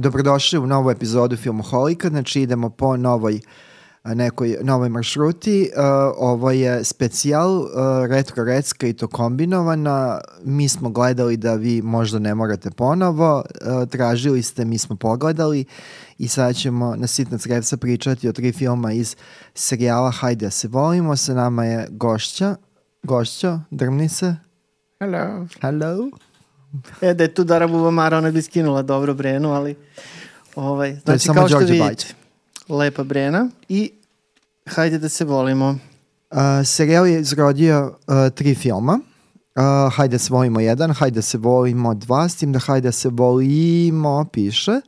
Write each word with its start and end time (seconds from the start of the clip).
dobrodošli 0.00 0.58
u 0.58 0.66
novu 0.66 0.90
epizodu 0.90 1.36
Filmoholika, 1.36 2.08
znači 2.08 2.40
idemo 2.40 2.70
po 2.70 2.96
novoj 2.96 3.40
nekoj 4.04 4.56
novoj 4.62 4.88
maršruti. 4.88 5.70
Uh, 5.76 5.82
ovo 6.16 6.50
je 6.50 6.84
specijal 6.84 7.58
uh, 7.58 7.68
retro 8.08 8.44
recka 8.44 8.86
i 8.86 8.92
to 8.92 9.08
kombinovana. 9.08 10.20
Mi 10.44 10.68
smo 10.68 10.90
gledali 10.90 11.36
da 11.36 11.54
vi 11.54 11.82
možda 11.82 12.18
ne 12.18 12.34
morate 12.34 12.70
ponovo. 12.70 13.36
Uh, 13.36 13.88
tražili 13.88 14.42
ste, 14.42 14.64
mi 14.64 14.78
smo 14.78 14.96
pogledali 14.96 15.64
i 16.18 16.28
sada 16.28 16.52
ćemo 16.52 16.96
na 16.96 17.06
sitnac 17.06 17.46
revca 17.46 17.76
pričati 17.76 18.28
o 18.28 18.32
tri 18.32 18.52
filma 18.52 18.92
iz 18.92 19.16
serijala 19.54 20.10
Hajde 20.10 20.46
da 20.46 20.50
se 20.50 20.68
volimo. 20.68 21.16
Sa 21.16 21.34
nama 21.34 21.64
je 21.64 21.88
gošća. 21.90 22.56
Gošćo, 23.02 23.60
drmni 23.70 24.08
se. 24.08 24.36
Hello. 25.00 25.46
Hello. 25.60 26.10
E, 27.00 27.14
da 27.14 27.24
je 27.24 27.34
tu 27.34 27.44
Dara 27.44 27.66
Bubamara, 27.66 28.18
ona 28.18 28.30
bi 28.30 28.42
skinula 28.42 28.82
dobro 28.82 29.14
Brenu, 29.14 29.52
ali... 29.52 29.76
Ovaj, 30.54 30.90
To 30.90 30.94
je 30.94 31.00
znači, 31.04 31.26
samo 31.26 31.38
kao 31.38 31.48
što 31.48 31.58
Đorđe 31.58 31.72
vidite, 31.72 31.86
Bajć. 31.86 32.06
lepa 32.68 33.04
Brena 33.04 33.48
i 33.68 33.90
hajde 34.66 34.98
da 34.98 35.08
se 35.08 35.24
volimo. 35.24 35.78
Uh, 36.30 36.38
serijal 36.64 37.06
je 37.06 37.20
izrodio 37.20 37.86
uh, 38.06 38.34
tri 38.34 38.54
filma. 38.54 39.00
Uh, 39.56 39.94
hajde 39.94 40.14
da 40.14 40.18
se 40.18 40.32
volimo 40.32 40.60
jedan, 40.60 40.92
hajde 40.92 41.14
da 41.14 41.22
se 41.22 41.38
volimo 41.38 41.94
dva, 41.94 42.28
s 42.28 42.36
tim 42.36 42.52
da 42.52 42.58
hajde 42.58 42.88
da 42.88 42.92
se 42.92 43.08
volimo 43.08 44.24
piše. 44.32 44.80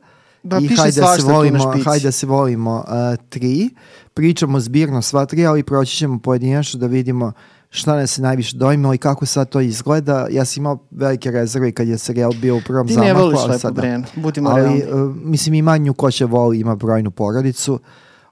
Da, 0.43 0.57
I 0.57 0.67
piše 0.67 0.81
hajde 0.81 1.01
se 1.01 1.21
volimo, 1.23 1.73
hajde 1.85 2.11
se 2.11 2.25
volimo 2.25 2.75
uh, 2.87 3.25
tri. 3.29 3.69
Pričamo 4.13 4.59
zbirno 4.59 5.01
sva 5.01 5.25
tri, 5.25 5.45
ali 5.45 5.63
proći 5.63 5.97
ćemo 5.97 6.19
pojedinačno 6.19 6.79
da 6.79 6.87
vidimo 6.87 7.31
šta 7.75 7.95
nas 7.95 8.17
je 8.17 8.21
najviše 8.21 8.57
dojmilo 8.57 8.93
i 8.93 8.97
kako 8.97 9.25
sad 9.25 9.49
to 9.49 9.59
izgleda. 9.61 10.27
Ja 10.31 10.45
sam 10.45 10.61
imao 10.61 10.77
velike 10.91 11.31
rezerve 11.31 11.71
kad 11.71 11.87
je 11.87 11.97
serijal 11.97 12.31
bio 12.31 12.57
u 12.57 12.61
prvom 12.61 12.87
Ti 12.87 12.93
zamahu. 12.93 13.07
ne 13.07 13.13
voliš 13.15 13.39
ali 13.39 13.49
lepu 13.49 13.59
sad 13.59 13.73
da. 13.73 13.81
Brenu, 13.81 14.03
budimo 14.15 14.49
ali 14.49 14.61
realni. 14.61 14.83
uh, 14.83 15.15
mislim 15.15 15.53
ima 15.53 15.77
nju 15.77 15.93
ko 15.93 16.11
će 16.11 16.25
voli, 16.25 16.59
ima 16.59 16.75
brojnu 16.75 17.11
porodicu. 17.11 17.79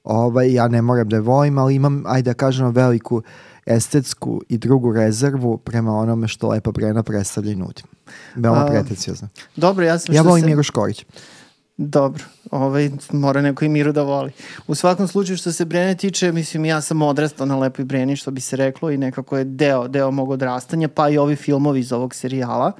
Ovaj, 0.03 0.53
ja 0.53 0.67
ne 0.67 0.81
moram 0.81 1.09
da 1.09 1.15
je 1.15 1.21
volim, 1.21 1.57
ali 1.57 1.75
imam, 1.75 2.03
ajde 2.05 2.29
da 2.29 2.33
kažemo, 2.33 2.71
veliku 2.71 3.21
estetsku 3.65 4.41
i 4.49 4.57
drugu 4.57 4.93
rezervu 4.93 5.57
prema 5.57 5.95
onome 5.97 6.27
što 6.27 6.49
Lepa 6.49 6.71
Brena 6.71 7.03
predstavlja 7.03 7.51
i 7.51 7.55
nudi. 7.55 7.83
Veoma 8.35 8.65
pretencijozno. 8.65 9.27
Dobro, 9.55 9.85
ja 9.85 9.99
sam 9.99 10.15
Ja 10.15 10.21
što 10.21 10.29
volim 10.29 10.41
se... 10.43 10.47
Miru 10.47 10.63
Škorić. 10.63 11.05
Dobro, 11.83 12.23
ovaj, 12.51 12.89
mora 13.11 13.41
neko 13.41 13.65
i 13.65 13.69
Miru 13.69 13.91
da 13.91 14.03
voli. 14.03 14.31
U 14.67 14.75
svakom 14.75 15.07
slučaju 15.07 15.37
što 15.37 15.51
se 15.51 15.65
Brene 15.65 15.95
tiče, 15.95 16.31
mislim 16.31 16.65
ja 16.65 16.81
sam 16.81 17.01
odrastao 17.01 17.45
na 17.45 17.57
lepoj 17.57 17.85
Breni, 17.85 18.15
što 18.15 18.31
bi 18.31 18.41
se 18.41 18.55
reklo, 18.55 18.91
i 18.91 18.97
nekako 18.97 19.37
je 19.37 19.43
deo, 19.43 19.87
deo 19.87 20.11
mog 20.11 20.29
odrastanja, 20.29 20.87
pa 20.87 21.09
i 21.09 21.17
ovi 21.17 21.35
filmovi 21.35 21.79
iz 21.79 21.91
ovog 21.91 22.15
serijala. 22.15 22.71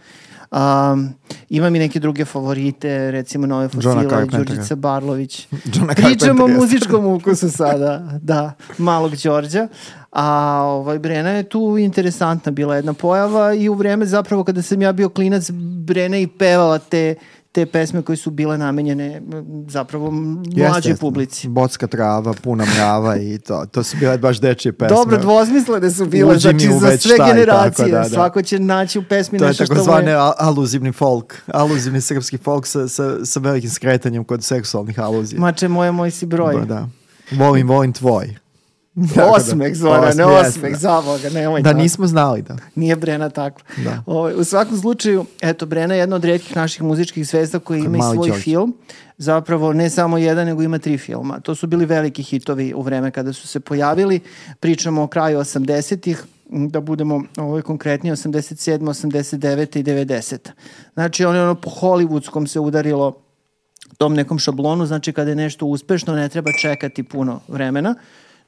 Um, 0.52 1.14
imam 1.50 1.76
i 1.76 1.80
neke 1.80 2.00
druge 2.00 2.26
favorite, 2.26 3.12
recimo 3.12 3.48
Nove 3.48 3.68
fosile. 3.68 4.26
Đurđica 4.26 4.76
Barlović. 4.76 5.48
Pričamo 5.96 6.44
o 6.44 6.48
muzičkom 6.48 7.06
ukusu 7.06 7.52
sada, 7.52 8.20
da, 8.22 8.54
malog 8.78 9.12
Đorđa. 9.24 9.68
A 10.12 10.62
ovaj, 10.64 11.00
Brena 11.00 11.30
je 11.30 11.44
tu 11.44 11.78
interesantna 11.78 12.52
bila 12.52 12.76
jedna 12.76 12.94
pojava 12.94 13.54
i 13.54 13.70
u 13.70 13.74
vreme 13.74 14.06
zapravo 14.06 14.44
kada 14.44 14.62
sam 14.62 14.82
ja 14.82 14.92
bio 14.92 15.10
klinac, 15.10 15.52
Brena 15.86 16.18
i 16.18 16.28
pevala 16.28 16.80
te 16.80 17.16
te 17.52 17.66
pesme 17.66 18.02
koje 18.02 18.16
su 18.16 18.32
bile 18.32 18.58
namenjene 18.58 19.22
zapravo 19.68 20.12
mlađoj 20.58 20.96
publici. 20.96 21.48
Bocka 21.48 21.88
trava, 21.88 22.34
puna 22.34 22.66
mrava 22.66 23.18
i 23.18 23.40
to. 23.40 23.66
To 23.72 23.84
su 23.84 23.98
bile 23.98 24.18
baš 24.18 24.40
dečije 24.40 24.72
pesme. 24.72 24.96
Dobro, 24.96 25.18
dvosmislene 25.18 25.92
su 25.92 26.06
bile, 26.06 26.32
Uđi 26.32 26.40
znači 26.40 26.68
za 26.80 26.98
sve 26.98 27.18
taj, 27.18 27.34
generacije. 27.34 27.72
tako 27.72 27.92
da, 27.92 27.98
da. 27.98 28.10
Svako 28.10 28.42
će 28.42 28.60
naći 28.60 29.00
u 29.00 29.04
pesmi 29.04 29.40
To 29.40 29.46
je 29.46 29.48
nešto 29.48 29.66
što 29.66 29.74
mu 29.74 29.80
takozvane 29.80 30.12
je... 30.12 30.18
a- 30.18 30.34
aluzivni 30.38 30.92
folk, 30.92 31.36
aluzivni 31.48 32.02
srpski 32.02 32.38
folk 32.38 32.68
sa, 32.68 32.88
sa, 32.88 33.26
sa 33.26 33.40
velikim 33.40 33.70
skretanjem 33.70 34.24
kod 34.24 34.44
seksualnih 34.44 35.00
aluzija. 35.00 35.40
Mače 35.42 35.68
moje, 35.68 35.92
moj 35.92 36.12
si 36.12 36.26
broj. 36.26 36.54
Ba, 36.54 36.66
da. 36.66 36.88
Volim, 37.32 37.68
volim 37.68 37.94
tvoj. 37.94 38.36
Da, 38.96 39.26
Osmeh, 39.26 39.76
Zorane, 39.76 40.26
osmeh, 40.26 40.46
jeste, 40.46 40.60
osmeh, 40.60 40.78
za 40.78 41.02
Boga, 41.02 41.30
nemoj 41.30 41.62
Da 41.62 41.70
tako. 41.70 41.82
nismo 41.82 42.08
znali 42.08 42.42
da. 42.42 42.56
Nije 42.76 42.96
Brena 42.96 43.30
tako. 43.30 43.62
Da. 43.78 44.04
Ovaj, 44.06 44.34
u 44.36 44.44
svakom 44.44 44.78
slučaju, 44.78 45.26
eto, 45.42 45.66
Brena 45.66 45.94
je 45.94 46.00
jedna 46.00 46.16
od 46.16 46.26
redkih 46.26 46.56
naših 46.56 46.84
muzičkih 46.84 47.28
zvezda 47.28 47.60
koji 47.60 47.80
ima 47.80 47.98
i 47.98 48.02
svoj 48.02 48.28
Đorđe. 48.28 48.42
film. 48.44 48.74
Zapravo, 49.18 49.74
ne 49.74 49.90
samo 49.90 50.18
jedan, 50.18 50.46
nego 50.48 50.64
ima 50.64 50.78
tri 50.80 50.98
filma. 50.98 51.40
To 51.40 51.56
su 51.56 51.68
bili 51.68 51.86
veliki 51.86 52.24
hitovi 52.24 52.74
u 52.74 52.82
vreme 52.82 53.12
kada 53.12 53.34
su 53.34 53.48
se 53.48 53.60
pojavili. 53.60 54.20
Pričamo 54.60 55.04
o 55.04 55.08
kraju 55.08 55.40
80-ih, 55.40 56.24
m, 56.52 56.70
da 56.70 56.82
budemo 56.82 57.24
ovaj, 57.38 57.62
konkretniji, 57.62 58.12
87, 58.12 58.80
89 58.80 59.80
i 59.80 59.84
90. 59.84 60.50
Znači, 60.94 61.26
ono, 61.26 61.44
ono 61.44 61.56
po 61.56 61.70
hollywoodskom 61.70 62.48
se 62.48 62.60
udarilo 62.60 63.14
tom 63.98 64.14
nekom 64.14 64.40
šablonu, 64.40 64.86
znači 64.86 65.14
kada 65.14 65.30
je 65.30 65.36
nešto 65.36 65.66
uspešno 65.66 66.16
ne 66.16 66.30
treba 66.30 66.52
čekati 66.62 67.04
puno 67.04 67.40
vremena, 67.48 67.96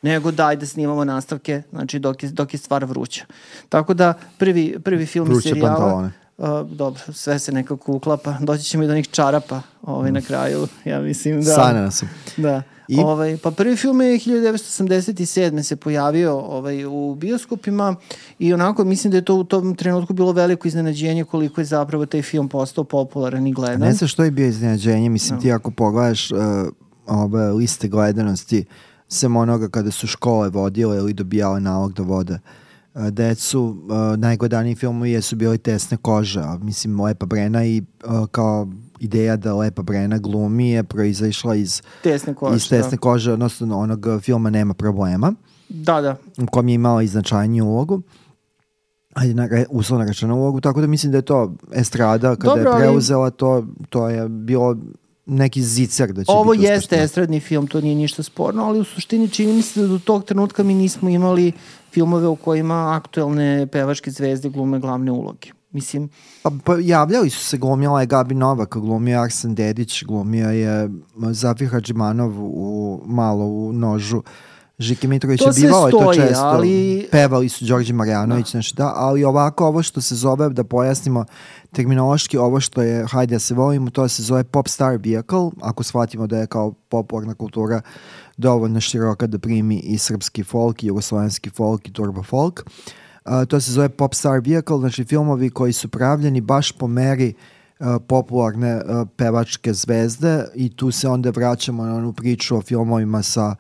nego 0.04 0.32
daj 0.32 0.56
da 0.56 0.66
snimamo 0.66 1.06
nastavke, 1.06 1.62
znači 1.72 2.00
dok 2.00 2.24
je, 2.24 2.30
dok 2.30 2.54
je 2.54 2.58
stvar 2.58 2.86
vruća. 2.86 3.26
Tako 3.70 3.94
da 3.94 4.14
prvi, 4.38 4.80
prvi 4.84 5.06
film 5.06 5.28
Vruće 5.28 5.50
serijala... 5.50 5.76
pantalone. 5.76 6.12
Uh, 6.38 6.72
dobro, 6.72 7.02
sve 7.14 7.40
se 7.40 7.52
nekako 7.52 7.94
uklapa. 7.94 8.38
Doći 8.40 8.64
ćemo 8.64 8.84
i 8.84 8.88
do 8.88 8.96
njih 8.96 9.08
čarapa 9.08 9.62
ovaj, 9.82 10.12
na 10.12 10.22
kraju. 10.22 10.68
Ja 10.86 11.02
mislim 11.02 11.42
da... 11.42 11.54
Sanjana 11.54 11.92
sam. 11.92 12.10
Da. 12.38 12.62
I? 12.88 13.00
Ovaj, 13.00 13.38
pa 13.38 13.52
prvi 13.52 13.76
film 13.76 14.02
je 14.02 14.20
1987. 14.20 15.64
se 15.64 15.76
pojavio 15.76 16.38
ovaj, 16.38 16.86
u 16.86 17.16
bioskopima 17.16 17.96
i 18.40 18.54
onako 18.54 18.84
mislim 18.84 19.12
da 19.12 19.18
je 19.18 19.26
to 19.26 19.36
u 19.36 19.44
tom 19.44 19.76
trenutku 19.76 20.14
bilo 20.14 20.32
veliko 20.32 20.68
iznenađenje 20.68 21.24
koliko 21.24 21.62
je 21.62 21.66
zapravo 21.66 22.06
taj 22.06 22.22
film 22.22 22.50
postao 22.50 22.84
popularan 22.84 23.48
i 23.48 23.54
gledan. 23.54 23.80
Ne 23.80 23.94
znam 23.94 24.08
što 24.08 24.24
je 24.24 24.32
bio 24.32 24.48
iznenađenje, 24.48 25.10
mislim 25.10 25.42
ti 25.42 25.52
ako 25.52 25.72
pogledaš 25.72 26.32
uh, 26.32 26.40
ove 27.08 27.52
liste 27.52 27.88
gledanosti 27.88 28.66
sem 29.14 29.36
onoga 29.36 29.70
kada 29.70 29.92
su 29.92 30.08
škole 30.08 30.50
vodile 30.50 30.98
ili 30.98 31.14
dobijale 31.14 31.60
nalog 31.60 31.94
da 31.94 32.04
vode. 32.04 32.40
Uh, 32.94 33.08
decu, 33.08 33.62
uh, 33.62 34.20
najgledaniji 34.20 34.76
filmovi 34.76 35.12
jesu 35.12 35.36
bili 35.36 35.58
Tesne 35.58 35.98
kože, 35.98 36.40
a 36.40 36.58
mislim 36.62 37.02
Lepa 37.02 37.26
Brena 37.26 37.66
i 37.66 37.82
uh, 38.06 38.28
kao 38.28 38.68
ideja 39.00 39.36
da 39.38 39.56
Lepa 39.56 39.82
Brena 39.82 40.18
glumi 40.18 40.70
je 40.70 40.84
proizašla 40.84 41.56
iz, 41.56 41.82
Tesne 42.04 42.34
kože, 42.34 42.56
iz 42.56 42.70
Tesne 42.70 42.98
kože, 42.98 43.34
odnosno 43.34 43.80
onog 43.80 44.06
filma 44.22 44.50
Nema 44.50 44.74
problema 44.74 45.34
Da, 45.70 46.02
da. 46.02 46.16
u 46.38 46.46
kom 46.46 46.68
je 46.68 46.76
imala 46.76 47.04
i 47.04 47.08
značajniju 47.08 47.66
ulogu. 47.66 48.02
Ajde, 49.14 49.34
na, 49.34 49.46
re- 49.46 49.66
uslovno 49.70 50.06
rečeno 50.06 50.36
ulogu, 50.36 50.62
tako 50.62 50.82
da 50.82 50.88
mislim 50.88 51.12
da 51.12 51.18
je 51.18 51.22
to 51.22 51.54
estrada 51.74 52.36
kada 52.36 52.56
Dobro, 52.56 52.72
je 52.72 52.78
preuzela 52.78 53.30
to, 53.30 53.66
to 53.90 54.10
je 54.10 54.30
bilo 54.30 54.78
neki 55.26 55.62
zicer 55.62 56.14
da 56.14 56.24
će 56.24 56.32
Ovo 56.32 56.52
biti 56.52 56.64
jeste 56.64 56.96
estradni 56.96 57.40
film, 57.40 57.68
to 57.68 57.82
nije 57.82 57.96
ništa 57.96 58.24
sporno, 58.24 58.64
ali 58.64 58.80
u 58.80 58.84
suštini 58.84 59.30
čini 59.30 59.54
mi 59.54 59.62
se 59.62 59.82
da 59.82 59.88
do 59.88 60.00
tog 60.00 60.24
trenutka 60.24 60.64
mi 60.64 60.74
nismo 60.74 61.10
imali 61.10 61.52
filmove 61.92 62.28
u 62.28 62.36
kojima 62.36 62.96
aktuelne 62.96 63.68
pevačke 63.68 64.12
zvezde 64.12 64.50
glume 64.50 64.80
glavne 64.80 65.12
uloge. 65.12 65.52
Mislim, 65.72 66.10
Pa, 66.44 66.52
pa 66.64 66.78
javljali 66.82 67.30
su 67.30 67.46
se, 67.46 67.58
glumila 67.58 68.02
je 68.02 68.08
Gabi 68.08 68.36
Novak, 68.36 68.78
glumio 68.78 69.12
je 69.12 69.24
Arsen 69.24 69.56
Dedić, 69.56 70.04
glumio 70.04 70.50
je 70.50 70.90
Zafir 71.32 71.70
Hadžimanov 71.70 72.34
u, 72.38 73.02
malo 73.06 73.46
u 73.46 73.74
nožu. 73.74 74.22
Žiki 74.84 75.08
Mitrović 75.08 75.40
To 75.42 75.48
je 75.48 75.54
bivao 75.56 75.88
je 75.88 75.92
to 75.92 76.00
stoji, 76.00 76.20
često. 76.20 76.44
ali- 76.46 77.08
Pevali 77.12 77.50
su 77.50 77.66
Đorđe 77.66 77.94
Marjanović, 77.94 78.54
nešto 78.54 78.76
da, 78.76 78.94
ali 78.96 79.24
ovako 79.24 79.68
ovo 79.68 79.84
što 79.84 80.02
se 80.02 80.16
zove, 80.16 80.50
da 80.50 80.64
pojasnimo 80.64 81.26
terminološki, 81.72 82.38
ovo 82.38 82.60
što 82.60 82.82
je, 82.82 83.06
hajde 83.12 83.36
da 83.36 83.40
se 83.40 83.54
volimo, 83.54 83.90
to 83.90 84.08
se 84.08 84.24
zove 84.24 84.44
pop 84.44 84.68
star 84.68 84.92
vehicle, 84.92 85.50
ako 85.62 85.84
shvatimo 85.84 86.28
da 86.28 86.38
je 86.38 86.48
kao 86.48 86.72
popularna 86.90 87.34
kultura 87.34 87.82
dovoljno 88.38 88.80
široka 88.82 89.28
da 89.28 89.40
primi 89.40 89.80
i 89.80 89.98
srpski 89.98 90.44
folk, 90.44 90.84
i 90.84 90.88
jugoslovenski 90.88 91.50
folk, 91.50 91.88
i 91.88 91.94
turbo 91.94 92.24
folk. 92.24 92.64
Uh, 93.26 93.46
to 93.48 93.60
se 93.62 93.72
zove 93.72 93.90
pop 93.90 94.14
star 94.14 94.40
vehicle, 94.46 94.78
znači 94.80 95.04
filmovi 95.04 95.50
koji 95.50 95.74
su 95.74 95.88
pravljeni 95.90 96.42
baš 96.42 96.72
po 96.72 96.88
meri 96.88 97.34
uh, 97.80 97.88
popularne 98.08 98.76
uh, 98.76 99.08
pevačke 99.16 99.74
zvezde 99.74 100.46
i 100.56 100.76
tu 100.76 100.92
se 100.92 101.08
onda 101.08 101.30
vraćamo 101.30 101.86
na 101.86 101.96
onu 101.96 102.14
priču 102.14 102.58
o 102.58 102.62
filmovima 102.62 103.24
sa 103.24 103.56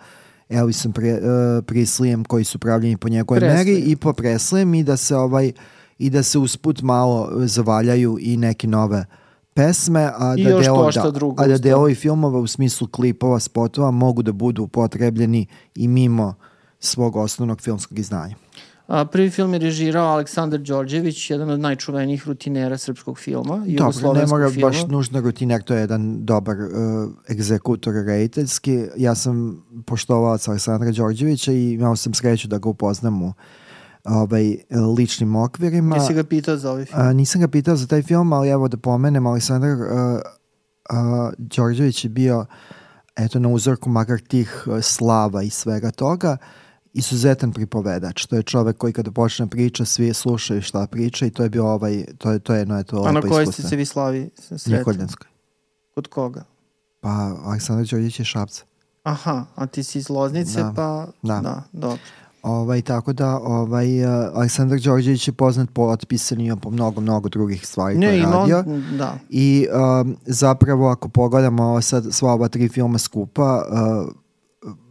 Elvisom 0.49 0.93
pre, 0.93 1.13
uh, 1.13 1.19
Prislijem 1.65 2.23
koji 2.23 2.43
su 2.43 2.59
pravljeni 2.59 2.97
po 2.97 3.09
njegovoj 3.09 3.39
meri 3.39 3.77
i 3.77 3.95
po 3.95 4.13
Preslijem 4.13 4.73
i 4.73 4.83
da 4.83 4.97
se 4.97 5.15
ovaj 5.15 5.51
i 5.97 6.09
da 6.09 6.23
se 6.23 6.39
usput 6.39 6.81
malo 6.81 7.29
uh, 7.35 7.45
zavaljaju 7.45 8.17
i 8.21 8.37
neke 8.37 8.67
nove 8.67 9.05
pesme, 9.53 10.11
a 10.17 10.35
I 10.37 10.43
da, 10.43 10.73
pošta 10.73 11.03
da, 11.03 11.11
drugo 11.11 11.43
a 11.43 11.47
da 11.47 11.57
delovi 11.57 11.95
filmova 11.95 12.39
u 12.39 12.47
smislu 12.47 12.87
klipova, 12.87 13.39
spotova 13.39 13.91
mogu 13.91 14.21
da 14.21 14.31
budu 14.31 14.63
upotrebljeni 14.63 15.45
i 15.75 15.87
mimo 15.87 16.33
svog 16.79 17.15
osnovnog 17.15 17.61
filmskog 17.61 17.99
izdanja. 17.99 18.35
A, 18.87 19.05
prvi 19.05 19.29
film 19.29 19.53
je 19.53 19.59
režirao 19.59 20.07
Aleksandar 20.07 20.59
Đorđević, 20.59 21.29
jedan 21.29 21.49
od 21.49 21.59
najčuvenijih 21.59 22.27
rutinera 22.27 22.77
srpskog 22.77 23.19
filma, 23.19 23.65
Dobro, 23.67 24.13
ne 24.13 24.25
mora 24.25 24.49
filma. 24.49 24.67
baš 24.67 24.87
nužno 24.87 25.21
rutiner, 25.21 25.61
to 25.61 25.73
je 25.73 25.79
jedan 25.79 26.25
dobar 26.25 26.55
uh, 26.57 26.69
egzekutor 27.29 27.93
rediteljski. 27.93 28.79
Ja 28.97 29.15
sam 29.15 29.65
poštovac 29.85 30.47
Aleksandra 30.47 30.91
Đorđevića 30.91 31.51
i 31.51 31.71
imao 31.71 31.95
sam 31.95 32.13
sreću 32.13 32.47
da 32.47 32.57
ga 32.57 32.69
upoznam 32.69 33.23
u 33.23 33.33
ovaj, 34.03 34.55
ličnim 34.97 35.35
okvirima. 35.35 35.95
Jesi 35.95 36.13
ga 36.13 36.23
pitao 36.23 36.57
za 36.57 36.71
ovaj 36.71 36.85
film? 36.85 37.01
A, 37.01 37.13
nisam 37.13 37.41
ga 37.41 37.47
pitao 37.47 37.75
za 37.75 37.87
taj 37.87 38.01
film, 38.01 38.33
ali 38.33 38.49
evo 38.49 38.67
da 38.67 38.77
pomenem, 38.77 39.27
Aleksandar 39.27 39.71
uh, 39.71 40.19
a, 40.89 41.31
Đorđević 41.37 42.05
je 42.05 42.09
bio 42.09 42.45
eto 43.15 43.39
na 43.39 43.49
uzorku 43.49 43.89
makar 43.89 44.19
tih 44.19 44.67
e, 44.77 44.81
slava 44.81 45.43
i 45.43 45.49
svega 45.49 45.91
toga 45.91 46.37
izuzetan 46.93 47.51
pripovedač. 47.51 48.25
To 48.25 48.35
je 48.35 48.43
čovek 48.43 48.77
koji 48.77 48.93
kada 48.93 49.11
počne 49.11 49.47
priča, 49.47 49.85
svi 49.85 50.13
slušaju 50.13 50.61
šta 50.61 50.87
priča 50.87 51.25
i 51.25 51.29
to 51.29 51.43
je 51.43 51.49
bio 51.49 51.67
ovaj, 51.67 52.05
to 52.17 52.31
je, 52.31 52.39
to 52.39 52.53
je 52.53 52.59
jedno 52.59 52.79
eto 52.79 52.97
A 52.97 53.01
na 53.03 53.11
lepo 53.11 53.27
kojoj 53.27 53.43
iskustvo. 53.43 53.61
ste 53.61 53.69
se 53.69 53.75
vi 53.75 53.85
slavi 53.85 54.29
sretni? 54.37 54.77
Nikoljanskoj. 54.77 55.27
Kod 55.95 56.07
koga? 56.07 56.43
Pa 56.99 57.09
Aleksandar 57.43 57.81
Đorđević 57.81 58.19
je 58.19 58.25
Šapca. 58.25 58.63
Aha, 59.03 59.45
a 59.55 59.65
ti 59.65 59.83
si 59.83 59.97
iz 59.97 60.09
Loznice, 60.09 60.59
Da. 60.59 60.73
pa 60.75 61.07
Da. 61.23 61.39
da, 61.39 61.63
dobro. 61.71 61.97
Ovaj, 62.43 62.81
tako 62.81 63.13
da 63.13 63.37
ovaj, 63.37 64.03
uh, 64.03 64.09
Aleksandar 64.35 64.79
Đorđević 64.79 65.27
je 65.27 65.33
poznat 65.33 65.69
po 65.73 65.81
otpisanju 65.83 66.57
po 66.57 66.69
mnogo, 66.69 67.01
mnogo 67.01 67.29
drugih 67.29 67.67
stvari 67.67 67.95
koje 67.95 67.99
Ne, 68.01 68.07
je 68.07 68.19
ima 68.19 68.31
radio. 68.31 68.59
on, 68.59 68.83
da. 68.97 69.17
I 69.29 69.67
um, 70.01 70.15
zapravo 70.25 70.87
ako 70.89 71.09
pogledamo 71.09 71.81
sad, 71.81 72.05
sva 72.11 72.33
ova 72.33 72.47
tri 72.47 72.69
filma 72.69 72.97
skupa, 72.97 73.65
uh, 74.05 74.13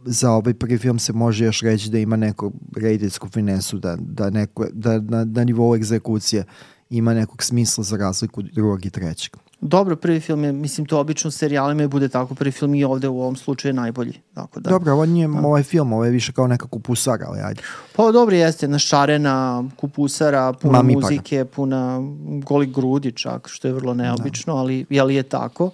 za 0.05 0.31
ovaj 0.31 0.53
prvi 0.53 0.77
film 0.77 0.99
se 0.99 1.13
može 1.13 1.45
još 1.45 1.61
reći 1.61 1.89
da 1.89 1.99
ima 1.99 2.15
neku 2.15 2.51
redijsku 2.75 3.29
finesu, 3.29 3.79
da, 3.79 3.95
da, 3.99 4.29
neko, 4.29 4.67
da 4.73 4.99
na, 4.99 5.25
na 5.25 5.43
nivou 5.43 5.75
egzekucije 5.75 6.45
ima 6.89 7.13
nekog 7.13 7.43
smisla 7.43 7.83
za 7.83 7.97
razliku 7.97 8.41
drugog 8.41 8.85
i 8.85 8.89
trećeg. 8.89 9.33
Dobro, 9.65 9.95
prvi 9.95 10.19
film 10.19 10.43
je, 10.43 10.51
mislim, 10.51 10.85
to 10.87 10.99
obično 10.99 11.27
u 11.27 11.31
serijalima 11.31 11.87
bude 11.87 12.09
tako, 12.09 12.35
prvi 12.35 12.51
film 12.51 12.75
i 12.75 12.83
ovde 12.83 13.07
u 13.07 13.21
ovom 13.21 13.35
slučaju 13.35 13.69
je 13.69 13.73
najbolji. 13.73 14.13
Tako 14.33 14.59
da. 14.59 14.69
Dobro, 14.69 14.93
ovo 14.93 15.05
nije 15.05 15.29
ovaj 15.29 15.63
film, 15.63 15.93
ovo 15.93 16.05
je 16.05 16.11
više 16.11 16.31
kao 16.31 16.47
neka 16.47 16.67
kupusara, 16.67 17.25
ali 17.27 17.39
ajde. 17.39 17.61
Pa 17.95 18.11
dobro 18.11 18.35
jeste, 18.35 18.67
našarena, 18.67 19.63
kupusara, 19.75 20.53
puna 20.53 20.77
Mami 20.77 20.93
para. 20.93 21.05
muzike, 21.05 21.45
puna 21.45 21.99
goli 22.45 22.65
grudi 22.65 23.11
čak, 23.11 23.47
što 23.47 23.67
je 23.67 23.73
vrlo 23.73 23.93
neobično, 23.93 24.55
ali 24.55 24.85
je 24.89 25.03
li 25.03 25.15
je 25.15 25.23
tako? 25.23 25.71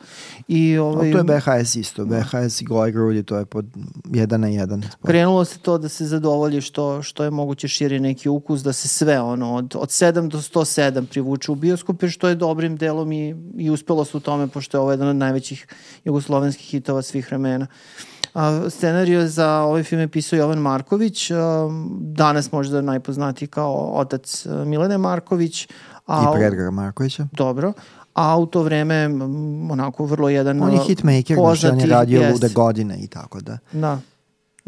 I 0.48 0.78
ovaj, 0.78 1.12
to 1.12 1.18
je 1.18 1.24
VHS 1.24 1.76
isto, 1.76 2.04
VHS 2.04 2.62
i 2.62 2.66
Glory 2.66 2.92
Grudi, 2.92 3.24
to 3.24 3.38
je 3.38 3.46
pod 3.46 3.66
jedan 4.14 4.42
na 4.42 4.48
jedan. 4.48 4.84
krenulo 5.06 5.46
se 5.46 5.60
to 5.60 5.78
da 5.78 5.90
se 5.90 6.06
zadovolji 6.06 6.62
što, 6.62 7.02
što 7.02 7.24
je 7.24 7.30
moguće 7.30 7.68
širi 7.68 8.00
neki 8.00 8.30
ukus, 8.30 8.64
da 8.64 8.74
se 8.74 8.88
sve 8.88 9.22
ono 9.22 9.56
od, 9.56 9.76
od 9.76 9.90
7 9.90 10.28
do 10.28 10.38
107 10.38 11.06
privuče 11.06 11.52
u 11.52 11.56
bioskope, 11.56 12.10
što 12.10 12.28
je 12.28 12.36
dobrim 12.36 12.78
delom 12.78 13.12
i, 13.12 13.36
i 13.58 13.70
uspelo 13.80 14.06
se 14.06 14.18
u 14.18 14.20
tome, 14.20 14.48
pošto 14.48 14.78
je 14.78 14.82
ovo 14.82 14.92
jedan 14.92 15.08
od 15.08 15.16
najvećih 15.16 15.68
jugoslovenskih 16.06 16.68
hitova 16.68 17.02
svih 17.02 17.28
vremena. 17.28 17.68
A, 18.34 18.70
scenariju 18.70 19.28
za 19.28 19.62
ovaj 19.62 19.84
film 19.84 20.02
je 20.02 20.08
pisao 20.08 20.38
Jovan 20.38 20.58
Marković, 20.60 21.32
a, 21.32 21.36
danas 22.02 22.52
možda 22.52 22.82
najpoznatiji 22.82 23.48
kao 23.48 23.92
otac 23.94 24.46
Milene 24.66 24.98
Marković. 24.98 25.68
A, 26.08 26.24
I 26.24 26.38
Predgara 26.38 26.72
Markovića. 26.72 27.28
Dobro. 27.32 27.74
A 28.14 28.38
u 28.38 28.46
to 28.46 28.64
vreme 28.64 29.06
onako 29.72 30.06
vrlo 30.06 30.30
jedan 30.30 30.64
On 30.64 30.72
je 30.72 30.80
hitmaker, 30.80 31.36
znači 31.36 31.40
on 31.40 31.46
je 31.46 31.52
poznati- 31.52 31.90
radio 31.90 32.20
jeste. 32.22 32.34
lude 32.34 32.50
godine 32.50 32.98
i 33.00 33.08
tako 33.08 33.42
da. 33.42 33.58
Da. 33.72 34.00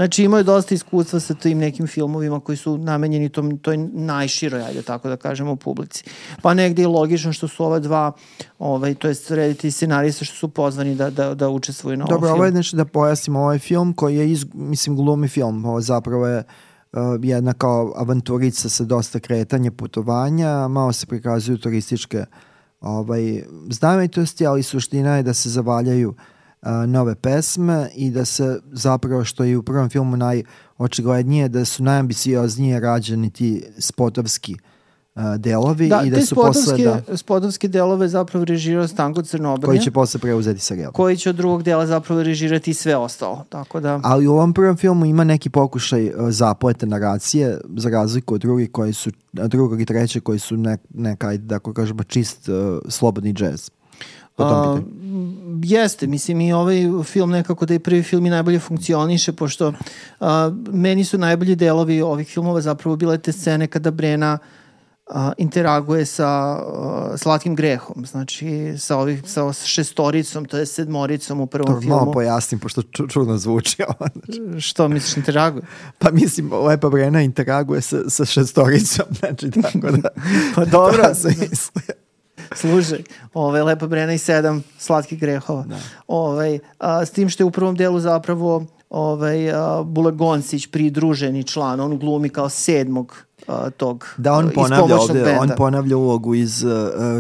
Znači 0.02 0.24
imaju 0.24 0.44
dosta 0.44 0.76
iskustva 0.76 1.20
sa 1.20 1.34
tim 1.34 1.58
nekim 1.58 1.88
filmovima 1.88 2.40
koji 2.40 2.58
su 2.58 2.78
namenjeni 2.78 3.30
tom, 3.30 3.58
toj 3.58 3.78
najširoj, 3.78 4.64
ajde 4.64 4.82
tako 4.82 5.10
da 5.10 5.18
kažemo, 5.18 5.56
publici. 5.56 6.04
Pa 6.42 6.54
negde 6.54 6.82
je 6.82 6.88
logično 6.88 7.34
što 7.34 7.48
su 7.48 7.66
ova 7.66 7.80
dva, 7.80 8.12
ovaj, 8.60 8.96
to 8.96 9.08
jest 9.08 9.32
rediti 9.32 9.72
scenarista 9.72 10.26
što 10.26 10.36
su 10.36 10.48
pozvani 10.48 10.96
da, 10.96 11.10
da, 11.10 11.36
da 11.36 11.50
učestvuju 11.50 11.98
na 11.98 12.06
ovom 12.06 12.16
Dobro, 12.16 12.34
ovo 12.34 12.46
je 12.46 12.52
nešto 12.52 12.78
da 12.78 12.86
pojasnimo 12.86 13.40
ovaj 13.40 13.60
film 13.60 13.94
koji 13.94 14.16
je, 14.16 14.32
iz, 14.32 14.46
mislim, 14.54 14.96
glumi 14.96 15.28
film. 15.28 15.66
Ovo 15.66 15.82
zapravo 15.82 16.28
je 16.28 16.38
uh, 16.38 17.00
jedna 17.22 17.54
kao 17.54 17.94
avanturica 17.96 18.70
sa 18.70 18.84
dosta 18.84 19.20
kretanja, 19.20 19.72
putovanja, 19.72 20.68
malo 20.68 20.94
se 20.94 21.06
prikazuju 21.06 21.58
turističke 21.58 22.26
ovaj, 22.80 23.44
znamenitosti, 23.70 24.46
ali 24.46 24.64
suština 24.64 25.18
je 25.18 25.24
da 25.24 25.34
se 25.34 25.50
zavaljaju 25.50 26.10
uh, 26.10 26.16
nove 26.88 27.16
pesme 27.16 27.90
i 27.96 28.12
da 28.12 28.26
se 28.26 28.60
zapravo, 28.72 29.24
što 29.24 29.44
je 29.44 29.58
u 29.58 29.64
prvom 29.64 29.90
filmu 29.90 30.18
najočiglednije, 30.18 31.50
da 31.50 31.66
su 31.66 31.84
najambicioznije 31.84 32.80
rađeni 32.80 33.30
ti 33.30 33.64
spotovski 33.78 34.56
uh, 35.16 35.24
delovi 35.38 35.88
Da, 35.88 36.02
i 36.06 36.10
da 36.10 36.22
su 36.22 36.36
posle, 36.36 36.78
da, 36.78 37.18
spotovske 37.18 37.68
delove 37.68 38.08
zapravo 38.08 38.46
režirao 38.46 38.88
Stanko 38.88 39.22
Crnobrnja, 39.22 39.66
koji 39.66 39.80
će 39.80 39.92
posle 39.92 40.20
preuzeti 40.20 40.60
serijal. 40.60 40.92
koji 40.92 41.18
će 41.18 41.30
od 41.30 41.36
drugog 41.36 41.64
dela 41.64 41.88
zapravo 41.88 42.24
režirati 42.24 42.72
i 42.72 42.74
sve 42.74 42.96
ostalo. 42.96 43.46
Tako 43.50 43.80
da, 43.80 44.00
Ali 44.04 44.28
u 44.28 44.32
ovom 44.32 44.54
prvom 44.54 44.78
filmu 44.78 45.06
ima 45.06 45.24
neki 45.24 45.50
pokušaj 45.50 46.08
uh, 46.08 46.14
zaplete 46.30 46.86
naracije, 46.86 47.58
za 47.78 47.90
razliku 47.90 48.36
od 48.36 48.42
drugih 48.42 48.72
koji 48.72 48.94
su, 48.94 49.12
drugog 49.34 49.82
i 49.82 49.86
trećeg 49.86 50.24
koji 50.24 50.40
su 50.40 50.58
ne, 50.58 50.78
neka, 50.90 51.38
da 51.38 51.60
kažemo, 51.60 52.04
čist 52.04 52.50
uh, 52.50 52.80
slobodni 52.90 53.34
džez. 53.34 53.70
Po 54.42 54.50
tom 54.50 54.78
pitanju. 54.78 55.02
jeste, 55.64 56.08
mislim 56.08 56.42
i 56.42 56.54
ovaj 56.54 56.78
film 57.04 57.30
nekako 57.30 57.66
da 57.66 57.74
je 57.74 57.80
prvi 57.80 58.04
film 58.04 58.26
i 58.26 58.30
najbolje 58.30 58.60
funkcioniše, 58.60 59.34
pošto 59.34 59.74
a, 60.20 60.52
meni 60.72 61.04
su 61.06 61.18
najbolji 61.18 61.56
delovi 61.56 62.02
ovih 62.02 62.28
filmova 62.28 62.62
zapravo 62.62 62.96
bile 62.96 63.18
te 63.18 63.32
scene 63.32 63.68
kada 63.68 63.92
Brena 63.92 64.38
a, 65.10 65.32
interaguje 65.38 66.06
sa 66.06 66.28
a, 66.28 67.14
slatkim 67.18 67.56
grehom, 67.56 68.06
znači 68.06 68.74
sa, 68.78 68.98
ovih, 68.98 69.24
sa 69.26 69.54
šestoricom, 69.54 70.46
to 70.46 70.58
je 70.58 70.66
sedmoricom 70.66 71.42
u 71.42 71.48
prvom 71.48 71.68
To 71.68 71.88
malo 71.88 72.00
filmu. 72.02 72.14
pojasnim, 72.14 72.60
pošto 72.60 72.82
ču, 72.82 73.08
čudno 73.08 73.38
zvuči. 73.38 73.84
ovo. 73.88 74.10
Što 74.60 74.88
misliš 74.88 75.18
interaguje? 75.18 75.64
pa 76.00 76.12
mislim, 76.12 76.54
Lepa 76.54 76.90
Brena 76.90 77.22
interaguje 77.22 77.82
sa, 77.82 78.10
sa 78.10 78.26
šestoricom, 78.26 79.06
znači 79.20 79.52
tako 79.52 79.92
da... 79.92 80.10
Pa 80.56 80.66
dobro. 80.78 81.04
to 81.04 81.16
se 81.16 81.28
misli. 81.28 82.01
Slušaj, 82.56 83.04
ovaj, 83.34 83.62
Lepa 83.62 83.88
Brena 83.88 84.14
i 84.14 84.18
sedam 84.18 84.64
slatkih 84.78 85.20
grehova. 85.20 85.64
Da. 85.64 85.78
Ovaj, 86.08 86.60
a, 86.80 87.06
s 87.06 87.12
tim 87.12 87.30
što 87.30 87.44
je 87.44 87.46
u 87.48 87.52
prvom 87.52 87.76
delu 87.76 88.00
zapravo 88.00 88.66
ovaj, 88.90 89.52
a, 89.52 89.84
Bule 89.86 90.12
Goncić 90.12 90.68
pridruženi 90.68 91.44
član, 91.44 91.80
on 91.80 91.98
glumi 92.00 92.30
kao 92.30 92.50
sedmog 92.50 93.26
a, 93.48 93.70
tog 93.70 94.08
Da, 94.18 94.34
on 94.34 94.52
ponavlja 94.56 94.98
ovde, 95.00 95.24
benda. 95.24 95.42
on 95.42 95.50
ponavlja 95.58 95.98
ulogu 95.98 96.36
iz 96.36 96.64
uh, 96.64 96.72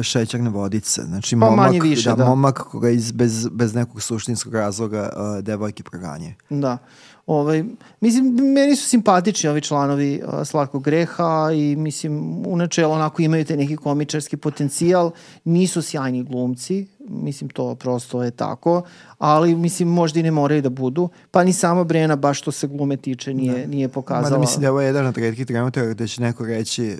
šećerne 0.01 0.49
vodice. 0.49 1.01
Znači, 1.01 1.35
Pa 1.39 1.49
momak, 1.49 1.67
manje 1.67 1.79
više, 1.81 2.13
da. 2.15 2.25
momak 2.25 2.57
koga 2.57 2.89
iz, 2.89 3.11
bez, 3.11 3.47
bez 3.51 3.73
nekog 3.73 4.01
suštinskog 4.01 4.53
razloga 4.53 5.09
uh, 5.15 5.43
devojke 5.43 5.83
proganjaju. 5.83 6.33
Da. 6.49 6.77
Ovaj, 7.25 7.63
mislim, 8.01 8.25
meni 8.53 8.75
su 8.75 8.89
simpatični 8.89 9.49
ovi 9.49 9.61
članovi 9.61 10.21
uh, 10.23 10.47
Slatkog 10.47 10.83
greha 10.83 11.49
i 11.55 11.75
mislim, 11.75 12.43
u 12.47 12.57
načelu 12.57 12.93
onako 12.93 13.21
imaju 13.21 13.45
te 13.45 13.57
neki 13.57 13.77
komičarski 13.77 14.37
potencijal, 14.37 15.11
nisu 15.43 15.81
sjajni 15.81 16.23
glumci, 16.23 16.87
mislim 17.09 17.49
to 17.49 17.75
prosto 17.75 18.23
je 18.23 18.31
tako, 18.31 18.81
ali 19.17 19.55
mislim 19.55 19.89
možda 19.89 20.19
i 20.19 20.23
ne 20.23 20.31
moraju 20.31 20.61
da 20.61 20.69
budu, 20.69 21.09
pa 21.31 21.43
ni 21.43 21.53
sama 21.53 21.83
Brena 21.83 22.15
baš 22.15 22.39
što 22.39 22.51
se 22.51 22.67
glume 22.67 22.97
tiče 22.97 23.33
nije, 23.33 23.67
nije 23.67 23.89
pokazala. 23.89 24.29
Mada 24.29 24.37
mislim 24.37 24.61
da 24.61 24.67
je 24.67 24.71
ovo 24.71 24.81
jedan 24.81 25.05
od 25.05 25.17
redkih 25.17 25.45
trenutaka 25.45 25.89
gde 25.89 26.07
će 26.07 26.21
neko 26.21 26.45
reći 26.45 26.97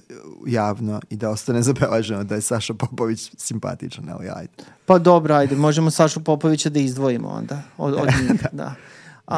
javno 0.48 1.02
i 1.10 1.16
da 1.16 1.30
ostane 1.30 1.62
zabeleženo 1.72 2.24
da 2.24 2.36
je 2.36 2.42
Saša 2.42 2.74
Popović 2.74 3.32
simpatičan, 3.38 4.10
ali 4.10 4.30
ajde. 4.30 4.64
Pa 4.86 5.00
dobro, 5.00 5.36
ajde, 5.36 5.56
možemo 5.56 5.92
Sašu 5.92 6.24
Popovića 6.24 6.70
da 6.70 6.80
izdvojimo 6.80 7.28
onda 7.28 7.62
od, 7.78 7.94
od 7.94 8.08
njih, 8.22 8.42
da. 8.52 8.76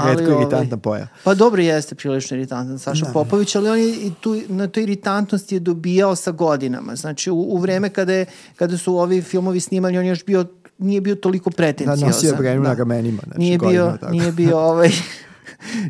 Redko 0.06 0.32
ovaj, 0.32 0.42
iritantna 0.42 0.78
pojava. 0.78 1.08
Pa 1.24 1.34
dobro 1.34 1.62
jeste 1.62 1.96
prilično 1.96 2.38
iritantan 2.38 2.80
Saša 2.80 3.06
Popović, 3.14 3.56
ali 3.56 3.70
on 3.70 3.78
je 3.80 3.90
i 3.90 4.12
tu, 4.22 4.42
na 4.48 4.68
toj 4.68 4.84
iritantnosti 4.84 5.56
je 5.56 5.60
dobijao 5.60 6.16
sa 6.16 6.32
godinama. 6.32 6.96
Znači 6.96 7.32
u, 7.32 7.36
u 7.36 7.58
vreme 7.58 7.90
kada, 7.90 8.14
je, 8.14 8.26
kada 8.56 8.78
su 8.78 8.98
ovi 8.98 9.22
filmovi 9.22 9.60
snimani, 9.60 9.98
on 9.98 10.06
je 10.06 10.10
još 10.10 10.26
bio 10.26 10.46
nije 10.78 11.02
bio 11.02 11.16
toliko 11.16 11.50
Da, 11.50 11.56
pretenciozan. 11.56 12.08
nosio 12.08 12.28
je 12.30 12.36
brenu 12.36 12.64
na 12.64 12.74
ramenima. 12.74 13.22
Znači, 13.24 13.40
nije 13.40 13.58
bio, 13.58 13.68
godinama 13.68 13.98
tako. 13.98 14.12
nije 14.12 14.32
bio 14.32 14.60
ovaj 14.60 14.90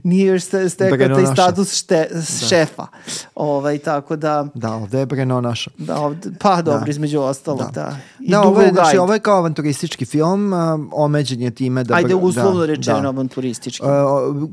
nije 0.04 0.26
još 0.26 0.44
ste- 0.44 0.70
stekao 0.70 0.90
taj 0.90 1.08
Brenonoša. 1.08 1.34
status 1.34 1.74
šte, 1.74 2.08
šefa. 2.42 2.88
Ovaj, 3.36 3.78
tako 3.78 4.16
da, 4.16 4.48
Da, 4.54 4.74
ovde 4.74 5.00
je 5.00 5.06
Breno 5.06 5.42
naša. 5.42 5.72
da 5.78 5.98
ovde, 5.98 6.30
pa 6.40 6.62
dobro, 6.62 6.80
Da. 6.80 6.90
između 6.90 7.20
ostalog, 7.20 7.60
da. 7.62 7.72
Da, 7.74 7.98
I 8.20 8.32
da 8.32 8.42
ovo 8.42 8.62
je, 8.62 8.70
znači, 8.70 8.98
ovo 8.98 9.14
je 9.14 9.20
kao 9.20 9.38
avanturistički 9.38 10.06
film, 10.06 10.54
um, 10.54 10.90
omeđen 10.94 11.42
je 11.42 11.52
time 11.52 11.84
da... 11.84 11.96
Ajde, 11.96 12.10
Br- 12.10 12.20
uslovno 12.20 12.60
da, 12.60 12.66
rečeno 12.66 13.02
da. 13.02 13.08
avanturistički. 13.08 13.84
Uh, 13.84 13.90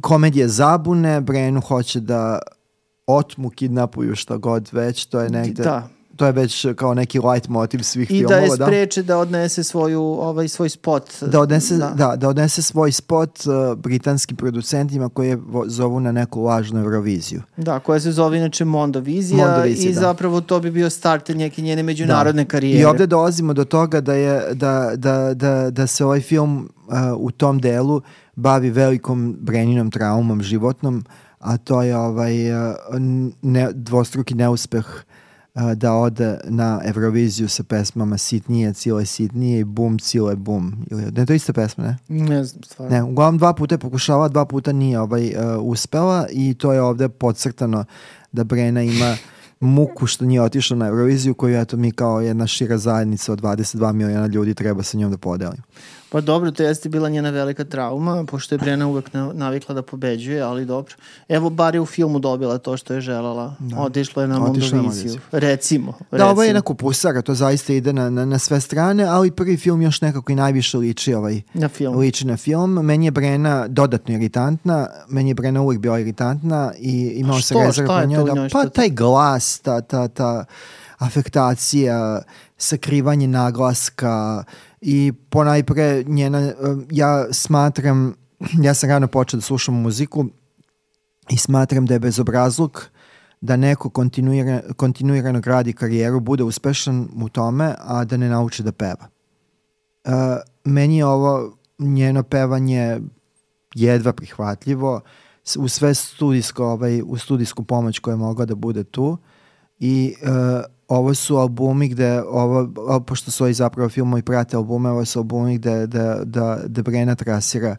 komedije 0.00 0.48
zabune, 0.48 1.20
Brenu 1.20 1.60
hoće 1.60 2.00
da 2.00 2.38
otmu, 3.06 3.50
kidnapuju 3.50 4.16
šta 4.16 4.36
god 4.36 4.68
već, 4.72 5.04
to 5.04 5.20
je 5.20 5.30
negde... 5.30 5.62
Da. 5.62 5.88
To 6.20 6.26
je 6.26 6.32
već 6.32 6.66
kao 6.76 6.94
neki 6.94 7.18
light 7.18 7.48
motiv 7.48 7.78
svih 7.82 8.10
I 8.10 8.22
da 8.22 8.28
filmova, 8.28 8.44
je 8.44 8.50
spreče 8.50 9.02
da 9.02 9.18
odnese 9.18 9.64
svoju, 9.64 10.02
ovaj, 10.02 10.48
svoj 10.48 10.68
spot. 10.68 11.02
da 11.22 11.40
odnese, 11.40 11.76
da. 11.76 12.16
Da, 12.16 12.28
odnese 12.28 12.62
svoj 12.62 12.92
spot 12.92 13.40
uh, 13.46 13.78
britanskim 13.78 14.36
producentima 14.36 15.08
koji 15.08 15.28
je 15.28 15.38
zovu 15.66 16.00
na 16.00 16.12
neku 16.12 16.42
lažnu 16.42 16.80
Euroviziju. 16.80 17.42
Da, 17.56 17.78
koja 17.78 18.00
se 18.00 18.12
zove 18.12 18.38
inače 18.38 18.64
Mondovizija, 18.64 19.46
Mondovizija, 19.46 19.90
i 19.90 19.94
da. 19.94 20.00
zapravo 20.00 20.40
to 20.40 20.60
bi 20.60 20.70
bio 20.70 20.90
start 20.90 21.28
neke 21.28 21.62
njene 21.62 21.82
međunarodne 21.82 22.44
karijere. 22.44 22.80
I 22.80 22.84
ovde 22.84 23.06
dolazimo 23.06 23.52
do 23.52 23.64
toga 23.64 24.00
da 24.00 24.14
je 24.14 24.54
da, 24.54 24.92
da, 24.96 25.34
da, 25.34 25.70
da 25.70 25.86
se 25.86 26.04
ovaj 26.04 26.20
film 26.20 26.68
uh, 26.86 26.94
u 27.16 27.30
tom 27.30 27.58
delu 27.58 28.00
bavi 28.36 28.70
velikom 28.70 29.36
Breninom 29.40 29.90
traumom 29.90 30.42
životnom, 30.42 31.04
a 31.38 31.56
to 31.56 31.82
je 31.82 31.96
ovaj 31.96 32.52
uh, 32.52 32.74
ne, 33.42 33.68
dvostruki 33.72 34.34
neuspeh 34.34 34.86
a, 34.86 35.19
da 35.54 35.94
ode 35.94 36.38
na 36.44 36.80
Euroviziju 36.84 37.48
sa 37.48 37.62
pesmama 37.62 38.18
Sitnije, 38.18 38.72
Cile 38.72 39.06
Sitnije 39.06 39.60
i 39.60 39.64
Bum, 39.64 39.98
Cile 39.98 40.36
Bum. 40.36 40.84
Ili, 40.90 41.02
ne, 41.12 41.26
to 41.26 41.32
je 41.32 41.36
ista 41.36 41.52
pesma, 41.52 41.84
ne? 41.84 41.98
Ne 42.08 42.44
znam, 42.44 42.62
stvarno. 42.62 42.96
Ne, 42.96 43.02
uglavnom 43.02 43.38
dva 43.38 43.52
puta 43.52 43.74
je 43.74 43.78
pokušala, 43.78 44.28
dva 44.28 44.44
puta 44.44 44.72
nije 44.72 45.00
ovaj, 45.00 45.26
uh, 45.28 45.34
uspela 45.62 46.26
i 46.30 46.54
to 46.54 46.72
je 46.72 46.82
ovde 46.82 47.08
podcrtano 47.08 47.84
da 48.32 48.44
Brena 48.44 48.82
ima 48.82 49.16
muku 49.60 50.06
što 50.06 50.24
nije 50.24 50.42
otišla 50.42 50.76
na 50.76 50.86
Euroviziju 50.86 51.34
koju 51.34 51.60
eto 51.60 51.76
mi 51.76 51.92
kao 51.92 52.20
jedna 52.20 52.46
šira 52.46 52.78
zajednica 52.78 53.32
od 53.32 53.40
22 53.40 53.92
miliona 53.92 54.26
ljudi 54.26 54.54
treba 54.54 54.82
sa 54.82 54.98
njom 54.98 55.10
da 55.10 55.18
podelimo. 55.18 55.62
Pa 56.10 56.20
dobro, 56.20 56.50
to 56.50 56.62
jeste 56.62 56.88
bila 56.88 57.08
njena 57.08 57.30
velika 57.30 57.64
trauma, 57.64 58.24
pošto 58.24 58.54
je 58.54 58.58
Brena 58.58 58.86
uvek 58.86 59.12
na- 59.12 59.32
navikla 59.34 59.74
da 59.74 59.82
pobeđuje, 59.82 60.42
ali 60.42 60.64
dobro. 60.64 60.94
Evo, 61.28 61.50
bar 61.50 61.74
je 61.74 61.80
u 61.80 61.86
filmu 61.86 62.18
dobila 62.18 62.58
to 62.58 62.76
što 62.76 62.94
je 62.94 63.00
želela. 63.00 63.54
Da. 63.60 63.78
Otišla 63.78 64.22
je 64.22 64.28
na 64.28 64.34
na 64.34 64.40
Mondoviziju. 64.40 65.20
Recimo. 65.32 65.92
Da, 66.10 66.16
ovo 66.18 66.22
je 66.22 66.28
recimo. 66.28 66.42
jedna 66.42 66.60
kupusara, 66.60 67.22
to 67.22 67.34
zaista 67.34 67.72
ide 67.72 67.92
na, 67.92 68.10
na, 68.10 68.24
na 68.24 68.38
sve 68.38 68.60
strane, 68.60 69.04
ali 69.04 69.30
prvi 69.30 69.56
film 69.56 69.82
još 69.82 70.00
nekako 70.00 70.32
i 70.32 70.36
najviše 70.36 70.78
liči 70.78 71.14
ovaj, 71.14 71.40
Na 71.54 71.68
film. 71.68 71.96
liči 71.96 72.26
na 72.26 72.36
film. 72.36 72.70
Meni 72.72 73.04
je 73.04 73.10
Brena 73.10 73.68
dodatno 73.68 74.14
iritantna, 74.14 74.88
meni 75.08 75.30
je 75.30 75.34
Brena 75.34 75.62
uvijek 75.62 75.80
bila 75.80 75.98
iritantna 75.98 76.72
i 76.78 77.12
imao 77.14 77.40
se 77.40 77.54
prema 77.54 77.72
to 77.72 78.06
njoj 78.06 78.24
da, 78.24 78.48
pa 78.52 78.64
taj 78.66 78.88
glas, 78.90 79.58
ta, 79.58 79.80
ta, 79.80 80.08
ta 80.08 80.44
afektacija, 80.98 82.22
sakrivanje 82.58 83.26
naglaska 83.28 84.44
i 84.80 85.12
ponajpre 85.30 86.04
njena, 86.06 86.52
um, 86.60 86.86
ja 86.90 87.32
smatram, 87.32 88.14
ja 88.62 88.74
sam 88.74 88.88
rano 88.90 89.06
počeo 89.06 89.38
da 89.38 89.42
slušam 89.42 89.74
muziku 89.74 90.26
i 91.30 91.36
smatram 91.36 91.86
da 91.86 91.94
je 91.94 92.00
bezobrazluk 92.00 92.90
da 93.40 93.56
neko 93.56 93.90
kontinuira, 93.90 94.60
kontinuirano 94.76 95.40
gradi 95.40 95.72
karijeru, 95.72 96.20
bude 96.20 96.44
uspešan 96.44 97.08
u 97.22 97.28
tome, 97.28 97.74
a 97.78 98.04
da 98.04 98.16
ne 98.16 98.28
nauči 98.28 98.62
da 98.62 98.72
peva. 98.72 99.08
Uh, 100.04 100.12
meni 100.64 100.96
je 100.96 101.06
ovo 101.06 101.56
njeno 101.78 102.22
pevanje 102.22 103.00
jedva 103.74 104.12
prihvatljivo 104.12 105.00
u 105.58 105.68
sve 105.68 105.94
studijsko, 105.94 106.66
ovaj, 106.66 107.02
u 107.06 107.18
studijsku 107.18 107.64
pomoć 107.64 107.98
koja 107.98 108.12
je 108.12 108.16
mogla 108.16 108.44
da 108.44 108.54
bude 108.54 108.84
tu 108.84 109.18
i 109.80 110.14
uh, 110.22 110.64
ovo 110.88 111.14
su 111.14 111.36
albumi 111.36 111.88
gde 111.88 112.22
ovo, 112.22 112.68
pošto 113.06 113.30
su 113.30 113.44
ovi 113.44 113.52
zapravo 113.52 113.88
filmovi 113.88 114.22
prate 114.22 114.56
albume, 114.56 114.90
ovo 114.90 115.04
su 115.04 115.18
albumi 115.18 115.58
gde, 115.58 115.86
da, 115.86 116.20
da, 116.24 116.58
da 116.66 116.82
Brena 116.82 117.14
trasira 117.14 117.76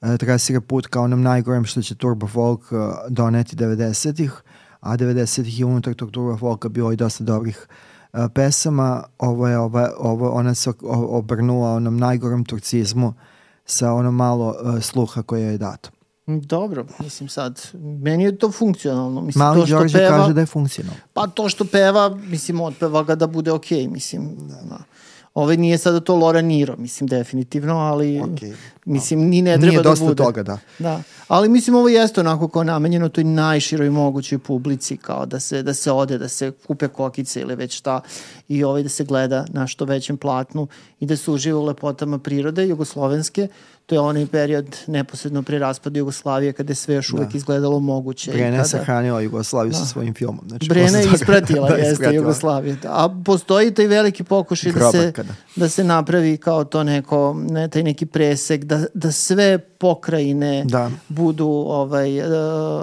uh, 0.00 0.16
trasira 0.16 0.60
put 0.60 0.86
kao 0.86 1.04
onom 1.04 1.22
najgorem 1.22 1.64
što 1.64 1.82
će 1.82 1.94
Turbo 1.94 2.26
Folk 2.26 2.60
uh, 2.60 2.78
doneti 3.08 3.56
90-ih, 3.56 4.32
a 4.80 4.96
90-ih 4.96 5.58
je 5.58 5.64
unutar 5.64 5.94
tog 5.94 6.10
Turbo 6.10 6.36
Folka 6.36 6.68
bilo 6.68 6.92
i 6.92 6.96
dosta 6.96 7.24
dobrih 7.24 7.66
uh, 8.12 8.20
pesama. 8.34 9.02
Ovo 9.18 9.48
je, 9.48 9.58
ovo, 9.58 9.88
ovo, 9.98 10.30
ona 10.30 10.54
se 10.54 10.72
obrnula 11.08 11.72
onom 11.72 11.96
najgorem 11.96 12.44
turcizmu 12.44 13.14
sa 13.64 13.92
ono 13.92 14.10
malo 14.10 14.54
uh, 14.62 14.82
sluha 14.82 15.22
koje 15.22 15.42
je 15.42 15.58
dato. 15.58 15.95
Dobro, 16.26 16.86
mislim 17.00 17.28
sad, 17.28 17.62
meni 18.02 18.24
je 18.24 18.38
to 18.38 18.52
funkcionalno. 18.52 19.20
Mislim, 19.20 19.44
Mali 19.44 19.60
to 19.60 19.66
što 19.66 19.78
Đorđe 19.78 19.98
peva, 19.98 20.16
kaže 20.16 20.32
da 20.32 20.40
je 20.40 20.46
funkcionalno. 20.46 21.00
Pa 21.12 21.26
to 21.26 21.48
što 21.48 21.64
peva, 21.64 22.08
mislim, 22.08 22.60
otpeva 22.60 23.02
ga 23.02 23.14
da 23.14 23.26
bude 23.26 23.52
okej, 23.52 23.88
mislim. 23.88 24.36
Da. 24.68 24.78
Ovaj 25.34 25.56
nije 25.56 25.78
sada 25.78 26.00
to 26.00 26.16
Lora 26.16 26.40
Niro, 26.40 26.76
mislim, 26.78 27.06
definitivno, 27.06 27.74
ali 27.78 28.20
Okej. 28.20 28.52
mislim, 28.84 29.20
ni 29.20 29.42
ne 29.42 29.52
treba 29.52 29.66
Nije 29.66 29.82
da 29.82 29.90
dosta 29.90 30.04
bude. 30.04 30.24
toga, 30.24 30.42
da. 30.42 30.58
Da. 30.78 31.02
Ali 31.28 31.48
mislim 31.48 31.76
ovo 31.76 31.88
jeste 31.88 32.20
onako 32.20 32.48
kao 32.48 32.64
namenjeno 32.64 33.08
toj 33.08 33.24
najširoj 33.24 33.90
mogućoj 33.90 34.38
publici 34.38 34.96
kao 34.96 35.26
da 35.26 35.40
se 35.40 35.62
da 35.62 35.74
se 35.74 35.92
ode, 35.92 36.18
da 36.18 36.28
se 36.28 36.50
kupe 36.66 36.88
kokice 36.88 37.40
ili 37.40 37.54
već 37.54 37.76
šta 37.76 38.00
i 38.48 38.64
ovaj 38.64 38.82
da 38.82 38.88
se 38.88 39.04
gleda 39.04 39.44
na 39.48 39.66
što 39.66 39.84
većem 39.84 40.16
platnu 40.16 40.66
i 41.00 41.06
da 41.06 41.16
se 41.16 41.30
uživa 41.30 41.58
u 41.58 41.64
lepotama 41.64 42.18
prirode 42.18 42.66
jugoslovenske. 42.66 43.48
To 43.86 43.94
je 43.94 44.00
onaj 44.00 44.26
period 44.26 44.76
neposredno 44.86 45.42
pre 45.42 45.58
raspada 45.58 45.98
Jugoslavije 45.98 46.52
kada 46.52 46.70
je 46.70 46.74
sve 46.74 46.94
još 46.94 47.12
uvek 47.12 47.34
izgledalo 47.34 47.78
moguće. 47.80 48.30
Brena 48.32 48.46
je 48.46 48.52
kada- 48.52 48.64
sahranila 48.64 49.20
Jugoslaviju 49.20 49.72
sa 49.72 49.84
svojim 49.84 50.14
filmom. 50.14 50.44
Znači, 50.48 50.68
Brena 50.68 50.98
je 50.98 51.08
ispratila, 51.14 51.68
da, 51.70 51.74
jeste 51.74 51.92
ispratila. 51.92 52.14
Jugoslaviju. 52.14 52.76
A 52.84 53.08
postoji 53.24 53.70
taj 53.70 53.86
veliki 53.86 54.24
pokušaj 54.24 54.72
da 54.72 54.78
se, 54.82 54.98
Grobarka, 54.98 55.22
da. 55.22 55.32
da 55.56 55.68
se 55.68 55.84
napravi 55.84 56.36
kao 56.36 56.64
to 56.64 56.84
neko, 56.84 57.36
ne, 57.40 57.68
taj 57.68 57.82
neki 57.82 58.06
presek, 58.06 58.64
da, 58.64 58.84
da 58.94 59.12
sve 59.12 59.58
pokrajine 59.58 60.64
Da. 60.64 60.90
budu, 61.08 61.46
ovaj, 61.48 62.20
uh, 62.20 62.26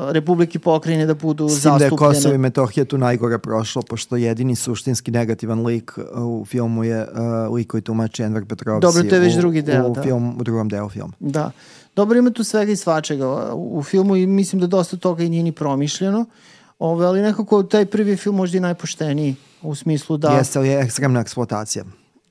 republike 0.10 0.60
pokrajine 0.60 1.05
da 1.05 1.13
budu 1.13 1.50
S 1.50 1.53
tim 1.53 1.63
da 1.63 1.75
je 1.75 1.79
zastupljene. 1.79 2.13
Kosovo 2.13 2.36
i 2.36 2.38
Metohija 2.38 2.86
tu 2.86 2.98
najgore 2.98 3.38
prošlo, 3.38 3.81
pošto 3.81 4.15
jedini 4.15 4.55
suštinski 4.55 5.12
negativan 5.12 5.65
lik 5.65 5.91
uh, 5.98 6.03
u 6.22 6.45
filmu 6.45 6.83
je 6.83 7.01
uh, 7.01 7.53
lik 7.55 7.67
koji 7.67 7.81
tumači 7.81 8.24
Enver 8.24 8.45
Petrovci. 8.45 8.81
Dobro, 8.81 9.03
to 9.03 9.15
je 9.15 9.22
već 9.22 9.36
drugi 9.36 9.62
deo, 9.62 9.88
U, 9.88 9.93
da. 9.93 10.01
film, 10.01 10.36
u 10.39 10.43
drugom 10.43 10.69
delu 10.69 10.89
filma. 10.93 11.13
Da. 11.19 11.51
Dobro, 11.95 12.19
ima 12.19 12.29
tu 12.29 12.43
svega 12.43 12.71
i 12.71 12.75
svačega 12.75 13.53
u, 13.53 13.77
u 13.77 13.83
filmu 13.83 14.15
i 14.15 14.27
mislim 14.27 14.62
da 14.62 14.67
dosta 14.67 14.97
toga 14.97 15.23
i 15.23 15.29
nije 15.29 15.43
ni 15.43 15.51
promišljeno. 15.51 16.25
Ove, 16.79 17.05
ali 17.05 17.21
nekako 17.21 17.63
taj 17.63 17.85
prvi 17.85 18.15
film 18.15 18.35
možda 18.35 18.57
i 18.57 18.62
najpošteniji 18.62 19.35
u 19.62 19.75
smislu 19.75 20.17
da... 20.17 20.29
Jeste, 20.29 20.59
ali 20.59 20.67
je 20.67 20.79
ekstremna 20.81 21.19
eksploatacija. 21.19 21.83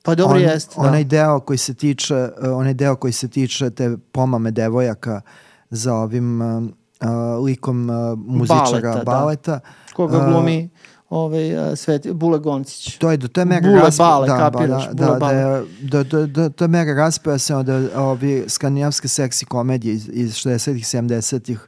Pa 0.03 0.15
dobro 0.15 0.35
On- 0.35 0.41
jeste, 0.41 0.75
da. 0.77 0.87
Onaj 0.87 1.03
deo 1.03 1.39
koji 1.39 1.57
se 1.57 1.73
tiče, 1.73 2.15
uh, 2.15 2.57
onaj 2.57 2.73
deo 2.73 2.95
koji 2.95 3.13
se 3.13 3.27
tiče 3.27 3.69
te 3.69 3.97
pomame 4.11 4.51
devojaka 4.51 5.21
za 5.69 5.95
ovim 5.95 6.41
uh, 6.41 6.63
uh, 6.63 7.43
likom 7.43 7.89
uh, 7.89 7.95
muzičara 8.17 8.81
Baleta, 8.81 8.93
da. 8.93 9.03
baleta. 9.03 9.59
Koga 9.93 10.17
uh, 10.17 10.25
glumi 10.25 10.69
ovaj, 11.15 11.43
Sveti, 11.75 12.13
Bule 12.13 12.39
Goncić. 12.39 12.97
To 12.97 13.11
je 13.11 13.17
do 13.17 13.27
te 13.27 13.45
mere 13.45 13.61
Bule 13.63 13.81
raspe- 13.81 13.97
bale, 13.99 14.27
da, 14.27 14.37
kapiraš, 14.39 14.83
da, 14.83 14.93
bule 14.93 15.07
da, 15.07 15.13
da, 15.13 15.19
bale. 15.19 15.35
je- 15.35 15.63
do, 15.81 16.03
do, 16.03 16.27
do, 16.27 16.49
to 16.49 16.67
mere 16.67 16.93
raspeja 16.93 17.37
se 17.37 17.55
onda 17.55 17.73
ovi 17.97 18.43
skandinavske 18.47 19.07
seksi 19.07 19.45
komedije 19.45 19.93
iz, 19.93 20.09
iz 20.09 20.33
60-ih, 20.33 20.85
70-ih 20.85 21.59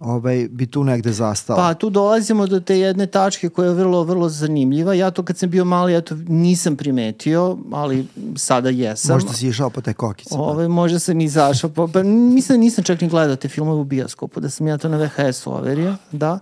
ovaj, 0.00 0.48
bi 0.50 0.66
tu 0.66 0.84
negde 0.84 1.12
zastala. 1.12 1.56
Pa 1.58 1.74
tu 1.74 1.90
dolazimo 1.90 2.46
do 2.46 2.60
te 2.60 2.78
jedne 2.78 3.06
tačke 3.06 3.48
koja 3.48 3.68
je 3.68 3.74
vrlo, 3.74 4.02
vrlo 4.02 4.28
zanimljiva. 4.28 4.94
Ja 4.94 5.10
to 5.10 5.22
kad 5.22 5.38
sam 5.38 5.50
bio 5.50 5.64
mali, 5.64 5.96
eto, 5.96 6.14
nisam 6.18 6.76
primetio, 6.76 7.58
ali 7.72 8.06
sada 8.36 8.68
jesam. 8.68 9.14
Možda 9.14 9.32
si 9.32 9.48
išao 9.48 9.70
po 9.70 9.80
te 9.80 9.92
kokice. 9.92 10.34
Ove, 10.34 10.42
Ovaj, 10.44 10.68
možda 10.68 10.98
sam 10.98 11.20
izašao. 11.20 11.70
Pa, 11.70 11.86
pa, 11.86 12.02
mislim 12.02 12.58
da 12.58 12.60
nisam 12.60 12.84
čak 12.84 13.00
ni 13.00 13.08
gledao 13.08 13.36
te 13.36 13.48
filmove 13.48 13.80
u 13.80 13.84
bioskopu, 13.84 14.40
da 14.40 14.50
sam 14.50 14.66
ja 14.66 14.78
to 14.78 14.88
na 14.88 14.96
VHS-u 14.98 15.50
overio, 15.52 15.96
da. 16.12 16.38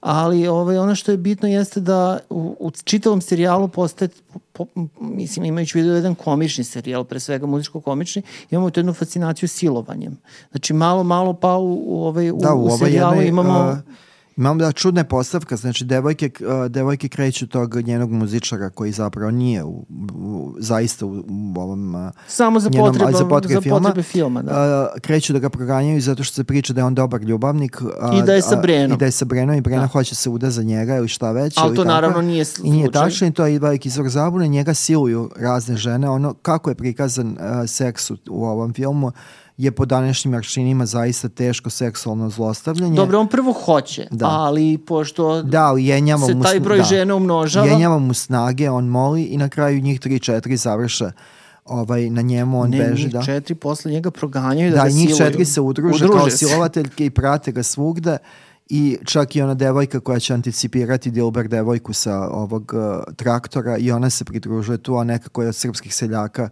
Ali 0.00 0.48
ovaj, 0.48 0.78
ono 0.78 0.94
što 0.94 1.10
je 1.10 1.16
bitno 1.16 1.48
jeste 1.48 1.80
da 1.80 2.18
u, 2.30 2.56
u 2.60 2.70
čitavom 2.70 3.20
serijalu 3.20 3.68
postaje, 3.68 4.08
po, 4.52 4.66
mislim, 5.00 5.44
imajući 5.44 5.78
u 5.78 5.80
vidu 5.80 5.94
jedan 5.94 6.14
komični 6.14 6.64
serijal, 6.64 7.04
pre 7.04 7.20
svega 7.20 7.46
muzičko-komični, 7.46 8.22
imamo 8.50 8.70
tu 8.70 8.80
jednu 8.80 8.92
fascinaciju 8.92 9.48
silovanjem. 9.48 10.18
Znači, 10.50 10.72
malo, 10.72 11.02
malo 11.02 11.32
pa 11.32 11.56
u, 11.56 11.82
u, 11.86 12.06
ovaj, 12.06 12.30
u, 12.30 12.36
da, 12.36 12.54
u 12.54 12.58
u 12.58 12.64
ovoj 12.64 12.78
serijalu 12.78 13.14
jednoj, 13.14 13.28
imamo... 13.28 13.70
uh, 13.70 13.78
imamo 14.36 14.54
da 14.56 14.72
čudna 14.72 15.00
je 15.00 15.04
postavka, 15.04 15.56
znači 15.56 15.84
devojke, 15.84 16.30
devojke 16.68 17.08
kreću 17.08 17.46
tog 17.46 17.74
njenog 17.76 18.10
muzičara 18.10 18.70
koji 18.70 18.92
zapravo 18.92 19.30
nije 19.30 19.64
u, 19.64 19.86
u, 20.14 20.54
zaista 20.58 21.06
u, 21.06 21.10
u 21.10 21.24
ovom 21.56 22.10
Samo 22.28 22.60
za 22.60 22.68
njenom- 22.70 22.86
potrebe, 22.86 23.04
ali 23.04 23.14
za 23.14 23.24
potrebe 23.24 23.54
za 23.54 23.60
filma, 23.60 23.78
potrebe 23.80 24.02
filma 24.02 24.42
da. 24.42 24.88
kreću 25.00 25.32
da 25.32 25.38
ga 25.38 25.48
proganjaju 25.50 26.00
zato 26.00 26.24
što 26.24 26.34
se 26.34 26.44
priča 26.44 26.72
da 26.72 26.80
je 26.80 26.84
on 26.84 26.94
dobar 26.94 27.22
ljubavnik. 27.22 27.76
a- 28.00 28.10
I 28.14 28.22
da 28.22 28.34
je 28.34 28.42
sa 28.42 28.54
a- 28.54 28.60
Brenom. 28.60 28.92
I 28.92 28.98
da 28.98 29.04
je 29.04 29.10
sa 29.10 29.24
Brenom 29.24 29.56
i 29.56 29.60
Brena 29.60 29.80
Da. 29.80 29.86
hoće 29.88 30.14
se 30.14 30.30
uda 30.30 30.50
za 30.50 30.62
njega 30.62 30.96
ili 30.96 31.08
šta 31.08 31.32
već. 31.32 31.58
Ali 31.58 31.76
to 31.76 31.82
tako. 31.82 31.94
naravno 31.94 32.22
nije 32.22 32.44
I 32.62 32.70
nije 32.70 32.84
slučaj. 32.84 33.02
tačno 33.02 33.26
i 33.26 33.32
to 33.32 33.46
je 33.46 33.58
veliki 33.58 33.88
izvor 33.88 34.08
zabune. 34.08 34.48
Njega 34.48 34.74
siluju 34.74 35.30
razne 35.36 35.76
žene. 35.76 36.08
Ono 36.10 36.34
kako 36.34 36.70
je 36.70 36.74
prikazan 36.74 37.28
uh, 37.30 37.36
seks 37.66 38.10
u, 38.10 38.16
u 38.30 38.44
ovom 38.44 38.72
filmu 38.72 39.12
je 39.60 39.70
po 39.70 39.84
današnjim 39.84 40.34
aršinima 40.34 40.86
zaista 40.86 41.28
teško 41.28 41.70
seksualno 41.70 42.30
zlostavljanje. 42.30 42.96
Dobro, 42.96 43.18
on 43.20 43.28
prvo 43.28 43.52
hoće, 43.54 44.06
Da. 44.10 44.26
ali 44.28 44.78
pošto 44.78 45.42
Da, 45.42 45.74
jenjava 45.78 46.26
se 46.26 46.34
mu... 46.34 46.42
taj 46.42 46.60
broj 46.60 46.78
da. 46.78 46.84
žena 46.84 47.14
umnožava, 47.14 47.66
Jenjava 47.66 47.98
mu 47.98 48.14
snage, 48.14 48.70
on 48.70 48.86
moli 48.86 49.22
i 49.22 49.36
na 49.36 49.48
kraju 49.48 49.80
njih 49.80 50.00
3-4 50.00 50.56
završe 50.56 51.10
ovaj, 51.64 52.10
na 52.10 52.22
njemu, 52.22 52.60
on 52.60 52.70
ne, 52.70 52.78
beži. 52.80 53.04
njih 53.04 53.12
Da. 53.12 53.22
četiri 53.22 53.54
posle 53.54 53.92
njega 53.92 54.10
proganjaju 54.10 54.70
da, 54.70 54.76
Da, 54.76 54.82
ga 54.82 54.90
njih 54.90 55.08
siluju. 55.08 55.16
četiri 55.18 55.44
se 55.44 55.60
udruže, 55.60 55.94
Udruže 55.96 56.18
kao 56.18 56.30
se. 56.30 56.36
silovateljke 56.38 57.06
i 57.06 57.10
prate 57.10 57.52
ga 57.52 57.62
svugde 57.62 58.16
i 58.68 58.98
čak 59.04 59.36
i 59.36 59.42
ona 59.42 59.54
devojka 59.54 60.00
koja 60.00 60.18
će 60.18 60.34
anticipirati 60.34 61.10
Dilber 61.10 61.48
devojku 61.48 61.92
sa 61.92 62.20
ovog 62.20 62.72
uh, 62.74 62.80
traktora 63.14 63.76
i 63.78 63.92
ona 63.92 64.10
se 64.10 64.24
pridružuje 64.24 64.78
tu, 64.78 64.96
a 64.96 65.04
nekako 65.04 65.42
je 65.42 65.48
od 65.48 65.56
srpskih 65.56 65.94
seljaka 65.94 66.42
za 66.42 66.48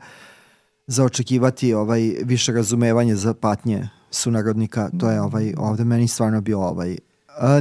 očekivati 1.05 1.75
ovaj 1.75 2.01
više 2.25 2.53
razumevanje 2.53 3.17
za 3.17 3.35
patnje 3.35 3.89
sunarodnika, 4.11 4.91
to 5.01 5.11
je 5.11 5.21
ovaj 5.23 5.55
ovde 5.59 5.85
meni 5.85 6.09
stvarno 6.09 6.41
bio 6.41 6.61
ovaj 6.61 6.97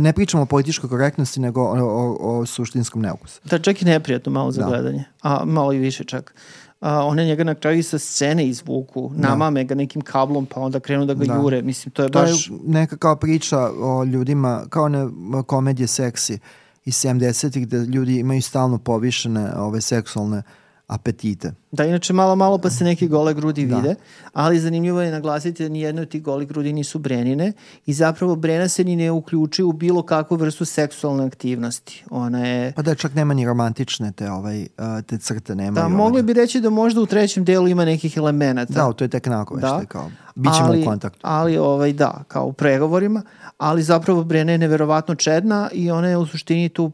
ne 0.02 0.14
pričamo 0.14 0.44
o 0.44 0.46
političkoj 0.46 0.90
korektnosti, 0.90 1.40
nego 1.40 1.62
o, 1.62 1.76
o, 1.80 2.18
o 2.40 2.46
suštinskom 2.46 3.02
neukusu. 3.02 3.42
Da, 3.44 3.60
čak 3.60 3.82
i 3.82 3.86
neprijatno 3.86 4.32
malo 4.32 4.52
za 4.52 4.62
Da. 4.62 4.68
gledanje. 4.68 5.04
A 5.22 5.46
malo 5.46 5.74
i 5.74 5.78
više 5.78 6.04
čak. 6.04 6.36
A, 6.82 7.06
one 7.06 7.26
njega 7.26 7.44
na 7.44 7.56
kraju 7.56 7.84
sa 7.84 8.00
scene 8.00 8.48
izvuku, 8.48 9.12
namame 9.16 9.64
ga 9.64 9.76
nekim 9.76 10.02
kablom, 10.02 10.46
pa 10.46 10.62
onda 10.62 10.80
krenu 10.80 11.06
da 11.06 11.14
ga 11.14 11.26
Da. 11.26 11.34
jure. 11.36 11.62
Mislim, 11.62 11.92
to 11.92 12.04
je 12.04 12.10
To 12.10 12.20
baš... 12.20 12.50
je 12.50 12.56
neka 12.66 12.98
kao 12.98 13.16
priča 13.16 13.60
o 13.80 14.04
ljudima, 14.04 14.66
kao 14.70 14.84
one 14.84 15.08
komedije 15.48 15.88
seksi 15.88 16.40
iz 16.86 16.94
70-ih 16.96 17.68
gde 17.68 17.78
ljudi 17.78 18.20
imaju 18.20 18.42
stalno 18.42 18.78
povišene 18.78 19.54
ove 19.56 19.82
seksualne 19.82 20.42
apetite. 20.88 21.54
Da, 21.72 21.86
inače 21.86 22.14
malo 22.14 22.36
malo 22.36 22.58
pa 22.58 22.70
se 22.70 22.84
neke 22.84 23.08
gole 23.08 23.34
grudi 23.34 23.66
da. 23.66 23.76
vide, 23.76 23.96
ali 24.34 24.60
zanimljivo 24.60 25.02
je 25.02 25.12
naglasiti 25.12 25.64
da 25.64 25.70
nijedno 25.70 26.02
od 26.02 26.10
tih 26.10 26.24
gole 26.24 26.46
grudi 26.46 26.74
nisu 26.74 27.00
brenine 27.00 27.54
i 27.86 27.94
zapravo 27.94 28.36
brena 28.36 28.68
se 28.68 28.84
ni 28.84 28.96
ne 28.96 29.12
uključuje 29.12 29.66
u 29.66 29.72
bilo 29.72 30.04
kakvu 30.04 30.38
vrstu 30.38 30.66
seksualne 30.66 31.26
aktivnosti. 31.26 32.04
Ona 32.10 32.48
je... 32.48 32.74
Pa 32.74 32.82
da 32.82 32.96
čak 32.96 33.14
nema 33.14 33.34
ni 33.34 33.46
romantične 33.46 34.12
te, 34.12 34.32
ovaj, 34.32 34.68
te 35.06 35.18
crte, 35.18 35.56
nema. 35.56 35.82
Da, 35.82 35.88
mogli 35.88 36.24
bi 36.24 36.34
reći 36.34 36.62
da 36.62 36.70
možda 36.70 37.02
u 37.02 37.06
trećem 37.06 37.44
delu 37.44 37.68
ima 37.68 37.86
nekih 37.86 38.18
elemenata. 38.18 38.74
Da, 38.74 38.94
to 38.94 39.04
je 39.04 39.08
tek 39.08 39.26
nakon 39.26 39.60
da. 39.60 39.82
kao, 39.88 40.12
bit 40.36 40.54
ćemo 40.54 40.68
ali, 40.68 40.82
u 40.82 40.86
kontaktu. 40.86 41.20
Ali, 41.22 41.58
ovaj, 41.58 41.94
da, 41.94 42.24
kao 42.28 42.46
u 42.46 42.54
pregovorima, 42.54 43.22
ali 43.58 43.84
zapravo 43.84 44.24
Brena 44.24 44.52
je 44.52 44.58
neverovatno 44.58 45.16
čedna 45.16 45.70
i 45.74 45.92
ona 45.92 46.08
je 46.08 46.18
u 46.18 46.26
suštini 46.26 46.70
tu 46.70 46.92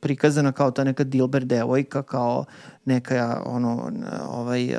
prikazana 0.00 0.52
kao 0.52 0.70
ta 0.70 0.84
neka 0.84 1.04
Dilber 1.04 1.44
devojka, 1.44 2.02
kao 2.02 2.44
neka 2.84 3.42
ono, 3.46 3.69
ovaj, 4.28 4.76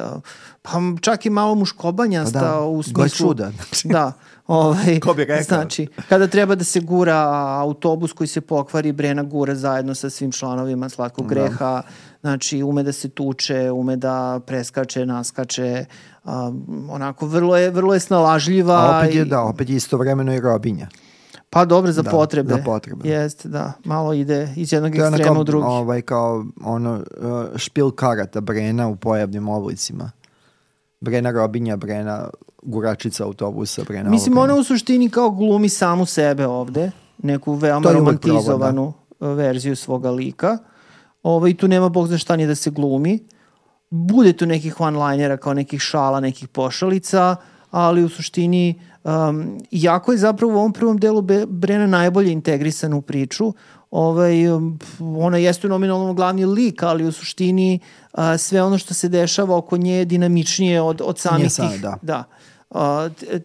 pa 0.62 0.72
čak 1.02 1.26
i 1.26 1.30
malo 1.30 1.56
muškobanjasta 1.56 2.40
pa 2.40 2.46
da, 2.46 2.60
u 2.60 2.84
smislu... 2.84 3.28
čuda. 3.28 3.52
da, 3.84 4.14
ovaj, 4.48 5.00
Ko 5.00 5.14
bi 5.14 5.26
rekao? 5.26 5.44
Znači, 5.44 5.88
kada 6.10 6.28
treba 6.28 6.56
da 6.56 6.64
se 6.64 6.80
gura 6.80 7.28
autobus 7.60 8.14
koji 8.14 8.28
se 8.28 8.42
pokvari, 8.42 8.92
Brena 8.92 9.24
gura 9.24 9.56
zajedno 9.56 9.96
sa 9.96 10.10
svim 10.10 10.32
članovima 10.32 10.90
Slatkog 10.90 11.28
da. 11.28 11.36
greha, 11.36 11.82
znači 12.22 12.64
ume 12.64 12.84
da 12.84 12.92
se 12.92 13.10
tuče, 13.10 13.72
ume 13.72 13.96
da 13.96 14.40
preskače, 14.46 15.06
naskače, 15.06 15.86
um, 16.24 16.88
onako 16.90 17.26
vrlo 17.26 17.58
je, 17.58 17.70
vrlo 17.70 17.94
je 17.94 18.00
snalažljiva. 18.00 18.76
A 18.76 18.98
opet 19.00 19.16
je, 19.16 19.22
i, 19.22 19.26
da, 19.26 19.42
opet 19.42 19.70
je 19.70 19.76
istovremeno 19.76 20.34
i 20.34 20.40
robinja. 20.40 20.88
Pa 21.54 21.66
dobro 21.66 21.92
za 21.92 22.02
da, 22.02 22.12
potrebe. 22.12 22.54
Za 22.54 22.62
potrebe. 22.66 23.10
Jeste, 23.10 23.50
da. 23.50 23.74
Malo 23.84 24.14
ide 24.14 24.54
iz 24.56 24.74
jednog 24.74 24.96
ekstrema 24.96 25.40
u 25.40 25.44
drugi. 25.44 25.66
Ovaj, 25.68 26.02
kao 26.02 26.46
ono, 26.64 26.94
uh, 26.94 27.58
špil 27.58 27.92
karata 27.92 28.42
Brena 28.42 28.88
u 28.88 28.96
pojavnim 28.96 29.50
oblicima. 29.50 30.12
Brena 31.02 31.32
Robinja, 31.32 31.76
Brena 31.76 32.30
guračica 32.62 33.26
autobusa, 33.26 33.84
Brena 33.88 34.10
Mislim, 34.10 34.38
ona 34.38 34.56
u 34.56 34.64
suštini 34.64 35.10
kao 35.10 35.30
glumi 35.32 35.70
samu 35.70 36.06
sebe 36.06 36.48
ovde, 36.48 36.92
neku 37.18 37.54
veoma 37.54 37.92
romantizovanu 37.92 38.94
problem, 39.20 39.38
da. 39.38 39.44
verziju 39.44 39.76
svoga 39.76 40.12
lika. 40.12 40.58
Ovaj, 41.24 41.58
tu 41.58 41.68
nema 41.68 41.90
bog 41.90 42.08
za 42.08 42.18
šta 42.18 42.36
ni 42.36 42.48
da 42.48 42.56
se 42.56 42.70
glumi. 42.70 43.20
Bude 43.90 44.34
tu 44.34 44.46
nekih 44.46 44.80
one-linera 44.80 45.38
kao 45.38 45.54
nekih 45.54 45.82
šala, 45.82 46.20
nekih 46.20 46.48
pošalica, 46.48 47.36
ali 47.72 48.04
u 48.04 48.10
suštini 48.10 48.82
Um, 49.04 49.58
jako 49.72 50.12
je 50.12 50.18
zapravo 50.18 50.54
u 50.54 50.58
ovom 50.58 50.74
prvom 50.74 50.98
delu 50.98 51.22
Brena 51.48 51.88
najbolje 51.88 52.32
integrisan 52.32 52.94
u 52.94 53.02
priču. 53.02 53.54
Ovaj, 53.92 54.34
ona 55.18 55.38
jeste 55.38 55.68
nominalno 55.68 56.14
glavni 56.14 56.46
lik, 56.46 56.84
ali 56.84 57.06
u 57.06 57.12
suštini 57.12 57.80
uh, 58.14 58.20
sve 58.38 58.64
ono 58.64 58.78
što 58.78 58.94
se 58.94 59.10
dešava 59.10 59.58
oko 59.58 59.78
nje 59.78 59.94
je 59.94 60.06
dinamičnije 60.06 60.82
od, 60.82 61.02
od 61.06 61.20
samih 61.20 61.52
tih, 61.56 61.82
da. 61.82 61.98
da 62.02 62.24
uh, 62.72 62.80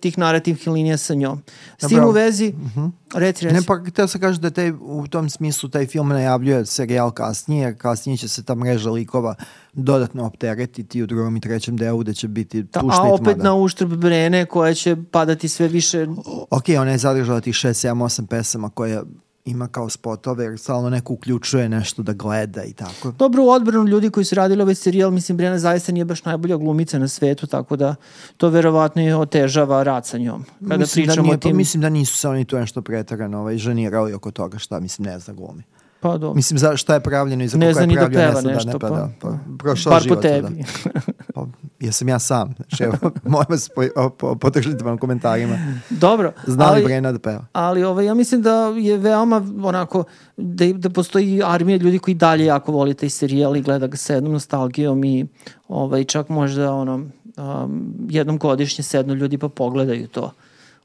tih 0.00 0.18
narativnih 0.18 0.68
linija 0.68 0.97
sa 0.97 1.14
njom. 1.14 1.42
S 1.78 1.88
tim 1.88 2.04
u 2.04 2.11
vezi, 2.11 2.49
uh 2.49 2.61
mhm. 2.61 2.80
-huh. 2.80 2.90
reci, 3.14 3.45
reci. 3.45 3.56
Ne, 3.56 3.62
pa 3.66 3.78
htio 3.87 4.06
se 4.06 4.21
kaže 4.21 4.40
da 4.40 4.50
taj, 4.50 4.73
u 4.80 5.06
tom 5.06 5.30
smislu 5.30 5.68
taj 5.68 5.87
film 5.87 6.09
najavljuje 6.09 6.66
serijal 6.66 7.11
kasnije, 7.11 7.62
jer 7.62 7.78
kasnije 7.78 8.16
će 8.16 8.28
se 8.28 8.45
ta 8.45 8.54
mreža 8.54 8.90
likova 8.90 9.35
dodatno 9.73 10.26
opteretiti 10.26 11.02
u 11.02 11.06
drugom 11.06 11.37
i 11.37 11.40
trećem 11.40 11.76
delu 11.76 12.02
da 12.02 12.12
će 12.12 12.28
biti 12.28 12.62
da, 12.62 12.80
tušna 12.80 13.02
A 13.02 13.12
opet 13.12 13.37
na 13.37 13.54
uštrb 13.54 13.92
Brene 13.92 14.47
koja 14.47 14.75
će 14.75 14.97
padati 15.11 15.49
sve 15.49 15.68
više... 15.68 16.06
Ok, 16.50 16.64
ona 16.80 16.90
je 16.90 16.99
zadržala 16.99 17.40
tih 17.40 17.54
6, 17.54 17.88
7, 17.88 18.04
8 18.04 18.26
pesama 18.26 18.71
koje 18.71 19.02
ima 19.47 19.69
kao 19.69 19.88
spotove, 19.88 20.45
jer 20.45 20.59
stalno 20.59 20.91
neko 20.91 21.12
uključuje 21.12 21.69
nešto 21.69 22.03
da 22.03 22.12
gleda 22.12 22.65
i 22.65 22.73
tako. 22.73 23.12
Dobro, 23.19 23.45
u 23.45 23.49
odbranu 23.49 23.85
ljudi 23.85 24.11
koji 24.11 24.25
su 24.25 24.35
radili 24.35 24.62
ovaj 24.62 24.75
serijal, 24.75 25.11
mislim, 25.11 25.37
Brijana 25.37 25.59
zaista 25.59 25.92
nije 25.92 26.05
baš 26.05 26.25
najbolja 26.25 26.57
glumica 26.57 26.99
na 26.99 27.09
svetu, 27.09 27.47
tako 27.47 27.77
da 27.77 27.94
to 28.37 28.49
verovatno 28.49 29.03
i 29.03 29.12
otežava 29.12 29.83
rad 29.83 30.07
sa 30.07 30.18
njom. 30.18 30.44
Kada 30.68 30.77
mislim 30.77 31.07
da 31.07 31.12
pričamo 31.12 31.16
da 31.16 31.23
nije, 31.23 31.35
o 31.35 31.38
tim... 31.38 31.51
Pa 31.51 31.57
mislim 31.57 31.81
da 31.81 31.88
nisu 31.88 32.16
se 32.16 32.29
oni 32.29 32.44
tu 32.44 32.59
nešto 32.59 32.83
pretarano 32.83 33.40
ovaj, 33.40 33.59
ženirali 33.59 34.12
oko 34.12 34.31
toga 34.31 34.59
šta, 34.59 34.81
mislim, 34.81 35.07
ne 35.07 35.18
zna 35.18 35.35
glumi. 35.35 35.62
Pa 36.00 36.18
do. 36.18 36.35
Mislim, 36.35 36.59
za 36.59 36.76
šta 36.76 36.94
je 36.94 37.00
pravljeno 37.00 37.44
i 37.44 37.48
za 37.48 37.56
koga 37.56 37.66
je 37.66 37.72
pravljeno. 37.74 37.92
Ne 37.92 38.04
zna 38.04 38.09
ni 38.09 38.14
da 38.14 38.42
peva 38.42 38.54
nešto, 38.54 38.78
pa, 38.78 38.88
pa, 38.88 38.96
da, 38.96 39.11
pa, 39.20 39.38
prošao 39.59 39.90
Bar 39.90 40.02
život. 40.02 40.18
po 40.18 40.22
tebi. 40.22 40.64
Da. 40.85 41.00
Pa, 41.35 41.46
jesam 41.80 42.09
ja 42.09 42.18
sam. 42.18 42.54
Znači, 42.56 42.85
evo, 42.85 42.96
molim 43.24 43.46
vas, 43.48 43.70
po, 43.74 44.11
po, 44.11 44.35
podržite 44.35 44.85
vam 44.85 44.98
komentarima. 44.98 45.59
Dobro. 45.90 46.32
Zna 46.46 46.70
li 46.70 46.85
Brena 46.85 47.12
da 47.12 47.18
peva? 47.18 47.44
Ali 47.52 47.85
ovaj, 47.85 48.04
ja 48.04 48.14
mislim 48.14 48.42
da 48.42 48.66
je 48.76 48.98
veoma 48.98 49.42
onako, 49.62 50.04
da, 50.37 50.72
da 50.72 50.90
postoji 50.90 51.42
armija 51.44 51.78
ljudi 51.78 51.98
koji 51.98 52.14
dalje 52.14 52.44
jako 52.44 52.72
voli 52.72 52.94
taj 52.94 53.11
serijal 53.11 53.56
i 53.56 53.62
gleda 53.62 53.87
ga 53.87 53.96
sa 53.96 54.14
jednom 54.14 54.32
nostalgijom 54.32 55.04
i 55.04 55.26
ovaj, 55.68 56.04
čak 56.04 56.28
možda 56.28 56.72
ono, 56.72 56.94
um, 56.94 57.94
jednom 58.09 58.38
godišnje 58.38 58.85
sednu 58.85 59.14
ljudi 59.14 59.38
pa 59.38 59.48
pogledaju 59.48 60.09
to. 60.09 60.32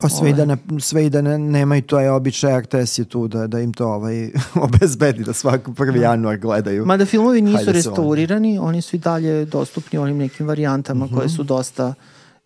Pa 0.02 0.10
sve 0.10 0.30
i 0.30 0.34
da, 0.34 0.46
ne, 0.46 0.58
sve 0.80 1.06
i 1.06 1.10
da 1.10 1.22
ne, 1.22 1.38
nemaju 1.38 1.82
to 1.82 2.00
je 2.00 2.12
običaj, 2.12 2.60
RTS 2.60 2.98
je 3.00 3.06
tu 3.06 3.28
da, 3.28 3.48
da 3.48 3.60
im 3.60 3.74
to 3.74 3.88
ovaj, 3.88 4.32
obezbedi 4.66 5.24
da 5.24 5.34
svaki 5.34 5.74
prvi 5.74 6.00
da. 6.00 6.06
januar 6.06 6.38
gledaju. 6.38 6.86
Mada 6.86 7.06
filmovi 7.06 7.42
nisu 7.42 7.58
Hajde 7.58 7.72
restaurirani, 7.72 8.60
oni. 8.60 8.68
oni 8.68 8.82
su 8.82 8.96
i 8.96 9.00
dalje 9.00 9.46
dostupni 9.46 10.00
onim 10.00 10.18
nekim 10.18 10.48
varijantama 10.48 11.06
mm 11.06 11.10
-hmm. 11.10 11.16
koje 11.16 11.30
su 11.30 11.44
dosta 11.44 11.94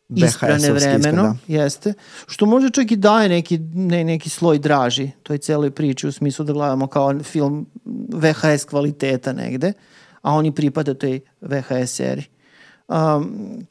isprane 0.10 0.72
vremenom, 0.72 1.26
da. 1.48 1.54
jeste, 1.54 1.94
što 2.28 2.46
može 2.46 2.70
čak 2.70 2.91
i 2.91 2.96
daje 2.96 3.30
neki, 3.30 3.58
ne, 3.74 4.04
neki 4.04 4.30
sloj 4.30 4.60
draži 4.60 5.12
toj 5.24 5.38
celoj 5.38 5.72
priči 5.72 6.08
u 6.08 6.12
smislu 6.12 6.46
da 6.46 6.54
gledamo 6.54 6.88
kao 6.88 7.20
film 7.24 7.65
VHS 8.13 8.65
kvaliteta 8.65 9.34
negde, 9.34 9.74
a 10.22 10.34
oni 10.34 10.52
pripada 10.52 10.94
toj 10.94 11.20
VHS 11.41 11.91
seriji. 11.91 12.26
Um, 12.88 13.65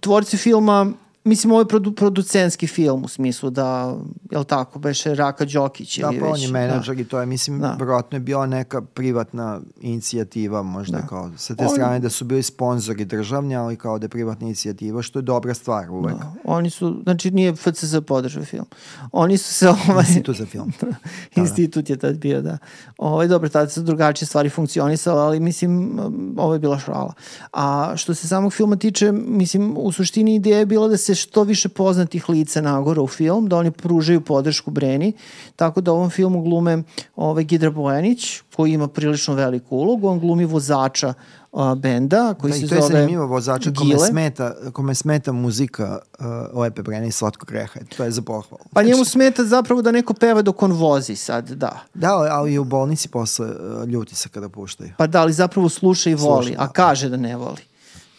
tvorci 0.00 0.36
filma 0.36 0.92
Mislim, 1.28 1.50
ovo 1.52 1.60
je 1.60 1.68
produ, 1.68 1.92
producenski 1.92 2.66
film 2.66 3.04
u 3.04 3.08
smislu 3.08 3.50
da, 3.50 3.96
jel 4.30 4.44
tako, 4.44 4.78
beše 4.78 5.14
Raka 5.14 5.44
Đokić 5.44 5.98
da, 5.98 6.06
ili 6.06 6.20
pa 6.20 6.26
već. 6.26 6.34
on 6.34 6.40
je 6.40 6.48
menadžer 6.48 6.96
da. 6.96 7.02
i 7.02 7.04
to 7.04 7.20
je, 7.20 7.26
mislim, 7.26 7.60
da. 7.60 7.74
vjerojatno 7.78 8.16
je 8.16 8.20
bila 8.20 8.46
neka 8.46 8.82
privatna 8.82 9.60
inicijativa 9.80 10.62
možda 10.62 10.98
da. 10.98 11.06
kao 11.06 11.30
sa 11.36 11.54
te 11.54 11.64
on... 11.64 11.70
strane 11.70 12.00
da 12.00 12.10
su 12.10 12.24
bili 12.24 12.42
sponzori 12.42 13.04
državni, 13.04 13.56
ali 13.56 13.76
kao 13.76 13.98
da 13.98 14.04
je 14.04 14.08
privatna 14.08 14.46
inicijativa, 14.46 15.02
što 15.02 15.18
je 15.18 15.22
dobra 15.22 15.54
stvar 15.54 15.90
uvek. 15.90 16.16
Da. 16.16 16.32
Oni 16.44 16.70
su, 16.70 17.00
znači 17.02 17.30
nije 17.30 17.56
FCZ 17.56 17.96
podržao 18.06 18.44
film. 18.44 18.66
Oni 19.12 19.38
su 19.38 19.54
se 19.54 19.68
ovaj... 19.68 20.04
Institut 20.08 20.36
za 20.36 20.46
film. 20.46 20.72
da, 20.80 20.86
da. 20.86 21.42
Institut 21.42 21.90
je 21.90 21.96
tad 21.96 22.16
bio, 22.18 22.42
da. 22.42 22.58
Ovaj, 22.98 23.28
dobro, 23.28 23.48
tada 23.48 23.68
su 23.68 23.82
drugačije 23.82 24.26
stvari 24.26 24.50
funkcionisale, 24.50 25.22
ali 25.22 25.40
mislim, 25.40 25.98
ovo 26.36 26.52
je 26.52 26.58
bila 26.58 26.78
šala. 26.78 27.12
A 27.52 27.92
što 27.96 28.14
se 28.14 28.28
samog 28.28 28.52
filma 28.52 28.76
tiče, 28.76 29.12
mislim, 29.12 29.74
u 29.76 29.92
suštini 29.92 30.34
ideja 30.34 30.58
je 30.58 30.66
bila 30.66 30.88
da 30.88 30.96
se 30.96 31.14
što 31.20 31.42
više 31.42 31.68
poznatih 31.68 32.28
lica 32.28 32.60
nagora 32.60 33.02
u 33.02 33.06
film, 33.06 33.48
da 33.48 33.56
oni 33.56 33.70
pružaju 33.70 34.20
podršku 34.20 34.70
Breni, 34.70 35.12
tako 35.56 35.80
da 35.80 35.92
u 35.92 35.96
ovom 35.96 36.10
filmu 36.10 36.42
glume 36.42 36.82
ovaj, 37.16 37.44
Gidra 37.44 37.70
Bojanić, 37.70 38.40
koji 38.56 38.72
ima 38.72 38.88
prilično 38.88 39.34
veliku 39.34 39.76
ulogu, 39.76 40.08
on 40.08 40.20
glumi 40.20 40.44
vozača 40.44 41.14
uh, 41.52 41.74
benda 41.74 42.34
koji 42.34 42.52
da, 42.52 42.58
se 42.58 42.66
zove 42.66 42.80
To 42.80 42.86
je 42.86 42.92
zanimljivo 42.92 43.26
vozača 43.26 43.70
kome 43.76 43.98
smeta, 43.98 44.54
kome 44.72 44.94
smeta 44.94 45.32
muzika 45.32 45.98
uh, 46.18 46.60
Lepe 46.60 46.82
Brene 46.82 47.08
i 47.08 47.12
Slatkog 47.12 47.48
greha. 47.48 47.80
To 47.96 48.04
je 48.04 48.10
za 48.10 48.22
pohvalu. 48.22 48.64
Pa 48.72 48.82
njemu 48.82 48.96
znači- 48.96 49.10
smeta 49.10 49.44
zapravo 49.44 49.82
da 49.82 49.92
neko 49.92 50.14
peva 50.14 50.42
dok 50.42 50.62
on 50.62 50.72
vozi 50.72 51.16
sad, 51.16 51.50
da. 51.50 51.80
Da, 51.94 52.14
ali 52.14 52.52
i 52.52 52.58
u 52.58 52.64
bolnici 52.64 53.08
posle 53.08 53.46
uh, 53.46 53.88
ljuti 53.88 54.14
se 54.14 54.28
kada 54.28 54.48
puštaju. 54.48 54.90
Pa 54.98 55.06
da, 55.06 55.20
ali 55.20 55.32
zapravo 55.32 55.68
sluša 55.68 56.10
i 56.10 56.14
voli, 56.14 56.46
sluša, 56.46 56.62
a 56.62 56.66
da. 56.66 56.72
kaže 56.72 57.08
da 57.08 57.16
ne 57.16 57.36
voli. 57.36 57.67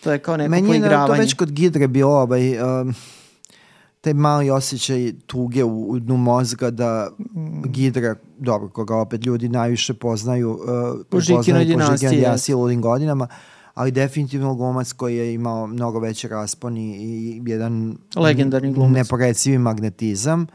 To 0.04 0.12
je 0.12 0.20
kao 0.20 0.38
neko 0.38 0.50
Meni 0.50 0.68
poigravanje. 0.68 1.02
Meni 1.02 1.14
je 1.14 1.18
to 1.18 1.22
već 1.22 1.34
kod 1.34 1.52
Gidre 1.52 1.88
bilo 1.88 2.12
ovaj, 2.12 2.62
um, 2.82 2.94
taj 4.02 4.14
mali 4.14 4.50
osjećaj 4.50 5.14
tuge 5.26 5.64
u, 5.64 5.90
u 5.90 6.00
dnu 6.00 6.18
mozga 6.18 6.70
da 6.70 7.10
mm. 7.20 7.62
Gidra, 7.66 8.16
dobro, 8.38 8.70
koga 8.70 8.96
opet 8.96 9.26
ljudi 9.26 9.50
najviše 9.50 9.94
poznaju, 9.94 10.52
uh, 10.52 11.06
po 11.10 11.20
Žikinoj 11.20 11.66
dinastiji, 11.66 12.10
dinastiji 12.10 12.56
ludim 12.56 12.82
godinama, 12.82 13.28
ali 13.74 13.92
definitivno 13.92 14.56
glumac 14.56 14.92
koji 14.94 15.16
je 15.16 15.34
imao 15.34 15.68
mnogo 15.68 16.00
veći 16.00 16.28
raspon 16.28 16.78
i, 16.78 16.96
i 16.96 17.42
jedan 17.46 17.98
legendarni 18.16 18.74
glumac. 18.74 18.96
Neporecivi 18.96 19.58
magnetizam. 19.58 20.48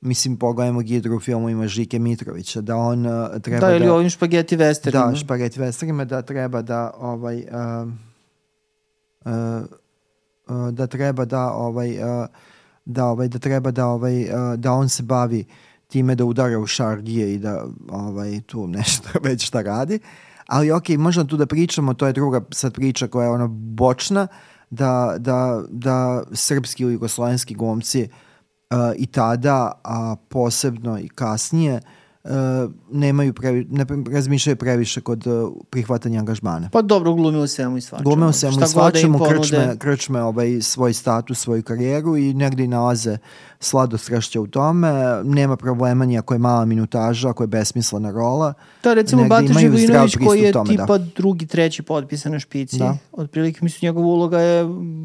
Mislim, 0.00 0.36
pogledajmo 0.36 0.80
Gidru 0.80 1.16
u 1.16 1.20
filmu 1.20 1.48
ima 1.48 1.66
Žike 1.66 1.98
Mitrovića, 1.98 2.60
da 2.60 2.76
on 2.76 3.06
uh, 3.06 3.40
treba 3.42 3.60
da... 3.60 3.66
Da, 3.66 3.76
ili 3.76 3.88
ovim 3.88 4.10
špageti 4.10 4.56
westernima. 4.56 5.10
Da, 5.10 5.16
špageti 5.16 5.60
westernima, 5.60 6.04
da 6.04 6.22
treba 6.22 6.62
da 6.62 6.90
ovaj... 6.98 7.36
Uh, 7.38 7.92
da 10.72 10.86
treba 10.86 11.24
da 11.24 11.52
ovaj 11.52 11.98
uh, 11.98 12.26
da 12.84 13.06
ovaj 13.06 13.28
da 13.28 13.38
treba 13.38 13.70
da 13.70 13.86
ovaj 13.86 14.26
da 14.56 14.72
on 14.72 14.88
se 14.88 15.02
bavi 15.02 15.44
time 15.86 16.14
da 16.14 16.24
udara 16.24 16.58
u 16.58 16.66
šargije 16.66 17.34
i 17.34 17.38
da 17.38 17.66
ovaj 17.90 18.40
tu 18.40 18.66
nešto 18.66 19.08
već 19.24 19.46
šta 19.46 19.62
radi. 19.62 19.98
Ali 20.46 20.70
ok, 20.70 20.88
možemo 20.88 21.26
tu 21.26 21.36
da 21.36 21.46
pričamo, 21.46 21.94
to 21.94 22.06
je 22.06 22.12
druga 22.12 22.40
sad 22.50 22.74
priča 22.74 23.08
koja 23.08 23.24
je 23.24 23.30
ona 23.30 23.46
bočna, 23.50 24.26
da, 24.70 25.14
da, 25.18 25.62
da 25.68 26.22
srpski 26.32 26.82
ili 26.82 26.92
jugoslovenski 26.92 27.54
glumci 27.54 28.08
uh, 28.70 28.76
i 28.96 29.06
tada, 29.06 29.72
a 29.84 30.16
posebno 30.28 30.98
i 30.98 31.08
kasnije, 31.08 31.74
uh, 31.74 31.99
nemaju 32.90 33.32
previ, 33.32 33.66
ne 33.70 33.86
razmišljaju 34.12 34.56
previše 34.56 35.00
kod 35.00 35.26
uh, 35.26 35.52
prihvatanja 35.70 36.18
angažmana. 36.18 36.68
Pa 36.72 36.82
dobro, 36.82 37.14
glume 37.14 37.38
u 37.38 37.46
svemu 37.46 37.76
i 37.76 37.80
svačemu. 37.80 38.04
Glume 38.04 38.26
u 38.26 38.32
svemu 38.32 38.56
i 38.56 38.60
da 38.60 38.66
svačemu, 38.66 39.18
krčme, 39.18 39.76
krčme 39.78 40.22
ovaj, 40.22 40.60
svoj 40.60 40.92
status, 40.92 41.38
svoju 41.38 41.62
karijeru 41.62 42.16
i 42.16 42.34
negde 42.34 42.64
i 42.64 42.68
nalaze 42.68 43.18
sladostrašće 43.60 44.40
u 44.40 44.46
tome. 44.46 44.92
Nema 45.24 45.56
problema 45.56 46.04
ni 46.04 46.18
ako 46.18 46.34
je 46.34 46.38
mala 46.38 46.64
minutaža, 46.64 47.28
ako 47.28 47.42
je 47.42 47.46
besmislena 47.46 48.10
rola. 48.10 48.54
Da, 48.82 48.94
recimo 48.94 49.24
Bata 49.24 49.52
Živinović 49.58 50.16
koji 50.26 50.40
je 50.40 50.52
tome, 50.52 50.74
da. 50.74 50.82
tipa 50.82 50.98
drugi, 50.98 51.46
treći 51.46 51.82
potpis 51.82 52.24
na 52.24 52.38
špici. 52.38 52.78
Da. 52.78 52.96
Otprilike, 53.12 53.58
mislim, 53.62 53.88
njegova 53.88 54.06
uloga 54.06 54.40
je 54.40 54.64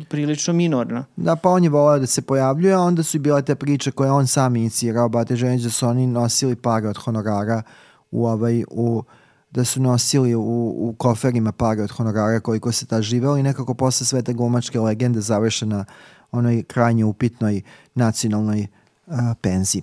prilično 0.10 0.54
minorna. 0.54 1.06
Da, 1.16 1.36
pa 1.36 1.50
on 1.50 1.64
je 1.64 1.70
volao 1.70 2.00
da 2.00 2.06
se 2.06 2.22
pojavljuje, 2.22 2.74
a 2.74 2.80
onda 2.80 3.04
su 3.04 3.18
i 3.18 3.20
bile 3.20 3.42
te 3.42 3.56
priče 3.56 3.92
koje 3.92 4.12
on 4.12 4.28
sam 4.28 4.56
inicirao, 4.56 5.10
Bate 5.10 5.36
Ženić, 5.36 5.62
da 5.62 5.70
su 5.70 5.88
oni 5.88 6.08
nosili 6.08 6.56
pare 6.56 6.88
od 6.88 6.98
honorara 6.98 7.62
u 8.12 8.26
ovaj, 8.26 8.64
u 8.72 9.04
da 9.52 9.66
su 9.66 9.82
nosili 9.82 10.36
u, 10.36 10.42
u 10.78 10.96
koferima 10.98 11.52
pare 11.52 11.84
od 11.84 11.92
honorara 11.92 12.40
koliko 12.40 12.72
se 12.72 12.86
ta 12.86 13.02
živeo 13.02 13.38
i 13.38 13.44
nekako 13.44 13.74
posle 13.74 14.06
sve 14.06 14.22
te 14.22 14.34
glumačke 14.34 14.80
legende 14.80 15.22
završe 15.22 15.66
na 15.66 15.86
onoj 16.32 16.64
krajnje 16.64 17.06
upitnoj 17.06 17.62
nacionalnoj 17.96 18.68
uh, 19.06 19.16
penziji. 19.42 19.82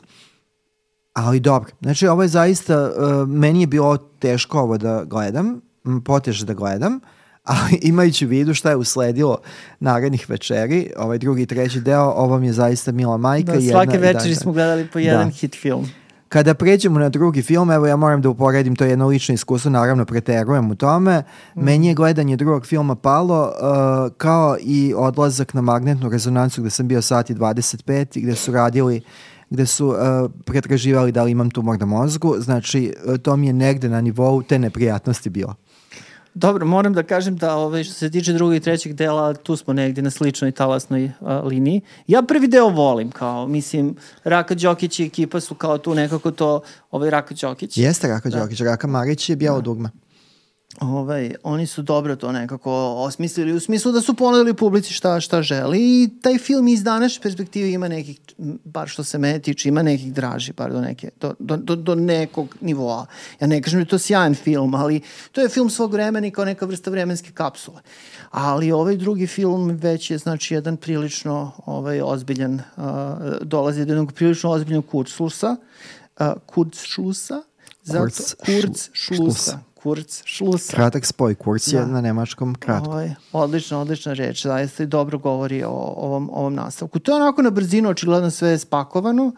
Ali 1.12 1.40
dobro, 1.40 1.70
znači 1.80 2.06
ovo 2.06 2.22
je 2.22 2.28
zaista, 2.28 2.90
uh, 2.90 3.28
meni 3.28 3.60
je 3.60 3.66
bilo 3.66 3.96
teško 3.96 4.60
ovo 4.60 4.78
da 4.78 5.04
gledam, 5.04 5.60
poteže 6.04 6.46
da 6.46 6.54
gledam, 6.54 7.00
ali 7.52 7.78
imajući 7.82 8.26
u 8.26 8.28
vidu 8.28 8.54
šta 8.54 8.70
je 8.70 8.76
usledilo 8.76 9.38
narednih 9.80 10.30
večeri, 10.30 10.90
ovaj 10.96 11.18
drugi 11.18 11.42
i 11.42 11.46
treći 11.46 11.80
deo, 11.80 12.02
ovo 12.02 12.38
mi 12.38 12.46
je 12.46 12.52
zaista 12.52 12.92
mila 12.92 13.16
majka. 13.16 13.52
Da, 13.52 13.60
svake 13.60 13.92
jedna, 13.92 14.06
večeri 14.06 14.34
da, 14.34 14.40
smo 14.40 14.52
gledali 14.52 14.88
po 14.92 14.98
jedan 14.98 15.28
Da. 15.28 15.34
hit 15.34 15.54
film. 15.54 15.90
Kada 16.32 16.54
pređemo 16.54 16.98
na 16.98 17.08
drugi 17.08 17.42
film, 17.42 17.70
evo 17.70 17.86
ja 17.86 17.96
moram 17.96 18.22
da 18.22 18.28
uporedim, 18.28 18.76
to 18.76 18.84
je 18.84 18.90
jedno 18.90 19.06
lično 19.06 19.34
iskustvo, 19.34 19.70
naravno 19.70 20.04
preterujem 20.04 20.70
u 20.70 20.74
tome. 20.74 21.22
Meni 21.54 21.88
je 21.88 21.94
gledanje 21.94 22.36
drugog 22.36 22.66
filma 22.66 22.94
palo 22.94 23.42
uh, 23.42 24.12
kao 24.16 24.56
i 24.60 24.94
odlazak 24.96 25.54
na 25.54 25.60
magnetnu 25.60 26.08
rezonancu 26.08 26.60
gde 26.60 26.70
sam 26.70 26.88
bio 26.88 27.02
sat 27.02 27.30
i 27.30 27.34
25 27.34 28.18
i 28.18 28.20
gde 28.20 28.34
su 28.34 28.52
radili 28.52 29.00
gde 29.50 29.66
su 29.66 29.86
uh, 29.86 29.96
pretraživali 30.44 31.12
da 31.12 31.22
li 31.22 31.30
imam 31.30 31.50
tumor 31.50 31.78
na 31.80 31.86
mozgu, 31.86 32.34
znači 32.38 32.94
uh, 33.06 33.16
to 33.16 33.36
mi 33.36 33.46
je 33.46 33.52
negde 33.52 33.88
na 33.88 34.00
nivou 34.00 34.42
te 34.42 34.58
neprijatnosti 34.58 35.30
bilo. 35.30 35.54
Dobro, 36.34 36.66
moram 36.66 36.92
da 36.92 37.02
kažem 37.02 37.36
da 37.36 37.56
ovaj, 37.56 37.84
što 37.84 37.94
se 37.94 38.10
tiče 38.10 38.32
drugog 38.32 38.54
i 38.54 38.60
trećeg 38.60 38.92
dela, 38.92 39.34
tu 39.34 39.56
smo 39.56 39.72
negdje 39.72 40.02
na 40.02 40.10
sličnoj 40.10 40.52
talasnoj 40.52 41.12
a, 41.20 41.40
liniji. 41.40 41.80
Ja 42.06 42.22
prvi 42.22 42.48
deo 42.48 42.68
volim, 42.68 43.10
kao, 43.10 43.46
mislim, 43.46 43.96
Raka 44.24 44.54
Đokić 44.54 45.00
i 45.00 45.04
ekipa 45.04 45.40
su 45.40 45.54
kao 45.54 45.78
tu 45.78 45.94
nekako 45.94 46.30
to, 46.30 46.60
ovaj 46.90 47.10
Raka 47.10 47.34
Đokić. 47.40 47.78
Jeste 47.78 48.08
Raka 48.08 48.28
Đokić, 48.28 48.60
Raka 48.60 48.86
Marić 48.86 49.28
je 49.28 49.36
bijelo 49.36 49.60
dugme. 49.60 49.90
Ovaj, 50.80 51.34
oni 51.42 51.66
su 51.66 51.82
dobro 51.82 52.16
to 52.16 52.32
nekako 52.32 52.72
osmislili 52.96 53.52
u 53.52 53.60
smislu 53.60 53.92
da 53.92 54.00
su 54.00 54.14
ponudili 54.14 54.54
publici 54.54 54.92
šta, 54.92 55.20
šta 55.20 55.42
želi 55.42 55.78
i 55.80 56.10
taj 56.22 56.38
film 56.38 56.68
iz 56.68 56.82
današnje 56.82 57.22
perspektive 57.22 57.70
ima 57.70 57.88
nekih, 57.88 58.20
bar 58.64 58.88
što 58.88 59.04
se 59.04 59.18
mene 59.18 59.38
tiče, 59.38 59.68
ima 59.68 59.82
nekih 59.82 60.12
draži, 60.12 60.52
bar 60.52 60.72
do, 60.72 60.80
neke, 60.80 61.10
do, 61.20 61.34
do, 61.38 61.56
do, 61.56 61.76
do 61.76 61.94
nekog 61.94 62.56
nivoa. 62.60 63.06
Ja 63.40 63.46
ne 63.46 63.62
kažem 63.62 63.78
da 63.78 63.82
je 63.82 63.88
to 63.88 63.98
sjajan 63.98 64.34
film, 64.34 64.74
ali 64.74 65.00
to 65.32 65.40
je 65.40 65.48
film 65.48 65.70
svog 65.70 65.92
vremena 65.92 66.26
i 66.26 66.30
kao 66.30 66.44
neka 66.44 66.66
vrsta 66.66 66.90
vremenske 66.90 67.32
kapsule. 67.32 67.80
Ali 68.30 68.72
ovaj 68.72 68.96
drugi 68.96 69.26
film 69.26 69.68
već 69.70 70.10
je 70.10 70.18
znači 70.18 70.54
jedan 70.54 70.76
prilično 70.76 71.52
ovaj, 71.66 72.00
ozbiljan, 72.02 72.54
uh, 72.54 72.84
dolazi 73.42 73.84
do 73.84 73.92
jednog 73.92 74.12
prilično 74.12 74.50
ozbiljnog 74.50 74.86
kurslusa, 74.86 75.56
uh, 76.20 76.26
kursšlusa, 76.46 77.42
zato, 77.82 78.04
Kurzschlu- 78.04 78.62
kursšlusa. 78.62 79.71
Kurz 79.82 80.22
šlusa. 80.24 80.76
Kratak 80.76 81.06
spoj, 81.06 81.34
kurs 81.34 81.72
je 81.72 81.80
Da. 81.80 81.86
na 81.86 82.00
nemačkom 82.00 82.54
kratko. 82.54 82.90
Ovaj, 82.90 83.10
odlična, 83.32 83.80
odlična 83.80 84.12
reč, 84.12 84.42
zaista 84.42 84.82
i 84.82 84.86
dobro 84.86 85.18
govori 85.18 85.64
o 85.64 85.94
ovom, 85.96 86.30
ovom 86.32 86.54
nastavku. 86.54 86.98
To 86.98 87.12
je 87.12 87.22
onako 87.22 87.42
na 87.42 87.50
brzinu, 87.50 87.88
očigledno 87.88 88.30
sve 88.30 88.48
je 88.48 88.58
spakovano 88.58 89.32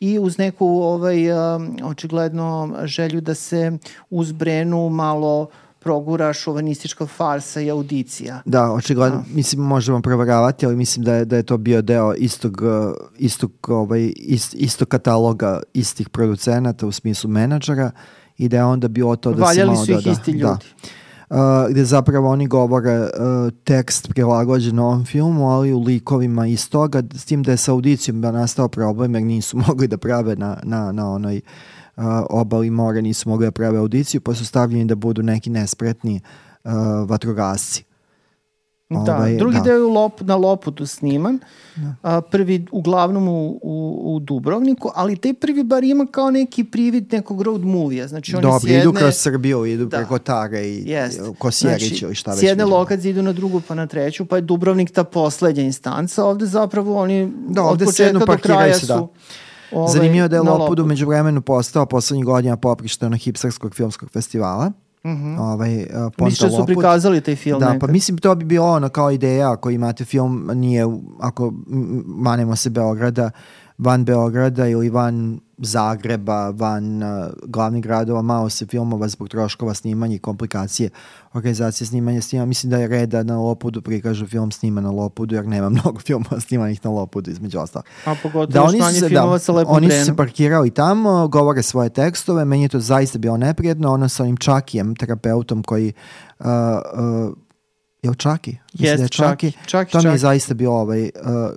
i 0.00 0.18
uz 0.18 0.38
neku 0.38 0.66
ovaj, 0.66 1.32
um, 1.32 1.76
očigledno 1.82 2.76
želju 2.84 3.20
da 3.20 3.34
se 3.34 3.78
uz 4.10 4.32
Brenu 4.32 4.88
malo 4.88 5.48
progura 5.80 6.32
šovanistička 6.32 7.06
farsa 7.06 7.60
i 7.60 7.70
audicija. 7.70 8.42
Da, 8.44 8.72
očigledno, 8.72 9.24
mislim, 9.34 9.62
možemo 9.62 10.02
proveravati, 10.02 10.66
ali 10.66 10.76
mislim 10.76 11.04
da 11.04 11.14
je, 11.14 11.24
da 11.24 11.36
je 11.36 11.42
to 11.42 11.56
bio 11.56 11.82
deo 11.82 12.14
istog, 12.14 12.62
uh, 12.62 12.94
istog, 13.18 13.52
ovaj, 13.68 14.12
ist, 14.16 14.54
istog 14.54 14.88
kataloga 14.88 15.60
istih 15.74 16.08
producenata 16.08 16.86
u 16.86 16.92
smislu 16.92 17.30
menadžera 17.30 17.90
i 18.38 18.48
da 18.48 18.56
je 18.56 18.64
onda 18.64 18.88
bilo 18.88 19.16
to 19.16 19.32
da 19.32 19.44
Valjali 19.44 19.68
se 19.68 19.74
malo 19.74 19.84
su 19.84 19.92
ih 19.92 19.96
doda. 19.96 20.10
isti 20.10 20.30
ljudi. 20.30 20.42
Da. 20.42 20.58
Uh, 21.30 21.70
gde 21.70 21.84
zapravo 21.84 22.30
oni 22.30 22.46
govore 22.46 22.98
uh, 23.00 23.08
tekst 23.64 24.08
prilagođen 24.08 24.78
ovom 24.78 25.04
filmu, 25.04 25.50
ali 25.50 25.72
u 25.72 25.80
likovima 25.80 26.46
iz 26.46 26.70
toga, 26.70 27.02
s 27.14 27.24
tim 27.24 27.42
da 27.42 27.50
je 27.50 27.56
sa 27.56 27.72
audicijom 27.72 28.20
da 28.20 28.32
nastao 28.32 28.68
problem 28.68 29.14
jer 29.14 29.24
nisu 29.24 29.56
mogli 29.66 29.88
da 29.88 29.98
prave 29.98 30.36
na, 30.36 30.58
na, 30.62 30.92
na 30.92 31.10
onoj 31.10 31.40
uh, 31.96 32.04
obali 32.30 32.70
mora, 32.70 33.00
nisu 33.00 33.28
mogli 33.28 33.46
da 33.46 33.50
prave 33.50 33.78
audiciju, 33.78 34.20
pa 34.20 34.34
su 34.34 34.46
stavljeni 34.46 34.84
da 34.84 34.94
budu 34.94 35.22
neki 35.22 35.50
nespretni 35.50 36.20
uh, 36.64 36.72
vatrogasci. 37.08 37.87
Da, 38.90 39.16
Ovaj, 39.16 39.36
drugi 39.36 39.56
da. 39.56 39.62
deo 39.62 39.74
je 39.74 39.82
lop, 39.82 40.20
na 40.20 40.36
Loputu 40.36 40.86
sniman, 40.86 41.38
a, 42.02 42.20
prvi 42.20 42.66
uglavnom 42.72 43.28
u, 43.28 43.60
u, 43.62 44.14
u 44.14 44.20
Dubrovniku, 44.20 44.90
ali 44.94 45.16
taj 45.16 45.34
prvi 45.34 45.64
bar 45.64 45.84
ima 45.84 46.06
kao 46.10 46.30
neki 46.30 46.64
privid 46.64 47.12
nekog 47.12 47.42
road 47.42 47.64
movie 47.64 48.08
Znači 48.08 48.34
oni 48.36 48.42
Dobro, 48.42 48.60
s 48.60 48.64
jedne... 48.64 48.80
idu 48.80 48.92
kroz 48.92 49.14
Srbiju, 49.14 49.66
idu 49.66 49.84
Da. 49.86 49.96
preko 49.96 50.18
Tare 50.18 50.68
i 50.68 50.90
Jest. 50.90 51.20
Kosjerić 51.38 51.88
Znači, 51.88 52.04
ili 52.04 52.14
šta 52.14 52.30
već. 52.30 52.40
S 52.40 52.42
jedne 52.42 52.64
lokacije 52.64 53.10
idu 53.10 53.22
na 53.22 53.32
drugu 53.32 53.60
pa 53.68 53.74
na 53.74 53.86
treću, 53.86 54.26
pa 54.26 54.36
je 54.36 54.42
Dubrovnik 54.42 54.90
ta 54.90 55.04
poslednja 55.04 55.62
instanca. 55.62 56.24
Ovde 56.24 56.46
zapravo 56.46 56.98
oni 56.98 57.32
Da, 57.48 57.62
od 57.62 57.70
ovde 57.70 57.84
početka 57.84 58.04
sednu, 58.04 58.26
do 58.26 58.38
kraja 58.42 58.74
se, 58.74 58.86
da. 58.86 58.96
su 58.96 59.08
ovaj, 59.72 59.92
Zanimljivo 59.92 60.24
je 60.24 60.28
da 60.28 60.36
je 60.36 60.44
na 60.44 60.52
Lopud 60.54 60.78
umeđu 60.78 61.06
vremenu 61.06 61.40
postao 61.40 61.86
poslednjih 61.86 62.24
godina 62.26 62.56
poprište 62.56 63.06
onog 63.06 63.18
hipsterskog 63.18 63.74
filmskog 63.74 64.10
festivala. 64.10 64.72
Mhm. 65.04 65.38
ovaj, 65.38 65.76
uh, 65.76 65.86
Ponta 65.90 66.24
Mislim 66.24 66.50
da 66.50 66.56
su 66.56 66.66
prikazali 66.66 67.20
taj 67.20 67.36
film 67.36 67.60
Da, 67.60 67.66
pa 67.66 67.72
nekad. 67.72 67.90
mislim 67.90 68.18
to 68.18 68.34
bi 68.34 68.44
bilo 68.44 68.66
ono 68.66 68.88
kao 68.88 69.10
ideja 69.10 69.52
ako 69.52 69.70
imate 69.70 70.04
film 70.04 70.50
nije, 70.54 70.84
ako 71.20 71.52
manemo 72.06 72.56
se 72.56 72.70
Beograda, 72.70 73.30
van 73.78 74.04
Beograda 74.04 74.68
ili 74.68 74.90
van 74.90 75.40
Zagreba, 75.58 76.50
van 76.50 77.02
uh, 77.02 77.08
glavnih 77.46 77.82
gradova, 77.82 78.22
malo 78.22 78.50
se 78.50 78.66
filmova 78.66 79.08
zbog 79.08 79.28
troškova 79.28 79.74
snimanja 79.74 80.14
i 80.14 80.18
komplikacije 80.18 80.90
organizacije 81.32 81.86
snimanja 81.86 82.20
snima. 82.20 82.46
Mislim 82.46 82.70
da 82.70 82.76
je 82.76 82.88
red 82.88 83.08
da 83.08 83.22
na 83.22 83.38
Lopudu 83.38 83.82
prikažu 83.82 84.26
film 84.26 84.52
snima 84.52 84.80
na 84.80 84.90
Lopudu, 84.90 85.34
jer 85.34 85.46
nema 85.46 85.68
mnogo 85.78 86.00
filmova 86.00 86.40
snimanih 86.40 86.84
na 86.84 86.90
Lopudu 86.90 87.30
između 87.30 87.58
ostalog. 87.58 87.84
A 88.04 88.14
pogotovo 88.22 88.46
Da, 88.46 88.60
još 88.60 88.68
oni 88.68 88.94
su 88.94 89.00
se, 89.00 89.08
da, 89.08 89.38
sa 89.38 89.52
lepom 89.52 89.76
oni 89.76 89.90
su 89.90 90.04
se 90.04 90.16
parkirali 90.16 90.70
tamo, 90.70 91.28
govore 91.28 91.62
svoje 91.62 91.90
tekstove, 91.90 92.44
meni 92.44 92.62
je 92.62 92.68
to 92.68 92.80
zaista 92.80 93.18
bilo 93.18 93.36
neprijedno, 93.36 93.92
ono 93.92 94.08
sa 94.08 94.22
onim 94.22 94.36
Čakijem, 94.36 94.96
terapeutom 94.96 95.62
koji 95.62 95.92
uh, 96.38 96.46
uh, 96.46 97.34
je 98.02 98.10
li 98.10 98.16
Čaki? 98.16 98.56
Mislim 98.72 98.96
da 98.96 99.02
je 99.02 99.02
Jest, 99.02 99.12
Čaki. 99.12 99.52
Čaki, 99.66 99.92
to 99.92 99.98
mi 99.98 100.04
je 100.04 100.10
Čaki. 100.10 100.18
zaista 100.18 100.54
bio 100.54 100.72
ovaj, 100.72 101.02
uh, 101.02 101.10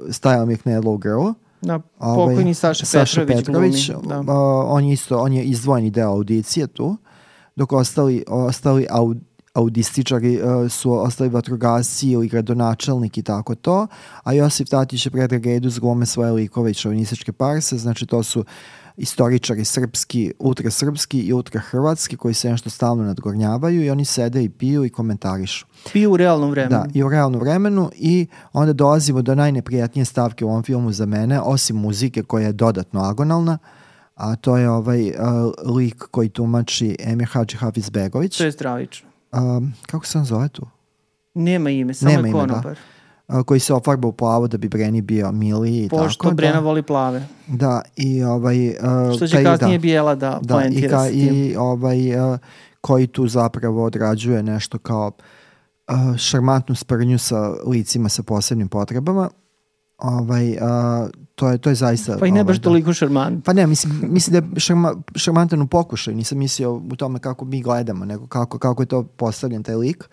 stajao 0.10 0.46
mi 0.46 0.54
je 0.54 0.58
Knedlo 0.58 0.98
Girl. 0.98 1.24
Da, 1.24 1.34
Ovaj, 1.62 1.82
pokojni 2.00 2.54
Saša, 2.54 2.86
Saša 2.86 3.26
Petrović, 3.26 3.46
Petrović, 3.46 3.92
glumi. 3.92 4.26
Da. 4.26 4.34
on 4.68 4.86
je 4.86 4.94
isto, 4.94 5.18
on 5.18 5.34
je 5.34 5.44
izdvojeni 5.44 5.90
deo 5.90 6.10
audicije 6.10 6.68
tu, 6.68 6.98
dok 7.56 7.72
ostali, 7.72 8.24
ostali 8.28 8.88
aud, 8.90 9.18
audističari 9.54 10.42
uh, 10.42 10.72
su 10.72 10.94
ostali 10.94 11.30
vatrogasci 11.30 12.10
ili 12.10 12.28
gradonačelnik 12.28 13.18
i 13.18 13.24
tako 13.24 13.56
to, 13.56 13.88
a 14.24 14.34
Josip 14.34 14.68
Tatić 14.68 15.06
je 15.06 15.12
Predrag 15.12 15.48
Edus 15.48 15.80
glome 15.80 16.06
svoje 16.06 16.32
likove 16.32 16.72
i 16.72 16.74
šovinističke 16.74 17.32
parse, 17.32 17.78
znači 17.78 18.06
to 18.06 18.24
su 18.24 18.46
istoričari 18.98 19.66
srpski, 19.66 20.34
ultrasrpski 20.40 21.22
i 21.22 21.34
ultrahrvatski 21.34 22.18
koji 22.18 22.34
se 22.34 22.50
nešto 22.50 22.70
stalno 22.70 23.04
nadgornjavaju 23.04 23.84
i 23.84 23.90
oni 23.90 24.06
sede 24.06 24.44
i 24.44 24.50
piju 24.50 24.86
i 24.86 24.90
komentarišu. 24.90 25.66
Piju 25.94 26.12
u 26.12 26.18
realnom 26.18 26.52
vremenu. 26.52 26.84
Da, 26.84 26.86
i 26.94 27.04
u 27.04 27.10
realnom 27.10 27.42
vremenu 27.42 27.90
i 27.96 28.28
onda 28.54 28.74
dolazimo 28.74 29.22
do 29.22 29.36
najneprijatnije 29.36 30.06
stavke 30.06 30.46
u 30.46 30.50
ovom 30.50 30.64
filmu 30.64 30.92
za 30.92 31.06
mene, 31.06 31.42
osim 31.42 31.76
muzike 31.76 32.24
koja 32.24 32.48
je 32.48 32.54
dodatno 32.54 33.02
agonalna, 33.02 33.58
a 34.16 34.36
to 34.36 34.58
je 34.58 34.70
ovaj 34.70 35.10
uh, 35.10 35.16
lik 35.76 36.04
koji 36.12 36.30
tumači 36.30 36.96
Emir 37.00 37.28
Hadži 37.32 37.58
Hafizbegović. 37.58 38.38
To 38.38 38.44
je 38.44 38.52
stravično. 38.52 39.11
Um, 39.34 39.74
kako 39.84 40.06
se 40.06 40.18
on 40.18 40.26
zove 40.26 40.50
tu? 40.50 40.68
Nema 41.34 41.70
ime, 41.70 41.94
samo 41.94 42.12
Nema 42.12 42.28
je 42.28 42.32
ime, 42.32 42.40
da. 42.40 42.48
konobar. 42.48 42.78
Koji 43.46 43.60
se 43.60 43.74
ofarba 43.74 44.08
u 44.08 44.12
plavo 44.12 44.48
da 44.48 44.58
bi 44.58 44.70
Breni 44.70 45.02
bio 45.02 45.32
miliji 45.32 45.86
i 45.86 45.90
Pošto 45.90 46.24
tako. 46.24 46.36
Brena 46.36 46.54
da, 46.54 46.60
voli 46.60 46.84
plave. 46.84 47.28
da, 47.48 47.82
i 47.96 48.24
ovaj... 48.24 48.70
Uh, 48.70 48.76
Što 49.16 49.28
će 49.28 49.34
taj- 49.34 49.44
kasnije 49.44 49.78
da. 49.78 49.82
bijela 49.82 50.16
da, 50.16 50.40
Da, 50.42 50.56
i, 50.56 50.60
poentira 50.60 50.90
ka, 50.90 51.00
sa 51.00 51.10
tim. 51.10 51.36
i 51.36 51.56
ovaj, 51.56 52.32
uh, 52.34 52.38
koji 52.82 53.08
tu 53.08 53.28
zapravo 53.28 53.84
odrađuje 53.86 54.44
nešto 54.44 54.78
kao 54.78 55.12
uh, 55.88 56.18
šarmantnu 56.18 56.76
sprnju 56.76 57.20
sa 57.20 57.36
licima 57.68 58.10
sa 58.10 58.24
posebnim 58.24 58.68
potrebama. 58.68 59.30
Ovaj, 60.02 60.58
a, 60.62 61.08
to, 61.36 61.50
je, 61.50 61.58
to 61.58 61.70
je 61.70 61.76
zaista... 61.76 62.18
Pa 62.20 62.28
i 62.28 62.32
ne 62.32 62.40
ovaj, 62.40 62.44
baš 62.44 62.58
da. 62.58 62.64
toliko 62.64 62.94
šarmant. 62.94 63.46
Pa 63.46 63.54
ne, 63.54 63.68
mislim, 63.68 64.00
mislim 64.04 64.32
da 64.32 64.38
je 64.38 64.60
šarma, 64.60 64.96
šarmantan 65.16 65.62
u 65.62 65.68
pokušaju, 65.68 66.18
nisam 66.18 66.38
mislio 66.38 66.74
u 66.74 66.96
tome 66.96 67.20
kako 67.20 67.46
mi 67.46 67.62
gledamo, 67.62 68.06
nego 68.06 68.28
kako, 68.28 68.60
kako 68.60 68.84
je 68.84 68.88
to 68.88 69.04
postavljen 69.04 69.64
taj 69.64 69.76
lik. 69.76 70.10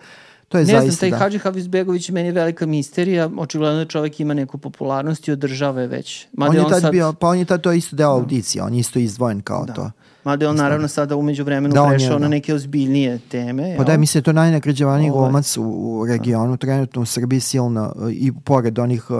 To 0.49 0.57
je 0.57 0.65
Ne 0.65 0.65
znam, 0.65 0.81
zaista, 0.81 0.99
taj 0.99 1.09
da. 1.09 1.17
Hadži 1.17 1.37
Havizbegović 1.37 2.09
meni 2.09 2.27
je 2.27 2.31
velika 2.31 2.65
misterija, 2.65 3.29
očigledno 3.37 3.77
da 3.77 3.85
čovek 3.85 4.19
ima 4.19 4.33
neku 4.33 4.57
popularnost 4.57 5.27
i 5.27 5.31
održava 5.31 5.81
je 5.81 5.87
već. 5.87 6.27
Mada 6.33 6.49
on 6.49 6.55
je 6.55 6.61
on 6.61 6.69
tad 6.69 6.81
sad, 6.81 6.91
bio, 6.91 7.13
pa 7.13 7.27
on 7.27 7.37
je 7.37 7.45
tad 7.45 7.61
to 7.61 7.71
isto 7.71 7.95
deo 7.95 8.09
audicija, 8.09 8.65
on 8.65 8.73
je 8.73 8.79
isto 8.79 8.99
izdvojen 8.99 9.41
kao 9.41 9.65
Da. 9.65 9.73
to. 9.73 9.91
Mada 10.23 10.45
je 10.45 10.49
on 10.49 10.55
naravno 10.55 10.87
sada 10.87 11.15
umeđu 11.15 11.43
vremenu 11.43 11.73
Da, 11.73 11.81
je, 11.81 11.89
prešao 11.89 12.19
na 12.19 12.25
da. 12.25 12.27
neke 12.27 12.53
ozbiljnije 12.53 13.19
teme. 13.29 13.75
Pa 13.77 13.83
da, 13.83 13.97
mislim 13.97 14.19
da 14.19 14.21
je 14.21 14.23
to 14.23 14.33
najnagrađevaniji 14.33 15.09
Ovaj. 15.09 15.21
glumac 15.21 15.57
u, 15.57 15.63
u 15.63 16.05
regionu, 16.05 16.57
trenutno 16.57 17.01
u 17.01 17.05
Srbiji 17.05 17.39
silno 17.39 17.93
uh, 17.95 18.11
i 18.11 18.31
pored 18.45 18.79
onih 18.79 19.11
uh, 19.11 19.17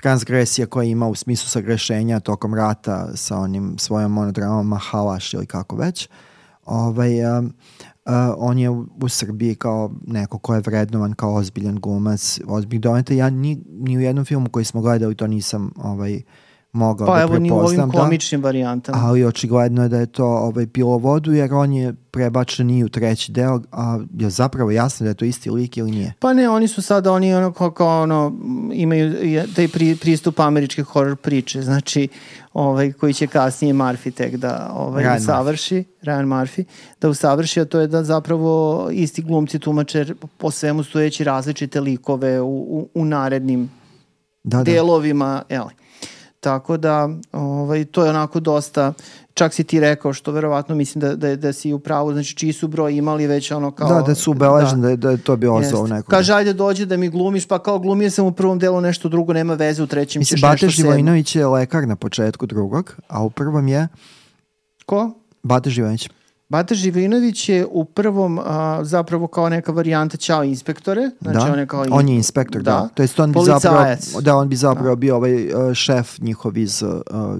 transgresija 0.00 0.66
koje 0.66 0.90
ima 0.90 1.08
u 1.08 1.14
smislu 1.14 1.48
sagrešenja 1.48 2.20
tokom 2.20 2.54
rata 2.54 3.16
sa 3.16 3.36
onim 3.36 3.78
svojom 3.78 4.12
monodramom 4.12 4.68
Mahalaš 4.68 5.34
ili 5.34 5.46
kako 5.46 5.76
već. 5.76 6.08
Ovaj, 6.64 7.38
um, 7.38 7.46
uh, 8.06 8.12
on 8.36 8.58
je 8.58 8.70
u, 8.70 8.86
u 9.02 9.08
Srbiji 9.08 9.54
kao 9.54 9.90
neko 10.06 10.38
ko 10.38 10.54
je 10.54 10.60
vrednovan 10.60 11.12
kao 11.12 11.34
ozbiljan 11.34 11.76
glumac, 11.76 12.40
ozbiljnih 12.46 12.80
dometa. 12.80 13.14
Ja 13.14 13.30
ni, 13.30 13.62
ni 13.68 13.96
u 13.96 14.00
jednom 14.00 14.24
filmu 14.24 14.48
koji 14.48 14.64
smo 14.64 14.80
gledali 14.80 15.14
to 15.14 15.26
nisam 15.26 15.72
ovaj, 15.76 16.22
mogao 16.72 17.06
Pa 17.06 17.16
da 17.16 17.22
evo 17.22 17.38
ni 17.38 17.50
u 17.50 17.54
ovim 17.54 17.66
prepoznam. 17.66 17.90
da. 17.90 17.98
komičnim 17.98 18.42
varijantama. 18.42 18.98
Ali 19.00 19.24
očigledno 19.24 19.82
je 19.82 19.88
da 19.88 19.98
je 19.98 20.06
to 20.06 20.26
ovaj, 20.26 20.66
pilo 20.66 20.98
vodu 20.98 21.32
jer 21.32 21.54
on 21.54 21.72
je 21.72 21.94
prebačen 22.10 22.70
i 22.70 22.84
u 22.84 22.88
treći 22.88 23.32
deo, 23.32 23.60
a 23.72 23.98
je 24.18 24.30
zapravo 24.30 24.70
jasno 24.70 25.04
da 25.04 25.10
je 25.10 25.14
to 25.14 25.24
isti 25.24 25.50
lik 25.50 25.76
ili 25.76 25.90
nije. 25.90 26.14
Pa 26.18 26.32
ne, 26.32 26.48
oni 26.48 26.68
su 26.68 26.82
sada, 26.82 27.12
oni 27.12 27.34
ono 27.34 27.52
kao, 27.52 27.70
kao 27.70 28.02
ono, 28.02 28.38
imaju 28.72 29.14
taj 29.56 29.68
pri, 29.68 29.96
pristup 29.96 30.40
američke 30.40 30.82
horror 30.82 31.16
priče, 31.16 31.62
znači, 31.62 32.08
ovaj, 32.52 32.92
koji 32.92 33.14
će 33.14 33.26
kasnije 33.26 33.74
Murphy 33.74 34.14
tek 34.14 34.36
da 34.36 34.70
ovaj, 34.74 35.04
Ryan 35.04 35.16
usavrši, 35.16 35.84
Ryan 36.02 36.24
Murphy, 36.26 36.64
da 37.00 37.08
usavrši, 37.08 37.60
a 37.60 37.64
to 37.64 37.80
je 37.80 37.86
da 37.86 38.04
zapravo 38.04 38.88
isti 38.92 39.22
glumci 39.22 39.58
tumače 39.58 40.06
po 40.36 40.50
svemu 40.50 40.82
stojeći 40.82 41.24
različite 41.24 41.80
likove 41.80 42.40
u, 42.40 42.48
u, 42.48 42.88
u 42.94 43.04
narednim 43.04 43.70
Da, 44.44 44.56
da. 44.56 44.64
delovima, 44.64 45.42
jeli. 45.48 45.70
Tako 46.40 46.76
da, 46.76 47.08
ovaj, 47.32 47.84
to 47.84 48.04
je 48.04 48.10
onako 48.10 48.40
dosta, 48.40 48.92
čak 49.34 49.54
si 49.54 49.64
ti 49.64 49.80
rekao, 49.80 50.12
što 50.12 50.32
verovatno 50.32 50.74
mislim 50.74 51.00
da, 51.00 51.14
da, 51.16 51.36
da 51.36 51.52
si 51.52 51.72
u 51.72 51.78
pravu, 51.78 52.12
znači 52.12 52.36
čiji 52.36 52.52
su 52.52 52.68
broj 52.68 52.96
imali 52.96 53.26
već 53.26 53.50
ono 53.50 53.70
kao... 53.70 53.88
Da, 53.88 54.02
da 54.02 54.14
su 54.14 54.30
ubeleženi 54.30 54.82
da, 54.82 54.88
da, 54.88 54.96
da 54.96 55.10
je 55.10 55.16
to 55.16 55.36
bio 55.36 55.54
ozov 55.54 55.88
nekog. 55.88 56.10
Kaže, 56.10 56.32
ajde 56.32 56.52
dođe 56.52 56.86
da 56.86 56.96
mi 56.96 57.08
glumiš, 57.08 57.48
pa 57.48 57.58
kao 57.58 57.78
glumio 57.78 58.10
sam 58.10 58.26
u 58.26 58.32
prvom 58.32 58.58
delu 58.58 58.80
nešto 58.80 59.08
drugo, 59.08 59.32
nema 59.32 59.54
veze, 59.54 59.82
u 59.82 59.86
trećem 59.86 60.20
Mislim, 60.20 60.36
ćeš 60.36 60.42
Bata 60.42 60.52
nešto 60.52 60.70
sedmo. 60.70 60.90
Živojinović 60.90 61.36
je 61.36 61.46
lekar 61.46 61.88
na 61.88 61.96
početku 61.96 62.46
drugog, 62.46 62.96
a 63.08 63.22
u 63.22 63.30
prvom 63.30 63.68
je 63.68 63.88
Ko? 64.86 65.10
Bata 65.42 65.70
Živojinović. 65.70 66.08
Bata 66.50 66.74
Živinović 66.74 67.48
je 67.48 67.66
u 67.70 67.84
prvom 67.84 68.38
a, 68.44 68.80
zapravo 68.82 69.26
kao 69.26 69.48
neka 69.48 69.72
varijanta 69.72 70.16
Ćao 70.16 70.44
inspektore. 70.44 71.10
Znači 71.20 71.46
da, 71.46 71.52
on 71.52 71.58
je 71.58 71.66
kao... 71.66 71.84
on 71.90 72.08
je 72.08 72.16
inspektor, 72.16 72.62
da. 72.62 72.88
To 72.94 73.02
jest 73.02 73.20
on 73.20 73.32
bi 73.32 73.38
zapravo, 73.46 73.76
Policajac. 73.76 74.12
da, 74.20 74.36
on 74.36 74.48
bi 74.48 74.56
zapravo 74.56 74.96
bio 74.96 75.16
ovaj 75.16 75.54
uh, 75.54 75.74
šef 75.74 76.18
njihov 76.18 76.58
iz 76.58 76.82
uh, 76.82 76.90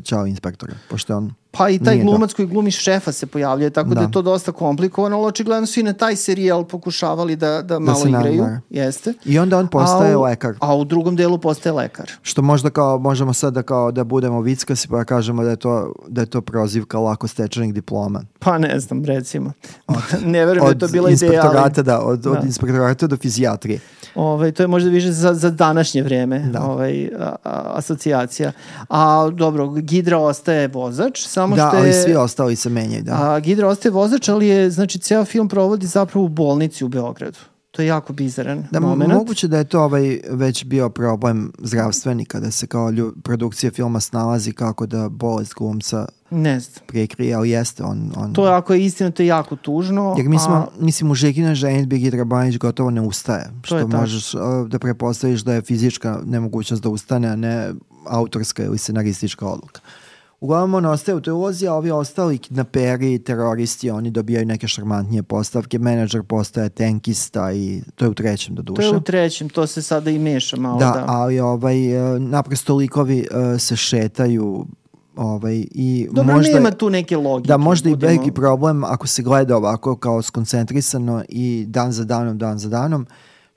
Ćao 0.02 0.26
inspektora, 0.26 0.74
pošto 0.90 1.12
je 1.12 1.16
on 1.16 1.32
Pa 1.52 1.68
i 1.68 1.78
taj 1.78 1.94
Nije, 1.94 2.04
da. 2.04 2.10
glumac 2.10 2.32
koji 2.34 2.48
glumi 2.48 2.70
šefa 2.70 3.12
se 3.12 3.26
pojavljuje, 3.26 3.70
tako 3.70 3.88
da. 3.88 3.94
Da. 3.94 4.00
je 4.00 4.10
to 4.10 4.22
dosta 4.22 4.52
komplikovano, 4.52 5.16
ali 5.16 5.26
očigledno 5.26 5.66
su 5.66 5.80
i 5.80 5.82
na 5.82 5.92
taj 5.92 6.16
serijal 6.16 6.64
pokušavali 6.64 7.36
da, 7.36 7.62
da 7.62 7.78
malo 7.78 7.98
se 7.98 8.08
igraju. 8.08 8.46
Jeste. 8.70 9.14
I 9.24 9.38
onda 9.38 9.58
on 9.58 9.68
postaje 9.68 10.12
a 10.14 10.18
u, 10.18 10.22
lekar. 10.22 10.54
A 10.60 10.74
u 10.76 10.84
drugom 10.84 11.16
delu 11.16 11.38
postaje 11.38 11.72
lekar. 11.72 12.10
Što 12.22 12.42
možda 12.42 12.70
kao, 12.70 12.98
možemo 12.98 13.32
sad 13.32 13.54
da 13.54 13.62
kao 13.62 13.92
da 13.92 14.04
budemo 14.04 14.40
vickasi 14.40 14.88
pa 14.88 14.96
da 14.96 15.04
kažemo 15.04 15.44
da 15.44 15.50
je 15.50 15.56
to, 15.56 15.92
da 16.08 16.20
je 16.20 16.26
to 16.26 16.40
prozivka 16.40 16.98
lako 16.98 17.28
stečenih 17.28 17.74
diploma. 17.74 18.22
Pa 18.38 18.58
ne 18.58 18.80
znam, 18.80 19.04
recimo. 19.04 19.52
ne 20.24 20.46
verujem 20.46 20.64
da 20.64 20.70
je 20.72 20.78
to 20.78 20.88
bila 20.88 21.10
ideja, 21.10 21.42
ali 21.56 21.82
da, 21.82 22.00
od, 22.00 22.26
od 22.26 22.38
Da. 22.40 22.46
inspektorata 22.46 23.06
do 23.06 23.16
fizijatrije. 23.16 23.80
ovaj, 24.14 24.52
to 24.52 24.62
je 24.62 24.66
možda 24.66 24.90
više 24.90 25.12
za, 25.12 25.34
za 25.34 25.50
današnje 25.50 26.02
vreme 26.02 26.38
Da. 26.38 26.62
ovaj, 26.62 27.10
a, 27.18 27.34
a, 27.44 27.62
asocijacija. 27.74 28.52
A 28.88 29.30
dobro, 29.32 29.68
Gidra 29.68 30.18
ostaje 30.18 30.68
vozač, 30.68 31.26
samo 31.40 31.57
Da, 31.57 31.68
što 31.68 31.76
je... 31.76 31.83
ali 31.83 31.92
svi 31.94 32.14
ostali 32.14 32.57
se 32.57 32.70
menjaju, 32.70 33.03
da. 33.03 33.12
A 33.24 33.40
Gidra 33.40 33.68
ostaje 33.68 33.92
vozač, 33.92 34.29
ali 34.29 34.48
je, 34.48 34.70
znači, 34.70 34.98
ceo 34.98 35.24
film 35.24 35.48
provodi 35.48 35.87
zapravo 35.87 36.24
u 36.24 36.29
bolnici 36.29 36.85
u 36.85 36.88
Beogradu. 36.88 37.38
To 37.70 37.83
je 37.83 37.88
jako 37.88 38.12
bizaran 38.12 38.64
Da, 38.70 38.81
moment. 38.81 39.12
moguće 39.12 39.48
da 39.48 39.59
je 39.59 39.64
to 39.64 39.83
ovaj 39.83 40.20
već 40.31 40.64
bio 40.64 40.88
problem 40.88 41.53
zdravstveni 41.59 42.24
kada 42.24 42.50
se 42.50 42.66
kao 42.66 42.90
lju, 42.90 43.14
produkcija 43.22 43.70
filma 43.72 44.00
snalazi 44.00 44.53
kako 44.53 44.87
da 44.87 45.09
bolest 45.09 45.55
glumca 45.55 46.07
Ne 46.31 46.61
znam. 46.61 46.83
prekrije, 46.87 47.35
ali 47.35 47.50
jeste 47.50 47.83
on. 47.85 48.12
on 48.16 48.33
To 48.33 48.46
je, 48.46 48.55
ako 48.55 48.74
je 48.74 48.85
istina, 48.85 49.11
to 49.11 49.22
je 49.22 49.26
jako 49.26 49.57
tužno. 49.57 50.14
Jer 50.16 50.29
mi 50.29 50.38
smo, 50.38 50.55
a- 50.55 50.66
mislim, 50.81 51.11
u 51.11 51.14
Žekina 51.14 51.55
ženitbi 51.55 51.98
Gidra 51.98 52.24
Banić 52.24 52.59
gotovo 52.59 52.90
ne 52.90 53.00
ustaje. 53.00 53.42
je 53.42 53.50
Što 53.62 53.88
možeš 53.88 54.35
uh, 54.35 54.40
da 54.68 54.79
prepostaviš 54.79 55.40
da 55.40 55.55
je 55.55 55.62
fizička 55.62 56.20
nemogućnost 56.24 56.83
da 56.83 56.88
ustane, 56.88 57.29
a 57.29 57.37
ne 57.37 57.72
autorska 58.07 58.64
ili 58.64 58.79
scenaristička 58.79 59.46
odluka. 59.46 59.81
Uglavnom 60.40 60.74
on 60.74 60.87
ostaje 60.87 61.16
u 61.16 61.20
toj 61.20 61.33
ulozi, 61.33 61.68
a 61.68 61.74
ovi 61.74 61.90
ostali 61.90 62.38
kidnaperi, 62.38 63.18
teroristi, 63.18 63.90
oni 63.90 64.11
dobijaju 64.11 64.46
neke 64.46 64.68
šarmantnije 64.68 65.22
postavke. 65.22 65.79
Menadžer 65.79 66.22
postaje 66.22 66.68
tenkista 66.68 67.53
i 67.53 67.83
to 67.94 68.05
je 68.05 68.09
u 68.09 68.14
trećem 68.14 68.55
do 68.55 68.62
To 68.62 68.72
duše. 68.72 68.83
je 68.83 68.96
u 68.96 69.00
trećem, 69.00 69.48
to 69.48 69.66
se 69.66 69.83
sada 69.83 70.11
i 70.11 70.18
meša 70.18 70.57
malo. 70.57 70.79
Da, 70.79 70.85
Da, 70.87 71.05
ali 71.09 71.40
ovaj, 71.40 71.87
e, 72.16 72.20
naprosto 72.20 72.76
likovi 72.76 73.18
e, 73.55 73.59
se 73.59 73.76
šetaju 73.76 74.66
ovaj, 75.16 75.64
i 75.70 76.09
Dobro, 76.12 76.35
možda... 76.35 76.55
nema 76.55 76.70
tu 76.70 76.90
neke 76.90 77.16
logike. 77.16 77.48
Da, 77.48 77.57
možda 77.57 77.88
i 77.88 77.92
budemo- 77.92 78.07
veliki 78.09 78.33
problem 78.33 78.85
ako 78.85 79.07
se 79.07 79.22
gleda 79.22 79.57
ovako 79.57 79.96
kao 79.96 80.22
skoncentrisano 80.22 81.22
i 81.29 81.64
dan 81.68 81.92
za 81.92 82.05
danom, 82.05 82.38
dan 82.38 82.59
za 82.59 82.68
danom, 82.68 83.07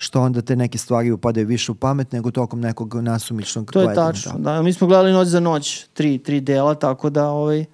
što 0.03 0.21
onda 0.21 0.41
te 0.41 0.55
neke 0.55 0.77
stvari 0.77 1.11
upadaju 1.11 1.47
više 1.47 1.71
u 1.71 1.75
pamet 1.75 2.11
nego 2.11 2.31
tokom 2.31 2.59
nekog 2.59 2.95
nasumičnog 2.95 3.71
To 3.71 3.79
je 3.79 3.85
gledanja. 3.85 4.07
tačno. 4.07 4.31
Da. 4.37 4.61
mi 4.61 4.73
smo 4.73 4.87
gledali 4.87 5.11
Noć 5.11 5.27
za 5.27 5.39
noć, 5.39 5.85
tri, 5.93 6.17
tri 6.17 6.41
dela, 6.41 6.75
tako 6.75 7.09
da 7.09 7.27
ovaj, 7.29 7.65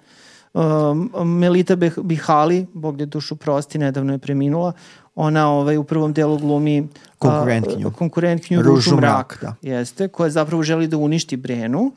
um, 0.54 1.10
Melita 1.24 1.76
Bihali, 2.02 2.66
Bog 2.74 3.00
je 3.00 3.06
dušu 3.06 3.36
prosti, 3.36 3.78
nedavno 3.78 4.12
je 4.12 4.18
preminula, 4.18 4.72
ona 5.14 5.50
ovaj, 5.50 5.76
u 5.76 5.84
prvom 5.84 6.12
delu 6.12 6.38
glumi 6.38 6.80
a, 6.80 6.86
Konkurentkinju. 7.18 7.90
konkurentkinju 7.90 8.62
Ružu 8.62 8.74
Ružu 8.74 8.96
Mrak, 8.96 9.38
da. 9.42 9.54
jeste, 9.62 10.08
koja 10.08 10.30
zapravo 10.30 10.62
želi 10.62 10.86
da 10.88 10.96
uništi 10.96 11.36
Brenu, 11.36 11.92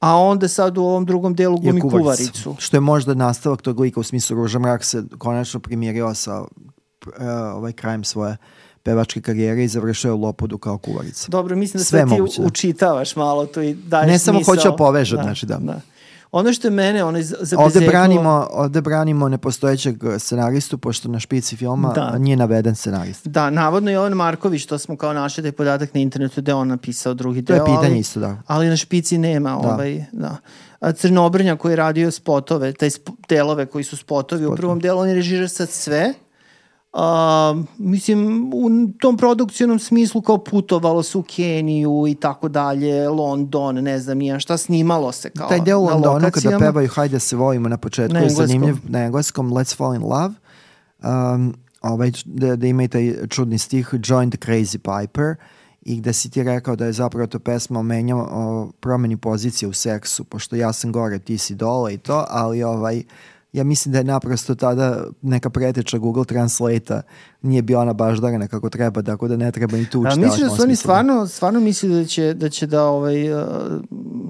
a 0.00 0.16
onda 0.16 0.48
sad 0.48 0.78
u 0.78 0.82
ovom 0.82 1.06
drugom 1.06 1.34
delu 1.34 1.58
glumi 1.58 1.80
kuvarica. 1.80 2.02
kuvaricu. 2.02 2.56
Što 2.58 2.76
je 2.76 2.80
možda 2.80 3.14
nastavak 3.14 3.62
tog 3.62 3.80
lika 3.80 4.00
u 4.00 4.02
smislu 4.02 4.36
Ruža 4.36 4.58
Mrak 4.58 4.84
se 4.84 5.02
konačno 5.18 5.60
primirio 5.60 6.14
sa 6.14 6.44
e, 7.18 7.30
ovaj 7.30 7.72
krajem 7.72 8.04
svoje 8.04 8.36
pevačke 8.90 9.20
karijere 9.20 9.64
i 9.64 9.68
završio 9.68 10.08
je 10.08 10.12
u 10.12 10.20
Lopodu 10.20 10.58
kao 10.58 10.78
kuvarica. 10.78 11.26
Dobro, 11.28 11.56
mislim 11.56 11.78
da 11.78 11.84
Sve 11.84 12.00
ti 12.00 12.06
moguće, 12.06 12.40
da. 12.40 12.46
učitavaš 12.46 13.16
malo 13.16 13.46
to 13.46 13.62
i 13.62 13.74
daješ 13.74 14.08
Ne 14.08 14.18
samo 14.18 14.38
smisao. 14.38 14.54
hoće 14.54 14.68
da 14.68 14.76
poveže, 14.76 15.16
znači, 15.16 15.46
da. 15.46 15.80
Ono 16.32 16.52
što 16.52 16.66
je 16.66 16.72
mene, 16.72 17.04
ono 17.04 17.22
za, 17.22 17.36
za 17.40 17.58
Ovde 17.58 17.80
branimo, 17.80 18.46
ovde 18.52 18.80
branimo 18.80 19.28
nepostojećeg 19.28 19.96
scenaristu, 20.18 20.78
pošto 20.78 21.08
na 21.08 21.20
špici 21.20 21.56
filma 21.56 21.92
Da. 21.92 22.18
nije 22.18 22.36
naveden 22.36 22.74
scenarist. 22.76 23.26
Da, 23.26 23.50
navodno 23.50 23.90
Jovan 23.90 24.12
Marković, 24.12 24.66
to 24.66 24.78
smo 24.78 24.96
kao 24.96 25.12
našli 25.12 25.42
taj 25.42 25.52
podatak 25.52 25.94
na 25.94 26.00
internetu 26.00 26.40
da 26.40 26.50
je 26.50 26.54
on 26.54 26.68
napisao 26.68 27.14
drugi 27.14 27.44
To 27.44 27.52
je 27.52 27.56
deo. 27.56 27.66
pitanje 27.66 27.86
ali, 27.86 27.98
isto, 27.98 28.20
da. 28.20 28.36
Ali 28.46 28.68
na 28.68 28.76
špici 28.76 29.18
nema 29.18 29.50
Da. 29.50 29.56
ovaj, 29.68 30.04
da. 30.12 30.36
A 30.80 30.92
Crnobrnja 30.92 31.56
koji 31.56 31.72
je 31.72 31.76
radio 31.76 32.10
spotove, 32.10 32.72
taj 32.72 32.90
sp 32.90 33.04
delove 33.28 33.66
koji 33.66 33.84
su 33.84 33.96
spotovi 33.96 34.46
u 34.46 34.56
prvom 34.56 34.80
delu, 34.80 35.00
on 35.00 35.08
je 35.08 35.14
režižer 35.14 35.50
sad 35.50 35.68
sve. 35.70 36.14
A, 36.92 37.54
mislim, 37.78 38.50
u 38.54 38.70
tom 39.00 39.16
produkcijnom 39.16 39.78
smislu 39.78 40.22
kao 40.22 40.38
putovalo 40.38 41.02
se 41.02 41.18
u 41.18 41.22
Keniju 41.22 42.04
i 42.08 42.14
tako 42.14 42.48
dalje, 42.48 43.08
London, 43.08 43.74
ne 43.74 43.98
znam 43.98 44.18
nija 44.18 44.40
šta, 44.40 44.56
snimalo 44.56 45.12
se 45.12 45.30
kao 45.30 45.48
Taj 45.48 45.60
deo 45.60 45.78
u 45.78 45.84
Londonu 45.84 46.30
kada 46.32 46.58
pevaju 46.58 46.88
Hajde 46.88 47.20
se 47.20 47.36
volimo 47.36 47.68
na 47.68 47.76
početku 47.76 48.14
Na 48.14 48.20
je 48.20 48.30
zanimljiv 48.30 48.76
na 48.88 48.98
engleskom 48.98 49.50
Let's 49.50 49.76
Fall 49.76 49.94
in 49.94 50.02
Love. 50.02 50.34
Um, 51.34 51.54
ovaj, 51.80 52.12
da, 52.24 52.56
da 52.56 52.66
ima 52.66 52.82
i 52.82 52.88
taj 52.88 53.14
čudni 53.28 53.58
stih 53.58 53.94
Join 54.06 54.30
the 54.30 54.38
Crazy 54.38 54.78
Piper 54.78 55.34
i 55.82 55.96
gde 55.96 56.12
si 56.12 56.30
ti 56.30 56.42
rekao 56.42 56.76
da 56.76 56.86
je 56.86 56.92
zapravo 56.92 57.26
to 57.26 57.38
pesma 57.38 57.80
o, 57.80 57.82
menja, 57.82 58.16
o 58.16 58.70
promeni 58.80 59.16
pozicije 59.16 59.68
u 59.68 59.72
seksu, 59.72 60.24
pošto 60.24 60.56
ja 60.56 60.72
sam 60.72 60.92
gore, 60.92 61.18
ti 61.18 61.38
si 61.38 61.54
dole 61.54 61.94
i 61.94 61.98
to, 61.98 62.24
ali 62.28 62.62
ovaj, 62.62 63.02
ja 63.52 63.64
mislim 63.64 63.92
da 63.92 63.98
je 63.98 64.04
naprosto 64.04 64.54
tada 64.54 65.04
neka 65.22 65.50
preteča 65.50 65.98
Google 65.98 66.24
Translate-a 66.24 67.02
nije 67.42 67.62
bila 67.62 67.82
ona 67.82 67.92
baždarana 67.92 68.48
kako 68.48 68.70
treba, 68.70 69.02
tako 69.02 69.28
da 69.28 69.36
ne 69.36 69.52
treba 69.52 69.76
ni 69.76 69.90
tu 69.90 69.98
A 69.98 70.00
učiti. 70.00 70.20
misliš 70.20 70.40
da 70.50 70.56
su 70.56 70.62
oni 70.62 70.76
stvarno, 70.76 71.26
stvarno 71.26 71.60
misli 71.60 71.88
da 71.88 72.04
će, 72.04 72.34
da 72.34 72.48
će 72.48 72.66
da, 72.66 72.84
ovaj, 72.84 73.32
uh, 73.32 73.40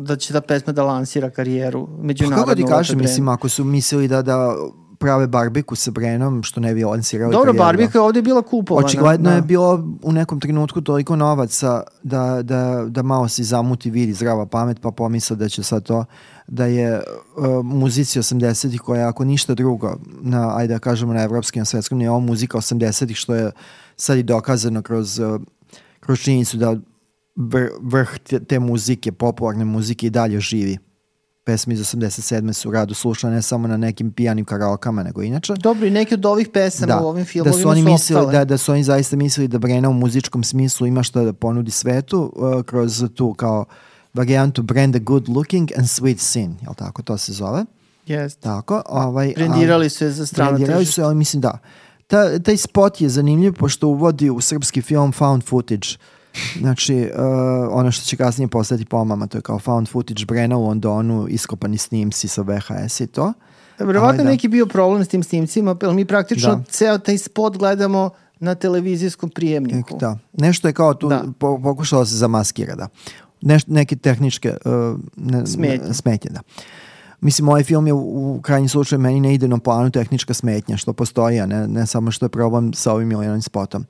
da 0.01 0.17
će 0.17 0.33
da 0.33 0.41
pesma 0.41 0.73
da 0.73 0.85
lansira 0.85 1.31
karijeru 1.31 1.87
Pa 1.87 2.03
međunarodnu? 2.03 2.45
kako 2.45 2.57
ti 2.57 2.65
kažem, 2.65 2.99
mislim, 2.99 3.29
ako 3.29 3.49
su 3.49 3.65
mislili 3.65 4.09
da, 4.09 4.23
da 4.23 4.55
prave 4.99 5.27
barbiku 5.27 5.77
sa 5.77 5.91
Brenom, 5.91 6.43
što 6.43 6.61
ne 6.61 6.75
bi 6.75 6.85
lansirali 6.85 7.33
Dobro, 7.33 7.53
karijeru. 7.53 7.65
Barbika 7.65 7.99
je 7.99 8.03
ovde 8.03 8.23
bila 8.23 8.43
kupovana. 8.43 8.87
Očigledno 8.87 9.31
da. 9.31 9.37
je 9.37 9.43
bilo 9.43 9.85
u 10.03 10.13
nekom 10.13 10.41
trenutku 10.41 10.81
toliko 10.81 11.17
novaca 11.17 11.83
da, 12.03 12.43
da, 12.43 12.85
da 12.89 13.03
malo 13.03 13.29
se 13.29 13.43
zamuti 13.43 13.91
vidi 13.91 14.13
zdrava 14.13 14.47
pamet 14.47 14.81
pa 14.81 14.91
pomisla 14.91 15.37
da 15.37 15.49
će 15.49 15.63
sad 15.63 15.83
to 15.83 16.05
da 16.51 16.65
je 16.65 17.03
uh, 17.37 17.65
muzici 17.65 18.19
80-ih 18.19 18.81
koja 18.81 19.09
ako 19.09 19.25
ništa 19.25 19.55
drugo 19.55 19.97
na, 20.21 20.57
ajde 20.57 20.75
da 20.75 20.79
kažemo 20.79 21.13
na 21.13 21.23
evropskim, 21.23 21.61
na 21.61 21.65
svetskom 21.65 21.99
nivou 21.99 22.21
muzika 22.21 22.59
80-ih 22.59 23.17
što 23.17 23.35
je 23.35 23.51
sad 23.97 24.19
i 24.19 24.23
dokazano 24.23 24.83
kroz, 24.83 25.19
uh, 25.19 25.41
kroz 26.01 26.19
činjenicu 26.19 26.57
da 26.57 26.77
vr, 27.37 27.69
vrh 27.83 28.19
te, 28.19 28.45
te 28.45 28.59
muzike, 28.59 29.13
popularne 29.13 29.65
muzike 29.65 30.07
i 30.07 30.11
dalje 30.11 30.41
živi. 30.41 30.79
Pesme 31.45 31.75
iz 31.75 31.81
87. 31.81 32.53
su 32.53 32.71
rado 32.71 32.95
slušane 32.95 33.35
ne 33.35 33.43
samo 33.43 33.69
na 33.69 33.77
nekim 33.77 34.13
pijanim 34.13 34.45
karaokama, 34.45 35.03
nego 35.03 35.23
inače 35.23 35.55
Dobro, 35.55 35.87
i 35.87 35.91
neki 35.91 36.15
od 36.15 36.27
ovih 36.27 36.49
pesama 36.53 37.01
u 37.03 37.07
ovim 37.07 37.25
filmovima 37.25 37.57
da 37.57 37.63
su 37.63 37.69
oni 37.69 37.83
su 37.83 37.89
mislili 37.89 38.33
da, 38.33 38.45
da 38.45 38.59
su 38.59 38.73
oni 38.73 38.85
zaista 38.85 39.17
mislili 39.17 39.49
da 39.49 39.59
Brena 39.59 39.89
u 39.89 39.93
muzičkom 39.93 40.45
smislu 40.45 40.87
ima 40.87 41.03
šta 41.03 41.23
da 41.23 41.33
ponudi 41.33 41.71
svetu 41.71 42.33
uh, 42.37 42.63
kroz 42.63 43.05
tu 43.15 43.35
kao 43.35 43.65
varijantu 44.15 44.63
Brenda 44.63 44.99
Good 44.99 45.29
Looking 45.29 45.71
and 45.77 45.87
Sweet 45.87 46.19
Sin, 46.19 46.57
jel 46.63 46.75
tako 46.75 47.03
to 47.03 47.19
se 47.19 47.33
zove? 47.33 47.65
Jeste. 48.07 48.41
Tako, 48.41 48.83
ovaj, 48.87 49.33
Brendirali 49.37 49.91
su 49.91 50.05
je 50.05 50.11
za 50.11 50.27
strano 50.27 50.51
Brendirali 50.51 50.79
tržište. 50.79 50.95
su, 50.95 51.03
ali 51.03 51.15
mislim 51.15 51.41
da. 51.41 51.59
Ta, 52.07 52.39
taj 52.39 52.57
spot 52.57 53.01
je 53.01 53.09
zanimljiv 53.09 53.53
pošto 53.53 53.89
uvodi 53.89 54.31
u 54.31 54.41
srpski 54.41 54.83
film 54.83 55.13
found 55.13 55.45
footage. 55.45 55.89
Znači, 56.59 57.11
uh, 57.15 57.21
ono 57.71 57.91
što 57.93 58.05
će 58.05 58.17
kasnije 58.17 58.49
postati 58.49 58.85
pomama, 58.85 59.27
to 59.27 59.39
je 59.39 59.43
kao 59.43 59.59
found 59.59 59.89
footage 59.89 60.25
Brena 60.25 60.57
u 60.57 60.65
Londonu, 60.65 61.27
iskopani 61.29 61.79
snimci 61.79 62.29
sa 62.29 62.43
VHS 62.43 63.01
i 63.01 63.07
to. 63.07 63.33
Verovatno 63.79 64.09
Ali 64.11 64.25
da. 64.25 64.31
neki 64.31 64.49
bio 64.49 64.67
problem 64.67 65.05
s 65.05 65.09
tim 65.09 65.23
snimcima, 65.23 65.77
jer 65.83 65.95
mi 65.95 66.05
praktično 66.05 66.55
Da. 66.55 66.63
ceo 66.65 66.99
taj 66.99 67.19
spot 67.19 67.57
gledamo 67.57 68.11
na 68.41 68.55
televizijskom 68.55 69.31
prijemniku. 69.31 69.99
Da. 69.99 70.19
Nešto 70.33 70.69
je 70.69 70.75
kao 70.75 70.95
tu 70.95 71.09
Da. 71.09 71.25
po, 71.39 71.61
pokušalo 71.63 72.05
se 72.07 72.17
zamaskira, 72.17 72.75
da. 72.75 72.89
Neš, 73.43 73.67
neke 73.67 73.97
tehničke 73.97 74.57
uh, 74.65 74.99
ne, 75.17 75.47
Smetnje. 75.47 75.95
smetnje, 75.95 76.31
da. 76.31 76.41
Mislim, 77.21 77.49
ovaj 77.49 77.65
film 77.65 77.87
je 77.87 77.93
u, 77.93 78.35
u 78.37 78.41
krajnjem 78.43 78.69
slučaju 78.69 79.01
meni 79.01 79.21
ne 79.21 79.35
ide 79.35 79.49
na 79.49 79.59
planu 79.59 79.91
tehnička 79.91 80.35
smetnja, 80.35 80.77
što 80.77 80.93
postoji, 80.93 81.41
a 81.41 81.47
ne, 81.47 81.69
ne 81.69 81.87
samo 81.87 82.11
što 82.11 82.25
je 82.25 82.31
problem 82.31 82.73
sa 82.73 82.93
ovim 82.93 83.13
ili 83.13 83.29
onim 83.29 83.43
spotom. 83.43 83.87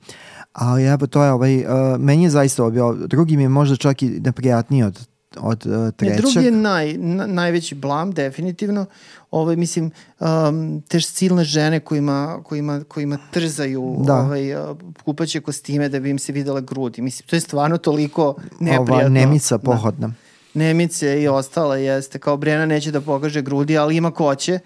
Ali 0.53 0.85
evo, 0.85 1.07
to 1.07 1.23
je 1.23 1.31
ovaj, 1.31 1.57
uh, 1.57 1.65
meni 1.99 2.23
je 2.23 2.29
zaista 2.29 2.69
bio, 2.69 2.93
drugi 2.93 3.37
mi 3.37 3.43
je 3.43 3.49
možda 3.49 3.75
čak 3.75 4.03
i 4.03 4.09
neprijatniji 4.09 4.83
od, 4.83 5.07
od 5.37 5.65
uh, 5.65 5.73
Ne, 5.73 5.91
trećeg. 5.91 6.17
drugi 6.17 6.45
je 6.45 6.51
naj, 6.51 6.93
na, 6.93 7.25
najveći 7.25 7.75
blam, 7.75 8.11
definitivno. 8.11 8.85
Ovaj, 9.31 9.55
mislim, 9.55 9.91
um, 10.19 10.81
te 10.81 11.01
silne 11.01 11.43
žene 11.43 11.79
kojima, 11.79 12.39
kojima, 12.43 12.83
kojima 12.83 13.17
trzaju 13.31 13.95
Da. 13.99 14.15
ovaj, 14.15 14.55
uh, 14.55 14.77
kupaće 15.05 15.39
kostime 15.41 15.89
da 15.89 15.99
bi 15.99 16.09
im 16.09 16.19
se 16.19 16.31
videla 16.31 16.61
grudi. 16.61 17.01
Mislim, 17.01 17.27
to 17.27 17.35
je 17.35 17.39
stvarno 17.39 17.77
toliko 17.77 18.35
neprijatno. 18.59 18.95
Ova 18.95 19.09
nemica 19.09 19.57
Da. 19.57 19.63
pohodna. 19.63 20.13
Nemice 20.53 21.21
i 21.21 21.27
ostale 21.27 21.83
jeste. 21.83 22.19
Kao 22.19 22.37
Brena 22.37 22.65
neće 22.65 22.91
da 22.91 23.01
pokaže 23.01 23.41
grudi, 23.41 23.77
ali 23.77 23.95
ima 23.95 24.11
ko 24.11 24.35
će. 24.35 24.59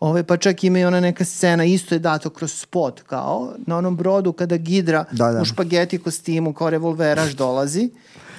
Ove, 0.00 0.24
pa 0.24 0.36
čak 0.36 0.64
ima 0.64 0.78
i 0.78 0.84
ona 0.84 1.00
neka 1.00 1.24
scena, 1.24 1.64
isto 1.64 1.94
je 1.94 1.98
dato 1.98 2.30
kroz 2.30 2.52
spot, 2.52 3.02
kao 3.02 3.52
na 3.58 3.76
onom 3.78 3.96
brodu 3.96 4.32
kada 4.32 4.56
Gidra 4.56 5.04
Da, 5.12 5.32
da. 5.32 5.40
u 5.40 5.44
špageti 5.44 5.98
kostimu 5.98 6.52
kao 6.52 6.70
revolveraš 6.70 7.32
dolazi 7.32 7.90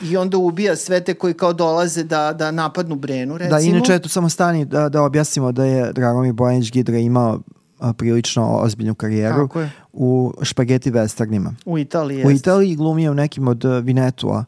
i 0.02 0.18
onda 0.18 0.38
ubija 0.38 0.76
sve 0.76 1.04
te 1.04 1.14
koji 1.14 1.34
kao 1.34 1.54
dolaze 1.54 2.04
da, 2.04 2.34
da 2.34 2.52
napadnu 2.52 2.96
Brenu, 2.96 3.38
recimo. 3.38 3.60
Da, 3.60 3.66
inače, 3.66 4.00
tu 4.00 4.10
samo 4.10 4.30
stani 4.30 4.66
da, 4.66 4.90
da 4.90 5.02
objasnimo 5.02 5.52
da 5.52 5.66
je 5.66 5.94
Dragomir 5.94 6.34
Bojanić 6.34 6.72
Gidra 6.72 6.98
imao 6.98 7.40
a, 7.80 7.94
prilično 7.94 8.58
ozbiljnu 8.58 8.96
karijeru 8.96 9.50
je. 9.56 9.70
u 9.94 10.34
špageti 10.42 10.92
westernima. 10.92 11.54
U 11.66 11.78
Italiji 11.78 12.26
U. 12.26 12.32
Italiji 12.32 12.76
glumio 12.76 13.12
u 13.12 13.16
nekim 13.16 13.48
od 13.48 13.66
uh, 13.66 13.84
Vinetua 13.84 14.46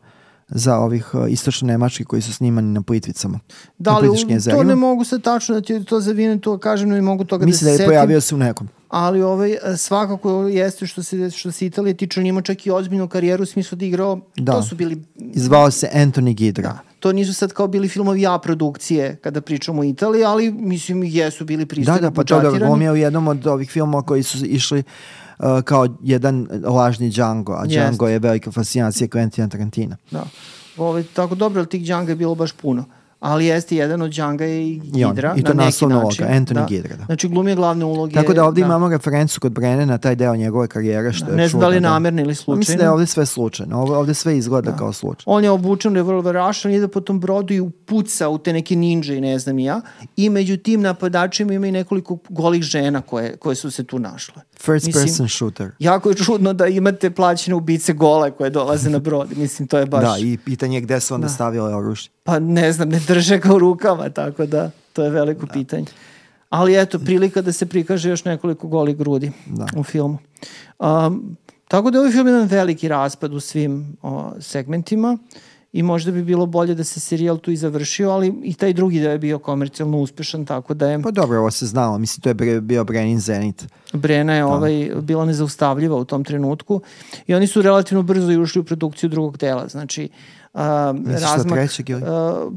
za 0.47 0.77
ovih 0.77 1.13
uh, 1.13 1.21
istočno-nemački 1.29 2.03
koji 2.03 2.21
su 2.21 2.33
snimani 2.33 2.67
na 2.67 2.81
Plitvicama. 2.81 3.39
Da 3.77 3.97
li, 3.97 4.09
to 4.51 4.63
ne 4.63 4.75
mogu 4.75 5.03
sad 5.03 5.21
tačno 5.21 5.55
da 5.55 5.61
ti 5.61 5.83
to 5.85 5.99
zavinem, 5.99 6.39
to 6.39 6.57
kažem, 6.57 6.89
ne 6.89 7.01
mogu 7.01 7.23
toga 7.23 7.45
Mislim 7.45 7.65
da 7.65 7.71
da 7.71 7.77
se 7.77 7.83
je 7.83 7.87
setim. 7.87 7.89
pojavio 7.89 8.21
se 8.21 8.35
u 8.35 8.37
nekom. 8.37 8.67
Ali 8.89 9.21
ovaj, 9.21 9.51
e, 9.53 9.77
svakako 9.77 10.47
jeste 10.47 10.87
što 10.87 11.03
se, 11.03 11.29
što 11.31 11.51
se 11.51 11.65
Italije 11.65 11.93
tiče, 11.93 12.19
on 12.19 12.25
ima 12.25 12.41
čak 12.41 12.65
i 12.65 12.71
ozbiljnu 12.71 13.07
karijeru 13.07 13.43
u 13.43 13.45
smislu 13.45 13.75
da 13.75 13.85
je 13.85 13.89
igrao, 13.89 14.19
Da. 14.35 14.51
to 14.51 14.63
su 14.63 14.75
bili 14.75 15.03
Zvao 15.35 15.71
se 15.71 15.89
Anthony 15.93 16.33
Gidra. 16.33 16.63
Da. 16.63 16.79
To 16.99 17.11
nisu 17.13 17.33
sad 17.33 17.53
kao 17.53 17.67
bili 17.67 17.87
filmovi 17.87 18.25
A 18.25 18.39
produkcije 18.39 19.15
kada 19.15 19.41
pričamo 19.41 19.81
o 19.81 19.85
Italiji, 19.85 20.23
ali 20.23 20.51
mislim 20.51 21.03
jesu 21.03 21.45
bili 21.45 21.65
Da, 21.65 21.67
pristojno 21.67 22.01
da, 22.01 22.11
pa 22.11 22.23
to 22.23 22.35
da 22.35 22.41
budžetirani. 22.41 22.69
glumio 22.69 22.91
u 22.91 22.95
jednom 22.95 23.27
od 23.27 23.47
ovih 23.47 23.71
filmova 23.71 24.03
koji 24.03 24.23
su 24.23 24.45
išli 24.45 24.83
uh, 25.39 25.45
kao 25.63 25.87
jedan 26.03 26.47
lažni 26.63 27.09
Django, 27.09 27.53
a. 27.53 27.65
Django 27.65 28.07
je 28.07 28.19
velika 28.19 28.51
fascinacija 28.51 29.07
Quentina 29.07 29.49
Tarantina. 29.49 29.97
Da. 30.11 30.23
Ove, 30.77 31.03
tako 31.03 31.35
dobro, 31.35 31.59
ali 31.59 31.69
tih 31.69 31.83
Djanga 31.83 32.11
je 32.11 32.15
bilo 32.15 32.35
baš 32.35 32.51
puno. 32.51 32.85
Ali 33.19 33.45
jeste 33.45 33.75
jedan 33.75 34.01
od 34.01 34.11
Djanga 34.11 34.45
je 34.45 34.67
i 34.67 34.81
I 34.93 35.03
on. 35.05 35.11
Gidra. 35.11 35.33
I 35.37 35.43
to 35.43 35.53
na 35.53 35.63
naslovna 35.65 35.99
uloga. 35.99 36.27
Anthony 36.29 36.53
da. 36.53 36.65
Gidra, 36.69 36.95
da. 36.95 37.05
Znači 37.05 37.27
glumio 37.27 37.55
glavne 37.55 37.85
uloge. 37.85 38.13
Tako 38.13 38.33
da 38.33 38.45
ovdje 38.45 38.61
imamo 38.61 38.89
referencu 38.89 39.39
kod 39.39 39.51
Brene 39.51 39.85
na 39.85 39.97
taj 39.97 40.15
deo 40.15 40.35
njegove 40.35 40.67
karijere. 40.67 41.13
Što 41.13 41.29
je 41.29 41.35
Ne 41.35 41.47
znam 41.47 41.59
da 41.59 41.67
li 41.67 41.75
je 41.75 41.79
čudno, 41.79 41.89
namerno 41.89 42.21
ili 42.21 42.35
Pa 42.45 42.55
Mislim 42.55 42.77
da 42.77 42.83
je 42.83 42.87
slučajno. 42.87 42.93
ovdje 42.93 43.07
sve 43.07 43.25
slučajno. 43.25 43.81
Ovo, 43.81 43.97
ovdje 43.97 44.13
sve 44.13 44.37
izgleda 44.37 44.75
kao 44.75 44.93
slučajno. 44.93 45.35
On 45.35 45.43
je 45.43 45.49
obučen 45.49 45.95
revolverašan, 45.95 46.71
ide 46.71 46.87
po 46.87 47.01
tom 47.01 47.19
brodu 47.19 47.53
i 47.53 47.59
upuca 47.59 48.29
u 48.29 48.37
te 48.37 48.53
neke 48.53 48.75
ninja 48.75 49.13
i 49.13 49.21
ne 49.21 49.39
znam 49.39 49.59
ja. 49.59 49.81
I 50.15 50.29
među 50.29 50.57
tim 50.57 50.81
napadačima 50.81 51.53
ima 51.53 51.67
i 51.67 51.71
nekoliko 51.71 52.17
golih 52.29 52.61
žena 52.61 53.01
koje, 53.01 53.37
koje 53.37 53.55
su 53.55 53.71
se 53.71 53.83
tu 53.83 53.99
našle. 53.99 54.41
First 54.61 54.85
Mislim, 54.85 55.03
person 55.05 55.27
shooter. 55.29 55.71
Jako 55.79 56.09
je 56.09 56.15
čudno 56.15 56.53
da 56.53 56.67
imate 56.67 57.09
plaćene 57.11 57.55
ubice 57.55 57.93
gole 57.93 58.31
koje 58.31 58.49
dolaze 58.49 58.89
na 58.89 58.99
brod. 58.99 59.37
Mislim, 59.37 59.67
to 59.67 59.77
je 59.77 59.85
baš... 59.85 60.03
Da, 60.03 60.15
i 60.19 60.37
pitanje 60.37 60.77
je 60.77 60.81
gde 60.81 60.99
su 60.99 61.15
onda 61.15 61.29
stavile 61.29 61.75
oružje. 61.75 62.09
Pa 62.23 62.39
ne 62.39 62.71
znam, 62.71 62.89
ne 62.89 62.99
drže 63.07 63.37
ga 63.37 63.53
u 63.53 63.59
rukama, 63.59 64.09
tako 64.09 64.45
da 64.45 64.71
to 64.93 65.03
je 65.03 65.09
veliko 65.09 65.47
pitanje. 65.47 65.85
Ali 66.49 66.79
eto, 66.81 66.99
prilika 66.99 67.41
da 67.41 67.51
se 67.51 67.65
prikaže 67.65 68.09
još 68.09 68.25
nekoliko 68.25 68.67
golih 68.67 68.97
grudi 68.97 69.31
Da. 69.45 69.65
u 69.75 69.83
filmu. 69.83 70.17
Um, 70.79 71.37
tako 71.67 71.91
da 71.91 71.97
je 71.97 71.99
ovaj 71.99 72.11
film 72.11 72.27
jedan 72.27 72.47
veliki 72.47 72.87
raspad 72.87 73.33
u 73.33 73.39
svim 73.39 73.97
o, 74.01 74.31
segmentima 74.39 75.17
i 75.73 75.83
možda 75.83 76.11
bi 76.11 76.23
bilo 76.23 76.45
bolje 76.45 76.75
da 76.75 76.83
se 76.83 76.99
serijal 76.99 77.37
tu 77.37 77.51
i 77.51 77.55
završio, 77.55 78.09
ali 78.09 78.33
i 78.43 78.53
taj 78.53 78.73
drugi 78.73 78.99
da 78.99 79.11
je 79.11 79.17
bio 79.17 79.39
komercijalno 79.39 79.97
uspešan, 79.97 80.45
tako 80.45 80.73
da 80.73 80.89
je 80.89 81.01
Pa 81.01 81.11
dobro, 81.11 81.39
ovo 81.39 81.51
se 81.51 81.65
znalo. 81.65 81.97
Mislim, 81.97 82.21
to 82.21 82.29
je 82.29 82.61
bio 82.61 82.83
Brenin 82.83 83.19
Zenit. 83.19 83.65
Brena 83.93 84.35
je 84.35 84.45
ovaj, 84.45 84.91
bila 85.01 85.25
nezaustavljiva 85.25 85.95
u 85.95 86.05
tom 86.05 86.23
trenutku 86.23 86.81
i 87.27 87.35
oni 87.35 87.47
su 87.47 87.61
relativno 87.61 88.03
brzo 88.03 88.31
i 88.31 88.37
ušli 88.37 88.61
u 88.61 88.63
produkciju 88.63 89.09
drugog 89.09 89.37
dela. 89.37 89.67
Znači, 89.67 90.09
uh, 90.53 90.61
Misliš 90.93 91.21
da 91.21 91.35
razmak... 91.35 91.59
trećeg 91.59 91.89
ili? 91.89 92.01
Uh, 92.01 92.07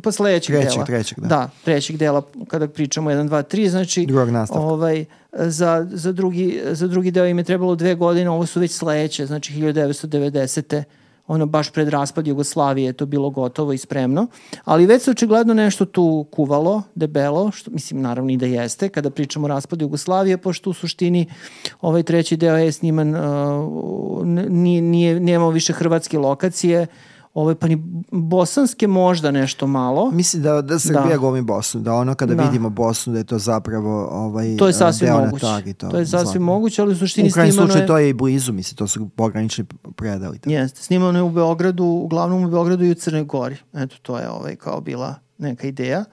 pa 0.03 0.13
sledećeg 0.13 0.57
Trećeg, 0.57 0.73
dela. 0.73 0.85
trećeg, 0.87 1.21
da. 1.21 1.29
Da, 1.29 1.51
trećeg 1.65 1.97
dela 1.97 2.23
kada 2.49 2.69
pričamo 2.69 3.11
1, 3.11 3.29
2, 3.29 3.57
3, 3.57 3.69
znači 3.69 4.07
Drugog 4.07 4.31
nastavka. 4.31 4.63
ovaj, 4.65 5.05
za, 5.33 5.87
za, 5.91 6.13
drugi, 6.13 6.61
za 6.71 6.87
drugi 6.87 7.11
deo 7.11 7.27
im 7.27 7.39
je 7.39 7.45
trebalo 7.45 7.75
dve 7.75 7.95
godine, 7.95 8.31
ovo 8.31 8.47
su 8.47 8.61
već 8.61 8.73
sledeće, 8.73 9.27
znači 9.27 9.53
1990 9.55 10.83
ono 11.27 11.47
baš 11.47 11.71
pred 11.71 11.89
raspad 11.89 12.27
Jugoslavije 12.27 12.87
je 12.87 12.93
to 12.93 13.07
bilo 13.07 13.31
gotovo 13.31 13.73
i 13.73 13.79
spremno, 13.79 14.27
ali 14.65 14.87
već 14.87 15.03
se 15.03 15.11
očigledno 15.11 15.55
nešto 15.55 15.85
tu 15.85 16.27
kuvalo, 16.31 16.83
debelo, 16.95 17.51
što 17.51 17.71
mislim 17.71 18.01
naravno 18.01 18.31
i 18.31 18.37
da 18.37 18.47
jeste, 18.47 18.89
kada 18.89 19.11
pričamo 19.11 19.45
o 19.45 19.49
raspadu 19.49 19.85
Jugoslavije, 19.85 20.39
pošto 20.39 20.71
u 20.71 20.73
suštini 20.73 21.27
ovaj 21.81 22.03
treći 22.03 22.37
deo 22.37 22.57
je 22.57 22.73
sniman, 22.73 23.15
uh, 23.15 24.27
nije, 24.49 24.83
nije, 24.83 25.21
nemamo 25.21 25.51
više 25.51 25.73
hrvatske 25.73 26.19
lokacije, 26.19 26.87
ovaj, 27.35 27.55
pa 27.55 27.67
ni 27.67 27.83
bosanske 28.11 28.87
možda 28.87 29.31
nešto 29.31 29.67
malo. 29.67 30.11
Mislim 30.11 30.43
da, 30.43 30.63
da 30.63 30.79
Srbija 30.79 31.03
Da. 31.05 31.17
glumi 31.17 31.43
Bosnu, 31.43 31.81
da 31.81 31.95
ono 31.95 32.15
kada 32.15 32.35
Da. 32.35 32.43
vidimo 32.43 32.71
Bosnu 32.71 33.13
da 33.13 33.19
je 33.19 33.25
to 33.25 33.39
zapravo 33.39 34.07
ovaj, 34.07 34.57
To 34.57 34.67
je 34.67 34.73
sasvim 34.73 35.07
deo 35.07 35.19
moguće. 35.21 35.41
tagi, 35.43 35.75
To, 35.75 35.87
je 35.89 36.07
sasvim 36.07 36.21
svakako. 36.23 36.43
moguće, 36.43 36.83
ali 36.83 36.93
u 36.93 36.97
suštini 36.97 37.29
U 37.29 37.33
krajnjem 37.33 37.53
snimano 37.53 37.67
slučaju 37.67 37.83
je... 37.83 37.87
to 37.87 37.99
je 37.99 38.09
i 38.09 38.15
blizu, 38.15 38.53
mislim, 38.53 38.77
to 38.77 38.87
su 38.87 39.09
pogranični 39.09 39.65
predali. 39.97 40.39
tako. 40.39 40.51
Jeste, 40.51 40.83
snimano 40.83 41.19
je 41.19 41.23
u 41.23 41.31
Beogradu, 41.31 41.85
uglavnom 41.85 42.45
u 42.45 42.51
Beogradu 42.51 42.85
i 42.85 42.91
u 42.91 42.95
Crnoj 42.95 43.25
Gori. 43.25 43.57
Eto, 43.75 43.97
to 44.03 44.19
je 44.19 44.31
ovaj, 44.31 44.57
kao 44.57 44.81
bila 44.81 45.15
neka 45.39 45.67
ideja. 45.67 46.05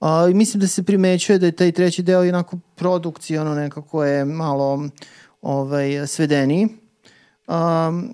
A, 0.00 0.28
i 0.30 0.34
mislim 0.34 0.60
da 0.60 0.66
se 0.66 0.82
primećuje 0.82 1.38
da 1.38 1.46
je 1.46 1.52
taj 1.52 1.72
treći 1.72 2.02
deo 2.02 2.20
onako 2.20 2.58
produkcijono 2.74 3.54
nekako 3.54 4.04
je 4.04 4.24
malo 4.24 4.88
ovaj, 5.42 6.06
svedeniji. 6.06 6.68
Um, 7.48 8.12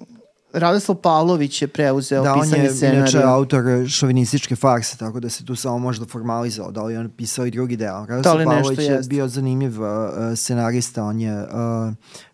Radoslav 0.54 0.96
Pavlović 0.96 1.62
je 1.62 1.68
preuzeo 1.68 2.22
Da, 2.22 2.34
on 2.34 2.40
pisanje 2.40 2.62
je 2.62 2.70
scenarija. 2.70 3.00
inače 3.00 3.22
autor 3.22 3.64
šovinističke 3.88 4.56
farse, 4.56 4.96
tako 4.96 5.20
da 5.20 5.28
se 5.28 5.44
tu 5.44 5.56
samo 5.56 5.78
možda 5.78 6.06
formalizao, 6.06 6.70
da 6.70 6.82
li 6.82 6.92
je 6.92 7.00
on 7.00 7.10
pisao 7.10 7.46
i 7.46 7.50
drugi 7.50 7.76
deo. 7.76 8.00
Da 8.00 8.06
Radoslav 8.06 8.38
nešto 8.38 8.50
Pavlović 8.50 8.78
je 8.78 8.84
jeste? 8.84 9.08
bio 9.08 9.28
zanimljiv 9.28 9.82
uh, 9.82 9.88
scenarista, 10.36 11.04
on 11.04 11.20
je 11.20 11.42
uh, 11.42 11.48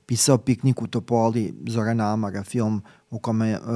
pisao 0.06 0.38
Piknik 0.38 0.82
u 0.82 0.86
Topoli, 0.86 1.54
Zorana 1.68 2.12
Amara, 2.12 2.44
film 2.44 2.82
u 3.10 3.18
kome, 3.18 3.58
uh, 3.58 3.66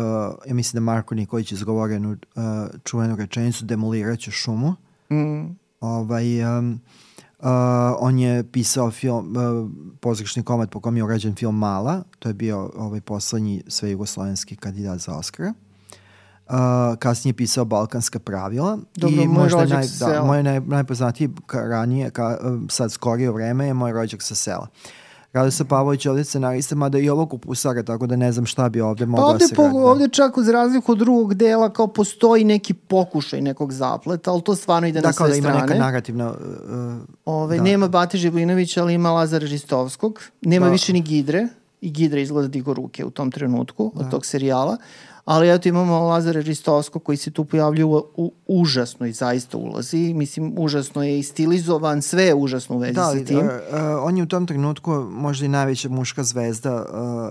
ja 0.46 0.54
mislim 0.54 0.80
da 0.80 0.84
Marko 0.84 1.14
Nikolić 1.14 1.52
izgovorio 1.52 1.94
jednu 1.94 2.10
uh, 2.10 2.42
čuvenu 2.84 3.16
rečenicu, 3.16 3.64
demoliraću 3.64 4.30
šumu. 4.30 4.74
Mm. 5.10 5.56
Ovaj, 5.80 6.58
um, 6.58 6.80
uh, 7.44 7.50
Uh, 7.94 7.96
on 7.98 8.18
je 8.18 8.44
pisao 8.52 8.90
film, 8.90 9.36
uh, 9.36 9.70
pozorišni 10.00 10.42
komad 10.42 10.70
po 10.70 10.80
kom 10.80 10.96
je 10.96 11.04
urađen 11.04 11.34
film 11.34 11.58
Mala, 11.58 12.02
to 12.18 12.28
je 12.28 12.34
bio 12.34 12.70
ovaj 12.76 13.00
poslednji 13.00 13.62
sve 13.68 13.90
jugoslovenski 13.90 14.56
kandidat 14.56 14.98
za 14.98 15.12
Oscara. 15.12 15.52
Uh, 16.48 16.54
kasnije 16.98 17.30
je 17.30 17.36
pisao 17.36 17.64
Balkanska 17.64 18.18
pravila 18.18 18.78
Dobro, 18.96 19.22
i 19.22 19.26
možda 19.26 19.64
naj, 19.64 19.86
da, 20.00 20.22
moj 20.24 20.42
naj, 20.42 20.60
najpoznatiji 20.60 21.28
ranije, 21.52 22.10
ka, 22.10 22.38
uh, 22.42 22.60
sad 22.68 22.92
skorije 22.92 23.30
vreme 23.30 23.66
je 23.66 23.74
moj 23.74 23.92
rođak 23.92 24.22
sa 24.22 24.34
sela. 24.34 24.66
Radosa 25.34 25.64
Pavlović 25.64 26.04
je 26.04 26.10
ovdje 26.10 26.24
scenarista, 26.24 26.74
mada 26.74 26.98
i 26.98 27.08
ovog 27.08 27.34
upusara, 27.34 27.82
tako 27.82 28.06
da 28.06 28.16
ne 28.16 28.32
znam 28.32 28.46
šta 28.46 28.68
bi 28.68 28.80
ovde 28.80 29.04
Pa 29.04 29.10
moglo 29.10 29.26
ovde, 29.26 29.38
da 29.38 29.48
se 29.48 29.54
po, 29.54 29.62
radi. 29.62 29.74
da. 29.74 29.80
ovde 29.80 30.08
čak 30.08 30.38
uz 30.38 30.48
razliku 30.48 30.92
od 30.92 30.98
drugog 30.98 31.34
dela 31.34 31.70
kao 31.70 31.86
postoji 31.86 32.44
neki 32.44 32.74
pokušaj 32.74 33.40
nekog 33.40 33.72
zapleta, 33.72 34.32
ali 34.32 34.42
to 34.42 34.54
stvarno 34.54 34.88
ide 34.88 35.00
Da, 35.00 35.08
na 35.08 35.12
kao 35.12 35.26
sve 35.26 35.32
da 35.32 35.38
ima 35.38 35.48
strane. 35.48 35.66
neka 35.66 35.78
narativna... 35.80 36.30
Uh, 36.30 36.36
Ove, 37.26 37.56
da. 37.56 37.62
Nema 37.62 37.88
Bate 37.88 38.18
Žiblinovića, 38.18 38.82
ali 38.82 38.94
ima 38.94 39.10
Lazara 39.10 39.46
Žistovskog. 39.46 40.20
Nema 40.42 40.66
Da. 40.66 40.72
više 40.72 40.92
ni 40.92 41.00
Gidre. 41.00 41.48
I 41.80 41.90
Gidra 41.90 42.20
izgleda 42.20 42.48
digo 42.48 42.74
ruke 42.74 43.04
u 43.04 43.10
tom 43.10 43.30
trenutku 43.30 43.92
od 43.94 44.10
tog 44.10 44.26
serijala. 44.26 44.76
Ali 45.24 45.50
eto 45.50 45.68
imamo 45.68 45.98
Lazara 46.00 46.40
Ristovskog 46.40 47.02
koji 47.02 47.16
se 47.16 47.30
tu 47.30 47.44
pojavljuje 47.44 47.84
u, 47.84 48.04
u, 48.16 48.32
užasno 48.48 49.06
i 49.06 49.12
zaista 49.12 49.56
ulazi. 49.56 50.14
Mislim, 50.14 50.54
užasno 50.58 51.02
je 51.02 51.18
i 51.18 51.22
stilizovan, 51.22 52.02
sve 52.02 52.22
je 52.22 52.34
užasno 52.34 52.76
u 52.76 52.78
vezi 52.78 52.92
Da, 52.92 53.02
sa 53.02 53.08
ali, 53.08 53.24
tim. 53.24 53.38
uh, 53.38 53.44
uh, 53.44 53.50
on 54.00 54.16
je 54.16 54.22
u 54.22 54.26
tom 54.26 54.46
trenutku 54.46 54.90
možda 55.02 55.46
i 55.46 55.50
najveća 55.50 55.88
muška 55.88 56.24
zvezda 56.24 56.74
uh, 56.76 56.88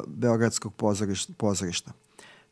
Beogradskog 0.10 0.74
pozorišta. 0.74 1.34
pozorišta. 1.38 1.92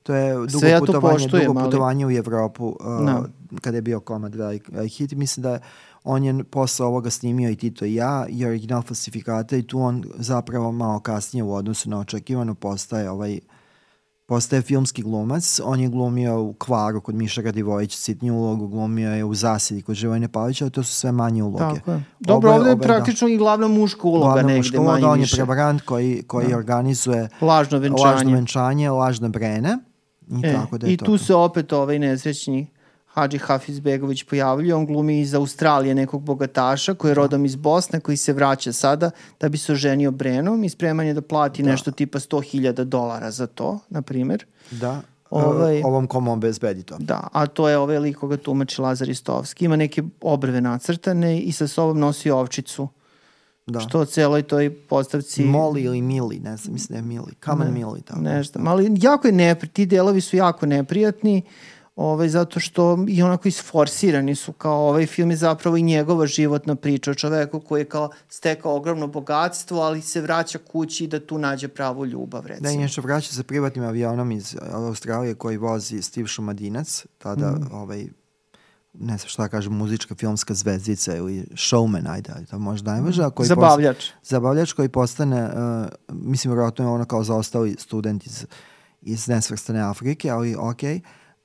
To 0.04 0.14
je 0.16 0.34
dugo 0.34 0.50
Sve 0.50 0.70
ja 0.70 0.80
to 0.80 0.86
putovanje, 0.86 1.14
poštujem, 1.16 1.46
dugo 1.46 1.60
ali- 1.60 1.68
putovanje 1.68 2.06
u 2.06 2.12
Evropu 2.12 2.68
uh, 2.68 3.06
Da. 3.06 3.24
kada 3.62 3.78
je 3.78 3.82
bio 3.82 4.00
komad 4.00 4.36
velik, 4.36 4.70
velik 4.70 4.92
hit. 4.92 5.12
Mislim 5.12 5.42
da 5.44 5.60
on 6.04 6.24
je 6.24 6.44
posle 6.44 6.86
ovoga 6.86 7.10
snimio 7.10 7.50
i 7.50 7.56
Tito 7.56 7.86
i 7.86 7.94
ja 7.94 8.26
i 8.30 8.46
original 8.46 8.82
falsifikata 8.82 9.58
i 9.58 9.64
tu 9.64 9.80
on 9.80 10.04
zapravo 10.16 10.72
malo 10.72 11.00
kasnije 11.00 11.44
u 11.44 11.54
odnosu 11.54 11.90
na 11.90 12.00
očekivano 12.00 12.56
postaje 12.56 13.10
ovaj 13.10 13.40
postaje 14.32 14.62
filmski 14.62 15.02
glumac. 15.02 15.60
On 15.64 15.80
je 15.80 15.90
glumio 15.90 16.42
u 16.42 16.54
Kvaru 16.56 17.02
kod 17.02 17.16
Miša 17.16 17.42
Radivojića, 17.42 17.98
sitnju 17.98 18.36
ulogu, 18.36 18.68
glumio 18.68 19.12
je 19.12 19.24
u 19.26 19.34
Zasidi 19.36 19.82
kod 19.82 19.96
Živojne 19.96 20.28
Pavlića, 20.28 20.66
ali 20.66 20.72
to 20.72 20.84
su 20.84 20.94
sve 20.94 21.12
manje 21.12 21.44
uloge. 21.44 21.58
Tako 21.76 21.92
je. 21.92 22.04
Dobro, 22.20 22.50
Oboje- 22.50 22.54
ovde 22.54 22.70
je 22.70 22.74
oboje, 22.74 22.88
da. 22.88 22.94
praktično 22.94 23.28
i 23.28 23.38
glavna 23.38 23.68
muška 23.70 24.02
uloga 24.04 24.24
Glavna 24.24 24.42
negde, 24.44 24.58
muška 24.58 24.78
uloga, 24.78 24.92
manje 24.94 25.06
on 25.06 25.20
je 25.20 25.26
prevarant 25.34 25.82
koji, 25.82 26.24
koji 26.24 26.54
organizuje 26.54 27.30
Lažno 27.42 27.78
venčanje. 27.80 28.06
lažno 28.06 28.32
venčanje, 28.32 28.90
lažne 28.92 29.30
brene. 29.30 29.78
I 30.30 30.42
E, 30.44 30.54
tako 30.54 30.78
da 30.78 30.88
je 30.88 30.94
I 30.94 30.98
to. 30.98 31.06
tu 31.06 31.18
se 31.18 31.36
opet 31.36 31.74
ovaj 31.74 32.00
nesrećni 32.00 32.68
Hadži 33.14 33.38
Hafiz 33.38 33.80
Begović 33.80 34.24
pojavljuje, 34.24 34.76
on 34.76 34.86
glumi 34.86 35.20
iz 35.20 35.34
Australije 35.34 35.96
nekog 35.96 36.22
bogataša 36.22 36.94
koji 36.94 37.12
je 37.12 37.16
rodom 37.16 37.46
iz 37.46 37.56
Bosne, 37.56 38.00
koji 38.00 38.18
se 38.18 38.34
vraća 38.34 38.74
sada 38.74 39.12
da 39.40 39.50
bi 39.50 39.58
se 39.58 39.72
oženio 39.72 40.12
Brenom 40.12 40.64
i 40.64 40.70
spreman 40.70 41.08
je 41.08 41.14
da 41.14 41.22
plati 41.22 41.64
nešto 41.64 41.92
tipa 41.92 42.20
100.000 42.20 42.84
dolara 42.84 43.32
za 43.32 43.48
to, 43.48 43.80
na 43.90 44.02
primer. 44.02 44.46
Da, 44.72 45.02
Ovaj- 45.30 45.56
ovaj... 45.56 45.82
ovom 45.84 46.08
kom 46.08 46.28
obezbedi 46.28 46.84
to. 46.84 46.96
Da, 47.00 47.28
a 47.34 47.48
to 47.48 47.70
je 47.70 47.78
ovaj 47.78 48.00
lik 48.00 48.18
koga 48.18 48.38
tumači 48.38 48.82
Lazar 48.82 49.10
Istovski. 49.10 49.66
Ima 49.66 49.76
neke 49.76 50.04
obrve 50.22 50.62
nacrtane 50.62 51.40
i 51.40 51.52
sa 51.52 51.68
sobom 51.68 52.00
nosi 52.00 52.32
ovčicu. 52.32 52.88
Da. 53.66 53.80
Što 53.80 54.00
o 54.00 54.06
celoj 54.06 54.44
toj 54.44 54.76
postavci... 54.76 55.44
Moli 55.44 55.82
ili 55.82 56.02
Mili, 56.02 56.40
ne 56.40 56.58
znam, 56.58 56.74
mislim 56.74 56.94
da 56.94 56.96
je 56.96 57.02
Mili. 57.02 57.34
Kamen 57.40 57.74
Mili. 57.74 58.02
Tako. 58.02 58.20
Ne 58.20 58.44
znam, 58.44 58.68
ali 58.68 58.92
jako 59.02 59.28
je 59.28 59.32
nepri, 59.32 59.70
ti 59.70 59.86
delovi 59.86 60.22
su 60.22 60.38
jako 60.38 60.66
neprijatni, 60.66 61.42
ovaj, 61.96 62.30
zato 62.30 62.60
što 62.60 63.06
i 63.08 63.24
onako 63.24 63.48
isforsirani 63.48 64.36
su, 64.36 64.54
kao 64.54 64.88
ovaj 64.90 65.06
film 65.06 65.32
je 65.32 65.38
zapravo 65.38 65.78
i 65.78 65.82
njegova 65.82 66.28
životna 66.28 66.76
priča 66.76 67.12
o 67.12 67.16
čoveku 67.16 67.60
koji 67.60 67.82
je 67.82 67.86
kao 67.86 68.10
stekao 68.30 68.76
ogromno 68.76 69.08
bogatstvo, 69.08 69.82
ali 69.82 70.02
se 70.02 70.22
vraća 70.22 70.60
kući 70.72 71.08
da 71.08 71.20
tu 71.26 71.38
nađe 71.38 71.68
pravu 71.68 72.06
ljubav, 72.06 72.46
recimo. 72.46 72.68
Da, 72.70 72.72
i 72.72 72.78
nešto 72.78 73.02
vraća 73.02 73.34
se 73.34 73.44
privatnim 73.44 73.86
avionom 73.86 74.32
iz 74.32 74.56
Australije 74.72 75.36
koji 75.36 75.58
vozi 75.58 76.02
Steve 76.02 76.28
Šumadinac, 76.28 77.06
tada 77.18 77.52
Mhm. 77.52 77.76
ovaj, 77.76 78.08
ne 78.94 79.18
znam 79.18 79.28
šta 79.30 79.44
da 79.44 79.50
kažem, 79.50 79.74
muzička 79.74 80.16
filmska 80.16 80.54
zvezdica 80.54 81.16
ili 81.16 81.46
showman, 81.52 82.12
ajde, 82.12 82.34
to 82.50 82.60
možda 82.60 82.92
najvaža. 82.92 83.30
Koji 83.30 83.48
Zabavljač. 83.48 83.96
Post, 83.98 84.14
zabavljač 84.30 84.74
koji 84.74 84.90
postane, 84.90 85.44
uh, 85.46 85.88
mislim, 86.10 86.52
vjerojatno 86.54 86.86
je 86.86 86.90
ono 86.90 87.06
kao 87.06 87.24
zaostali 87.24 87.76
student 87.80 88.26
iz, 88.26 88.46
iz 89.02 89.28
nesvrstane 89.28 89.80
Afrike, 89.82 90.30
ali 90.30 90.56
okej. 90.60 91.02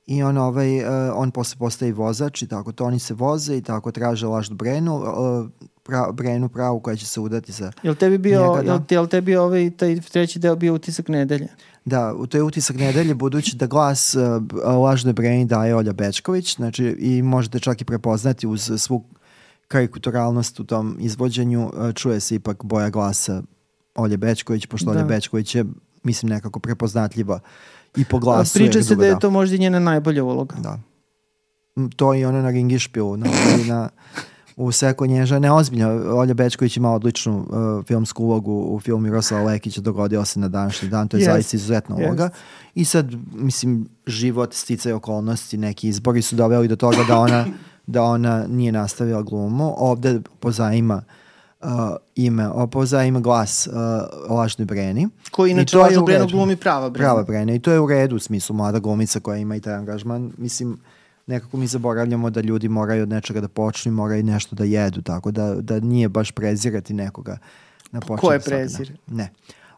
I 0.07 0.23
on, 0.23 0.37
ovaj, 0.37 0.79
uh, 0.79 0.87
on 1.15 1.31
posle 1.31 1.57
postaje 1.59 1.93
vozač 1.93 2.41
i 2.41 2.47
tako 2.47 2.71
to 2.71 2.85
oni 2.85 2.99
se 2.99 3.13
voze 3.13 3.57
i 3.57 3.61
tako 3.61 3.91
traže 3.91 4.27
lažnu 4.27 4.55
Brenu, 4.55 4.95
uh, 4.95 5.49
pra, 5.83 6.11
Brenu 6.11 6.49
pravu 6.49 6.79
koja 6.79 6.95
će 6.95 7.05
se 7.05 7.19
udati 7.19 7.51
za 7.51 7.71
Jel 7.83 7.95
tebi 7.95 8.17
bio, 8.17 8.41
Njega, 8.41 8.61
da. 8.61 8.71
jel, 8.71 8.81
jel 8.89 9.07
tebi 9.07 9.35
ovaj, 9.35 9.71
taj 9.77 9.99
treći 10.01 10.39
deo 10.39 10.55
bio 10.55 10.73
utisak 10.73 11.07
nedelje? 11.07 11.47
Da, 11.85 12.13
to 12.29 12.37
je 12.37 12.43
utisak 12.43 12.75
nedelje, 12.75 13.15
budući 13.15 13.55
da 13.55 13.67
glas 13.67 14.15
uh, 14.15 14.21
lažnoj 14.83 15.13
Breni 15.13 15.45
daje 15.45 15.75
Olja 15.75 15.93
Bečković, 15.93 16.55
znači 16.55 16.85
i 16.85 17.21
možete 17.21 17.59
čak 17.59 17.81
i 17.81 17.85
prepoznati 17.85 18.47
uz 18.47 18.71
svu 18.77 19.03
karikaturalnost 19.67 20.59
u 20.59 20.63
tom 20.63 20.97
izvođenju, 20.99 21.65
uh, 21.65 21.93
čuje 21.93 22.19
se 22.19 22.35
ipak 22.35 22.63
boja 22.63 22.89
glasa 22.89 23.43
Olje 23.95 24.17
Bečković, 24.17 24.65
pošto 24.65 24.85
Da. 24.85 24.91
Olja 24.91 25.03
Bečković 25.03 25.55
je, 25.55 25.65
mislim, 26.03 26.29
nekako 26.29 26.59
prepoznatljiva 26.59 27.39
i 27.95 28.05
po 28.05 28.19
glasu. 28.19 28.53
Priča 28.53 28.83
se 28.83 28.95
da 28.95 29.05
je 29.05 29.19
to 29.19 29.29
možda 29.29 29.55
i 29.55 29.59
njena 29.59 29.79
najbolja 29.79 30.23
uloga. 30.23 30.55
Da. 30.55 30.79
To 31.95 32.13
i 32.13 32.25
ona 32.25 32.41
na 32.41 32.49
Ringišpilu, 32.49 33.17
na, 33.17 33.27
na, 33.67 33.89
u 34.55 34.71
Seko 34.71 35.05
Nježa. 35.05 35.39
Ne, 35.39 35.51
ozbiljno, 35.51 36.17
Olja 36.17 36.33
Bečković 36.33 36.77
ima 36.77 36.91
odličnu 36.91 37.39
uh, 37.39 37.85
filmsku 37.85 38.23
ulogu 38.23 38.51
u 38.51 38.79
filmu 38.79 39.01
Miroslava 39.01 39.43
Lekića, 39.43 39.81
dogodio 39.81 40.25
se 40.25 40.39
na 40.39 40.47
današnji 40.47 40.89
dan, 40.89 41.07
to 41.07 41.17
je 41.17 41.21
Jest, 41.21 41.31
zaista 41.31 41.57
izuzetna 41.57 41.95
uloga. 41.95 42.29
I 42.75 42.85
sad, 42.85 43.13
mislim, 43.33 43.89
život, 44.07 44.53
sticaj 44.53 44.93
okolnosti, 44.93 45.57
neki 45.57 45.87
izbori 45.87 46.21
su 46.21 46.35
doveli 46.35 46.67
do 46.67 46.75
toga 46.75 47.03
da 47.07 47.19
ona, 47.19 47.45
da 47.87 48.03
ona 48.03 48.47
nije 48.47 48.71
nastavila 48.71 49.21
glumu. 49.21 49.73
Ovde 49.77 50.21
pozajima 50.39 50.95
uh, 50.95 51.26
ime, 52.15 52.47
o, 52.47 52.67
pozajima 52.67 53.19
glas 53.19 53.67
uh, 53.67 53.73
lažnoj 54.37 54.65
Breni. 54.65 55.07
Koji 55.31 55.51
inače 55.51 55.71
to 55.71 55.77
je 55.77 55.83
lažno 55.83 56.01
u 56.01 56.05
Brenu 56.05 56.27
glumi 56.27 56.55
prava 56.55 56.89
Brena. 56.89 57.09
Prava 57.09 57.23
Brena 57.23 57.53
i 57.53 57.59
to 57.59 57.71
je 57.71 57.79
u 57.79 57.87
redu 57.87 58.15
u 58.15 58.19
smislu 58.19 58.55
mlada 58.55 58.79
glumica 58.79 59.19
koja 59.19 59.37
ima 59.37 59.55
i 59.55 59.59
taj 59.59 59.73
angažman. 59.73 60.31
Mislim, 60.37 60.79
nekako 61.27 61.57
mi 61.57 61.67
zaboravljamo 61.67 62.29
da 62.29 62.41
ljudi 62.41 62.69
moraju 62.69 63.03
od 63.03 63.09
nečega 63.09 63.41
da 63.41 63.47
počnu 63.47 63.91
i 63.91 63.95
moraju 63.95 64.23
nešto 64.23 64.55
da 64.55 64.63
jedu, 64.63 65.01
tako 65.01 65.31
da, 65.31 65.55
da 65.55 65.79
nije 65.79 66.09
baš 66.09 66.31
prezirati 66.31 66.93
nekoga 66.93 67.37
na 67.91 67.99
početku. 67.99 68.27
Ko 68.27 68.33
je 68.33 68.39
prezire? 68.39 68.93
Ne. 69.07 69.29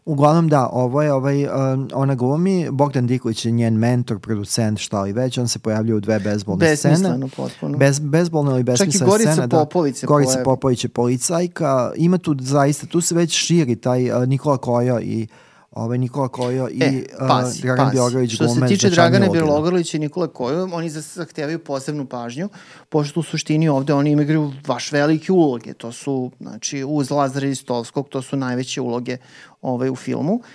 Uglavnom 0.10 0.48
da, 0.50 0.70
ovo 0.72 1.02
je 1.02 1.14
ovaj, 1.14 1.46
um, 1.46 1.90
ona 1.94 2.16
glumi, 2.16 2.68
Bogdan 2.72 3.08
Diković 3.08 3.46
je 3.46 3.52
njen 3.52 3.74
mentor, 3.74 4.20
producent, 4.20 4.80
šta 4.80 5.02
li 5.02 5.14
već, 5.14 5.38
on 5.38 5.48
se 5.48 5.60
pojavljuje 5.60 5.96
u 5.96 6.00
dve 6.00 6.20
bezbolne 6.20 6.76
scene. 6.76 6.94
Besmisleno 6.94 7.30
potpuno. 7.38 7.78
Bez, 7.78 8.00
bezbolna 8.00 8.52
ili 8.52 8.64
besmislena 8.64 9.12
Gorica 9.12 9.32
scena. 9.32 9.48
Popović 9.48 10.02
da, 10.02 10.08
Gorica 10.08 10.32
pojavi. 10.32 10.46
Popović 10.46 10.84
je 10.84 10.90
policajka. 10.90 11.92
Ima 11.96 12.18
tu 12.18 12.36
zaista, 12.40 12.88
tu 12.88 13.02
se 13.02 13.16
već 13.16 13.32
širi 13.32 13.76
taj 13.76 14.12
uh, 14.12 14.28
Nikola 14.28 14.58
Kojo 14.58 15.00
i 15.00 15.28
ovaj 15.72 15.98
Nikola 15.98 16.28
Kojo 16.28 16.70
i 16.72 16.84
E, 16.84 17.04
uh, 17.22 17.28
pazi, 17.28 17.62
Dragan 17.62 17.86
pazi. 17.86 17.96
Bjorgović 17.96 18.34
Što 18.34 18.48
se 18.48 18.62
tiče 18.68 18.90
Dragane. 18.90 19.30
Bjelogrlića 19.30 19.98
i 19.98 20.00
Nikole 20.00 20.28
Koju, 20.28 20.70
oni 20.74 20.90
zahtevaju 20.90 21.60
posebnu 21.60 22.06
pažnju, 22.06 22.50
pošto 22.90 23.20
u 23.20 23.24
suštini 23.24 23.70
ovde 23.70 23.94
oni 23.94 24.12
igraju 24.12 24.54
baš 24.68 24.92
velike 24.92 25.32
uloge. 25.32 25.74
To 25.74 25.92
su, 25.92 26.32
znači, 26.40 26.84
uz 26.88 27.12
Lazara 27.12 27.48
Istovskog, 27.48 28.10
to 28.10 28.22
su 28.22 28.38
najveće 28.38 28.82
uloge 28.82 29.18
ovaj, 29.62 29.90
u 29.90 29.96
filmu. 29.96 30.34
Uh, 30.34 30.46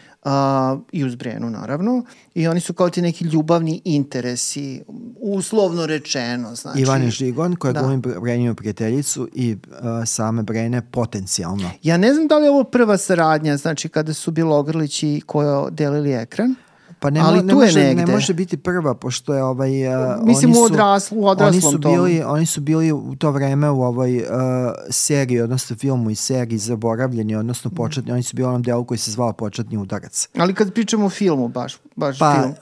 i 0.92 1.04
uz 1.04 1.14
Brenu 1.14 1.50
naravno 1.50 2.04
i 2.34 2.48
oni 2.48 2.60
su 2.60 2.74
kao 2.74 2.90
ti 2.90 3.02
neki 3.02 3.24
ljubavni 3.24 3.82
interesi 3.84 4.82
uslovno 5.20 5.86
rečeno 5.86 6.54
znači 6.54 6.80
Ivane 6.80 7.10
Žigon, 7.10 7.56
koja 7.56 7.72
Da. 7.72 7.80
glumi 7.80 7.96
Breninu 7.96 8.54
prijateljicu 8.54 9.28
i 9.34 9.52
uh, 9.52 9.78
same 10.06 10.42
Brene 10.42 10.90
potencijalno. 10.90 11.70
Ja 11.82 11.96
ne 11.96 12.14
znam 12.14 12.26
da 12.26 12.38
li 12.38 12.44
je 12.46 12.50
ovo 12.50 12.64
prva 12.64 12.96
saradnja, 12.96 13.56
znači 13.56 13.88
kada 13.88 14.14
su 14.14 14.30
Bjelogrlić 14.30 15.02
i 15.02 15.22
Kojo 15.26 15.70
delili 15.70 16.12
ekran. 16.12 16.54
Pa 17.04 17.10
ne, 17.10 17.20
Ali 17.20 17.38
mo- 17.38 17.42
ne, 17.42 17.52
tu 17.52 17.60
je 17.60 17.66
može, 17.66 17.80
ne 17.80 17.94
negde. 17.94 18.12
može 18.12 18.34
biti 18.34 18.56
prva, 18.56 18.94
pošto 18.94 19.34
je 19.34 19.42
ovaj... 19.44 19.88
Uh, 19.88 20.26
Mislim, 20.26 20.50
oni 20.50 20.60
u 20.60 20.68
su, 20.68 20.74
odraslu- 20.74 21.14
u 21.16 21.20
oni 21.20 21.30
odraslom 21.30 21.72
su, 21.72 21.80
tom. 21.80 21.92
bili, 21.92 22.22
oni 22.22 22.46
su 22.46 22.60
bili 22.60 22.92
u 22.92 23.14
to 23.18 23.30
vreme 23.30 23.70
u 23.70 23.82
ovoj 23.82 24.16
uh, 24.18 24.24
seriji, 24.90 25.40
odnosno 25.40 25.76
filmu 25.76 26.10
i 26.10 26.14
seriji 26.14 26.58
Zaboravljeni, 26.58 27.36
odnosno 27.36 27.70
početni, 27.70 28.12
oni 28.12 28.22
su 28.22 28.36
bili 28.36 28.46
u 28.46 28.48
onom 28.48 28.62
delu 28.62 28.84
koji 28.84 28.98
se 28.98 29.10
zvao 29.10 29.32
Početni 29.32 29.76
udarac. 29.76 30.28
Ali 30.36 30.54
kad 30.54 30.72
pričamo 30.72 31.06
o 31.06 31.10
filmu, 31.10 31.48
baš, 31.48 31.76
baš 31.96 32.18
Pa, 32.18 32.34
film. 32.34 32.54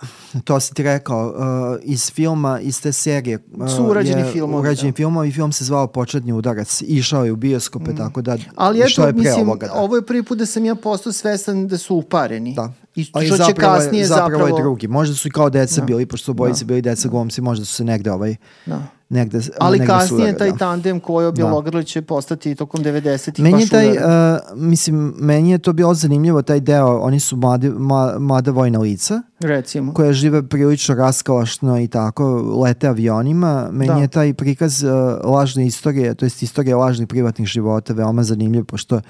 to 0.45 0.61
si 0.61 0.75
ti 0.75 0.83
rekao, 0.83 1.29
uh, 1.29 1.81
iz 1.83 2.11
filma, 2.11 2.61
iz 2.61 2.83
te 2.83 2.93
serije 2.93 3.39
uh, 3.53 3.69
Su 3.71 3.85
urađeni 3.85 4.25
filmovi, 4.33 4.61
Urađeni 4.61 4.93
da. 4.93 4.97
filmovi, 4.97 5.33
film 5.33 5.53
se 5.53 5.65
zvao 5.65 5.87
Početni 5.87 6.33
udarac. 6.33 6.83
Išao 6.83 7.25
je 7.25 7.33
u 7.33 7.37
bioskope, 7.37 7.95
tako 7.95 8.23
da 8.23 8.37
Ali 8.57 8.81
eto, 8.81 9.07
je 9.07 9.13
pre 9.13 9.23
mislim, 9.23 9.49
ovoga. 9.49 9.67
Da. 9.67 9.73
ovo 9.75 9.97
je 9.97 10.07
prvi 10.07 10.23
put 10.23 10.39
da 10.39 10.47
sam 10.47 10.65
ja 10.65 10.75
postao 10.75 11.13
svestan 11.13 11.69
da 11.69 11.79
su 11.79 11.97
upareni. 11.97 12.55
Da. 12.55 12.73
I 12.95 13.05
što 13.05 13.21
će 13.21 13.37
zapravo 13.37 13.75
kasnije 13.75 14.07
zapravo, 14.07 14.31
zapravo... 14.31 14.57
je 14.57 14.63
drugi. 14.63 14.89
Možda 14.89 15.15
su 15.15 15.29
i 15.29 15.31
kao 15.31 15.51
deca 15.51 15.81
Da. 15.81 15.87
bili, 15.87 16.07
pošto 16.07 16.25
su 16.25 16.31
obojice 16.31 16.65
bili 16.65 16.83
deca 16.83 17.09
glumci, 17.09 17.41
možda 17.41 17.65
su 17.65 17.75
se 17.75 17.85
negde 17.85 18.13
ovaj 18.13 18.37
Da. 18.67 18.83
Negde 19.13 19.41
Ali 19.61 19.79
negde 19.79 19.93
kasnije 19.93 20.27
sudara, 20.27 20.39
taj 20.39 20.51
da. 20.51 20.57
tandem 20.57 21.01
koji 21.01 21.33
Bjelogrlić 21.33 21.89
će 21.89 22.03
postati 22.03 22.55
tokom 22.55 22.85
90-ih 22.85 23.45
Meni 23.45 23.57
je 23.57 23.61
baš 23.61 23.71
taj, 23.71 23.89
uh, 23.91 24.39
mislim, 24.55 25.15
meni 25.19 25.51
je 25.51 25.59
to 25.59 25.73
bilo 25.73 25.95
zanimljivo, 25.95 26.43
taj 26.43 26.61
deo, 26.61 26.99
oni 26.99 27.21
su 27.21 27.37
mlade, 27.37 27.71
ma, 27.71 28.19
mlada 28.19 28.51
vojna 28.51 28.79
lica, 28.79 29.23
recimo. 29.41 29.95
koja 29.95 30.13
žive 30.13 30.49
prilično 30.49 30.95
raskalašno 30.95 31.81
i 31.81 31.89
tako, 31.89 32.43
lete 32.63 32.89
avionima. 32.89 33.69
Meni 33.73 33.93
Da. 33.95 34.01
je 34.01 34.09
taj 34.09 34.35
prikaz 34.35 34.83
uh, 34.83 34.91
lažne 35.25 35.67
istorije, 35.67 36.15
to 36.15 36.25
jest 36.27 36.43
istorije 36.43 36.75
lažnih 36.75 37.09
privatnih 37.09 37.49
života 37.49 37.93
veoma 37.93 38.23
zanimljiv, 38.23 38.65
pošto 38.65 39.01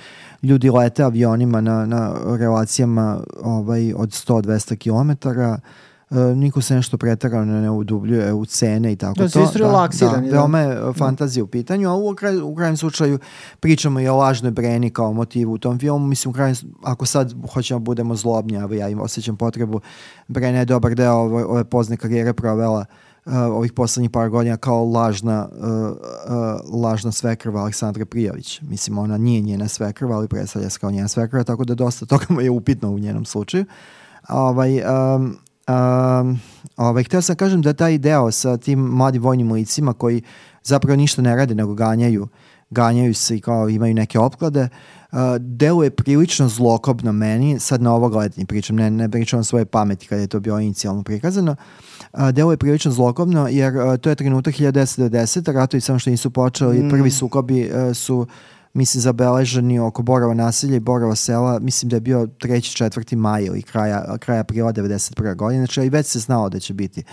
ljudi 0.43 0.71
lete 0.71 1.03
avionima 1.03 1.61
na, 1.61 1.87
na 1.87 2.15
relacijama 2.39 3.21
ovaj, 3.43 3.93
od 3.97 4.09
100-200 4.09 4.77
kilometara, 4.77 5.59
niko 6.35 6.61
se 6.61 6.75
nešto 6.75 6.99
pretarano 6.99 7.61
ne 7.61 7.71
udubljuje 7.71 8.33
u 8.33 8.47
cene 8.47 8.93
i 8.93 8.97
tako 8.97 9.15
Da, 9.15 9.29
to. 9.29 9.29
svi 9.29 9.47
su 9.53 9.59
relaksirani, 9.59 10.31
da. 10.31 10.37
Veoma 10.37 10.59
je 10.59 10.85
uh, 10.85 10.97
fantazija 10.97 11.45
u 11.45 11.47
pitanju, 11.47 11.89
a 11.89 11.95
u, 11.95 12.15
kraj, 12.15 12.41
u 12.41 12.55
krajem 12.55 12.77
slučaju 12.77 13.19
pričamo 13.61 14.01
i 14.01 14.09
o 14.09 14.17
lažnoj 14.17 14.51
Breni 14.51 14.91
kao 14.91 15.13
motivu 15.13 15.53
u 15.53 15.59
tom 15.59 15.79
filmu. 15.79 16.07
Mislim, 16.07 16.31
u 16.31 16.35
krajem, 16.35 16.57
ako 16.83 17.07
sad 17.07 17.35
hoćemo 17.53 17.81
da 17.81 17.85
budemo 17.85 18.17
zlobni, 18.17 18.59
evo 18.59 18.75
ja 18.75 18.89
im 18.89 19.01
osjećam 19.01 19.37
potrebu, 19.37 19.81
Brena 20.29 20.59
je 20.59 20.65
dobar 20.65 20.95
deo 20.95 21.15
ove, 21.15 21.45
ove 21.45 21.65
pozne 21.65 21.97
karijere 21.97 22.33
provela 22.33 22.85
uh, 23.25 23.33
ovih 23.35 23.73
poslednjih 23.73 24.11
par 24.11 24.29
godina 24.29 24.57
kao 24.57 24.85
lažna, 24.85 25.49
uh, 25.53 25.65
uh, 25.65 26.83
lažna 26.83 27.13
svekrva 27.13 27.61
Aleksandra 27.61 28.05
Prijović. 28.05 28.61
Mislim, 28.61 28.99
ona 28.99 29.19
nije 29.19 29.41
njena 29.41 29.69
svekrva, 29.69 30.17
ali 30.17 30.29
predstavlja 30.29 30.71
se 30.71 30.79
kao 30.79 30.91
njena 30.91 31.09
svekrva, 31.09 31.45
tako 31.45 31.65
da 31.65 31.75
dosta 31.75 32.07
toga 32.07 32.25
je 32.41 32.51
upitno 32.51 32.91
u 32.91 32.99
njenom 32.99 33.25
slučaju. 33.25 33.65
Ovaj, 34.29 34.83
um, 35.15 35.37
um, 36.21 36.41
ovaj, 36.77 37.05
hteo 37.05 37.23
sam 37.23 37.35
da 37.35 37.39
kažem 37.39 37.63
da 37.63 37.73
taj 37.73 37.99
deo 37.99 38.31
sa 38.31 38.57
tim 38.57 38.79
mladim 38.79 39.23
vojnim 39.23 39.53
licima 39.53 39.93
koji 39.93 40.23
zapravo 40.63 40.97
ništa 40.97 41.23
ne 41.23 41.37
rade, 41.37 41.55
nego 41.55 41.75
ganjaju, 41.75 42.29
ganjaju 42.71 43.15
se 43.15 43.37
i 43.37 43.41
kao 43.41 43.69
imaju 43.69 43.95
neke 43.95 44.19
opklade, 44.19 44.69
uh, 45.13 45.19
deluje 45.39 45.91
prilično 45.91 46.49
zlokobno 46.49 47.13
meni, 47.13 47.59
sad 47.59 47.83
na 47.83 47.95
ovo 47.95 48.09
gledanje 48.09 48.47
pričam, 48.47 48.77
ne, 48.77 48.91
ne 48.91 49.09
pričam 49.09 49.41
o 49.41 49.45
svoje 49.45 49.65
pameti 49.65 50.07
kada 50.07 50.21
je 50.21 50.27
to 50.29 50.41
bilo 50.41 50.61
inicijalno 50.61 51.03
prikazano, 51.03 51.57
uh, 52.13 52.31
deluje 52.31 52.57
prilično 52.57 52.93
zlokobno 52.93 53.49
jer 53.49 53.77
uh, 53.77 53.97
to 53.97 54.09
je 54.09 54.15
trenutak 54.15 54.55
1990. 54.55 55.53
ratovi 55.53 55.81
samo 55.81 55.99
što 55.99 56.11
nisu 56.11 56.31
počeli, 56.31 56.91
prvi 56.91 57.11
sukobi 57.11 57.71
uh, 57.71 57.97
su 57.97 58.27
mislim 58.75 59.01
zabeleženi 59.01 59.79
oko 59.79 60.03
Borova 60.03 60.35
naselja 60.35 60.77
i 60.77 60.81
Borova 60.81 61.15
sela, 61.15 61.59
mislim 61.59 61.89
da 61.89 61.97
je 61.97 62.01
bio 62.01 62.27
3. 62.27 62.85
4. 62.85 63.17
maj 63.17 63.45
ili 63.45 63.63
kraja, 63.63 64.17
kraja 64.19 64.41
aprila 64.41 64.73
91. 64.73 65.37
godine, 65.37 65.67
znači 65.67 65.81
i 65.81 65.91
već 65.91 66.07
se 66.07 66.19
znalo 66.19 66.49
da 66.49 66.61
će 66.61 66.75
biti 66.75 67.05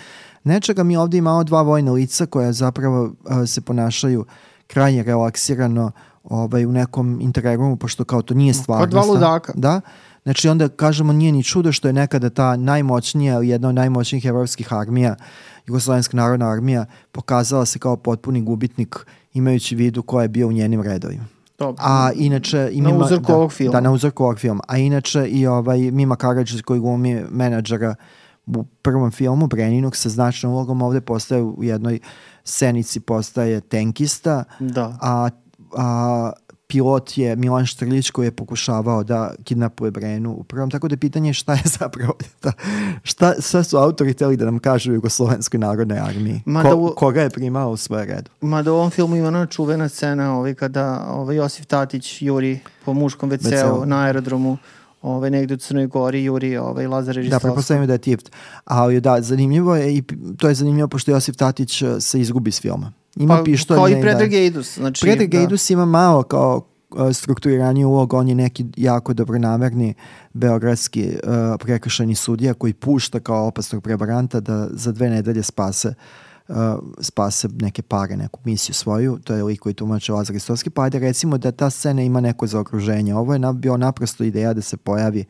nečega. 0.43 0.83
Mi 0.83 0.97
ovdje 0.97 1.17
imamo 1.17 1.43
dva 1.43 1.61
vojna 1.61 1.91
lica 1.91 2.25
koja 2.25 2.51
zapravo 2.51 3.03
uh, 3.03 3.13
se 3.47 3.61
ponašaju 3.61 4.25
krajnje 4.67 5.03
relaksirano 5.03 5.91
ovaj, 6.23 6.65
u 6.65 6.71
nekom 6.71 7.19
interregumu, 7.21 7.77
pošto 7.77 8.05
kao 8.05 8.21
to 8.21 8.33
nije 8.33 8.53
stvarnost. 8.53 8.91
dva 8.91 9.01
ludaka. 9.01 9.53
Da, 9.55 9.81
znači 10.23 10.49
onda 10.49 10.69
kažemo 10.69 11.13
nije 11.13 11.31
ni 11.31 11.43
čudo 11.43 11.71
što 11.71 11.87
je 11.87 11.93
nekada 11.93 12.29
ta 12.29 12.55
najmoćnija 12.55 13.39
jedna 13.41 13.69
od 13.69 13.75
najmoćnijih 13.75 14.25
evropskih 14.25 14.73
armija, 14.73 15.15
Jugoslovenska 15.67 16.17
narodna 16.17 16.51
armija, 16.51 16.85
pokazala 17.11 17.65
se 17.65 17.79
kao 17.79 17.97
potpuni 17.97 18.41
gubitnik 18.41 18.95
imajući 19.33 19.75
vidu 19.75 20.03
ko 20.03 20.21
je 20.21 20.27
bio 20.27 20.47
u 20.47 20.51
njenim 20.51 20.81
redovima. 20.81 21.38
Dobro. 21.59 21.75
A 21.79 22.11
inače 22.15 22.69
i 22.71 22.81
Na 22.81 22.89
Mima- 22.89 23.05
uzorku 23.05 23.25
da, 23.27 23.35
ovog 23.35 23.53
filma. 23.53 23.71
Da, 23.71 23.79
na 23.79 23.91
uzorku 23.91 24.23
ovog 24.23 24.39
filma. 24.39 24.61
A 24.67 24.77
inače 24.77 25.27
i 25.27 25.47
ovaj 25.47 25.79
Mima 25.81 26.15
Karadžić 26.15 26.61
koji 26.61 26.79
glumi 26.79 27.23
menadžera 27.29 27.95
u 28.47 28.63
prvom 28.63 29.11
filmu 29.11 29.47
Breninog 29.47 29.95
sa 29.95 30.09
značnom 30.09 30.53
ulogom 30.53 30.81
ovde 30.81 31.01
postaje 31.01 31.41
u 31.41 31.63
jednoj 31.63 31.99
scenici 32.43 32.99
postaje 32.99 33.61
tenkista, 33.61 34.43
Da. 34.59 34.97
a, 35.01 35.29
a 35.73 36.31
pilot 36.69 37.17
je 37.17 37.35
Milan 37.35 37.65
Štrlić 37.65 38.09
koji 38.09 38.27
je 38.27 38.31
pokušavao 38.31 39.03
da 39.03 39.33
kidnapuje 39.43 39.91
Brenu 39.91 40.31
u 40.31 40.43
prvom, 40.43 40.71
tako 40.71 40.87
da 40.87 40.93
je 40.93 40.97
pitanje 40.97 41.33
šta 41.33 41.53
je 41.53 41.61
zapravo 41.79 42.13
da, 42.43 42.51
šta, 43.03 43.33
šta 43.41 43.63
su 43.63 43.77
autori 43.77 44.13
hteli 44.13 44.37
da 44.37 44.45
nam 44.45 44.59
kažu 44.59 44.91
u 44.91 44.95
Jugoslovenskoj 44.95 45.59
narodnoj 45.59 45.99
armiji 45.99 46.41
Ma 46.45 46.61
Ko, 46.63 46.69
da 46.69 46.75
u- 46.75 46.93
koga 46.95 47.21
je 47.21 47.29
primao 47.29 47.71
u 47.71 47.77
svoje 47.77 48.05
redu 48.05 48.31
Mada 48.41 48.71
u 48.71 48.75
ovom 48.75 48.89
filmu 48.89 49.15
ima 49.15 49.27
ona 49.27 49.45
čuvena 49.45 49.89
scena 49.89 50.37
ovaj, 50.37 50.53
kada 50.53 51.05
ovaj, 51.09 51.35
Josif 51.35 51.65
Tatić 51.65 52.21
juri 52.21 52.59
po 52.85 52.93
muškom 52.93 53.31
WC-u 53.31 53.85
na 53.85 53.99
aerodromu 53.99 54.57
ovaj, 55.01 55.29
negde 55.29 55.53
u 55.53 55.57
Crnoj 55.57 55.87
Gori 55.87 56.23
juri 56.23 56.57
ovaj, 56.57 56.87
Lazar 56.87 57.15
Da, 57.15 57.21
Ristovski. 57.21 57.43
pretpostavljam 57.43 57.87
da 57.87 57.93
je 57.93 57.97
Tift. 57.99 58.31
Ali 58.65 59.01
da, 59.01 59.21
zanimljivo 59.21 59.75
je 59.75 59.95
i 59.95 60.03
to 60.37 60.47
je 60.49 60.55
zanimljivo 60.55 60.87
pošto 60.87 61.11
Josif 61.11 61.35
Tatić 61.35 61.81
eh, 61.81 62.01
se 62.01 62.21
izgubi 62.21 62.51
s 62.51 62.61
filma. 62.61 62.91
Ima 63.15 63.37
pa, 63.37 63.43
pištolj. 63.43 63.77
Kao 63.77 63.89
i 63.89 64.01
Predrag. 64.01 64.33
Eidus. 64.33 64.77
Znači, 64.77 65.01
Predrag 65.01 65.29
da. 65.29 65.39
Eidus 65.39 65.69
ima 65.69 65.85
malo 65.85 66.23
kao 66.23 66.61
uh, 66.89 67.13
strukturiraniji 67.13 67.85
ulog, 67.85 68.13
on 68.13 68.27
je 68.27 68.35
neki 68.35 68.65
jako 68.77 69.13
dobronamerni 69.13 69.93
beogradski 70.33 71.07
uh, 71.07 71.29
prekršajni 71.59 72.15
sudija 72.15 72.53
koji 72.53 72.73
pušta 72.73 73.19
kao 73.19 73.47
opasnog 73.47 73.83
prevaranta 73.83 74.39
da 74.39 74.67
za 74.71 74.91
dve 74.91 75.09
nedelje 75.09 75.43
spase 75.43 75.93
uh, 76.47 76.55
spase 76.99 77.47
neke 77.61 77.81
pare, 77.81 78.17
neku 78.17 78.39
misiju 78.43 78.73
svoju, 78.73 79.19
to 79.23 79.33
je 79.33 79.43
lik 79.43 79.59
koji 79.59 79.73
tumače 79.73 80.13
Lazar 80.13 80.35
Istovski, 80.35 80.69
pa 80.69 80.83
ajde 80.83 80.99
recimo 80.99 81.37
da 81.37 81.51
ta 81.51 81.69
scena 81.69 82.01
ima 82.01 82.21
neko 82.21 82.47
zaokruženje. 82.47 83.15
Ovo 83.15 83.33
je 83.33 83.39
na- 83.39 83.53
bio 83.53 83.77
naprosto 83.77 84.23
ideja 84.23 84.53
da 84.53 84.61
se 84.61 84.77
pojavi 84.77 85.25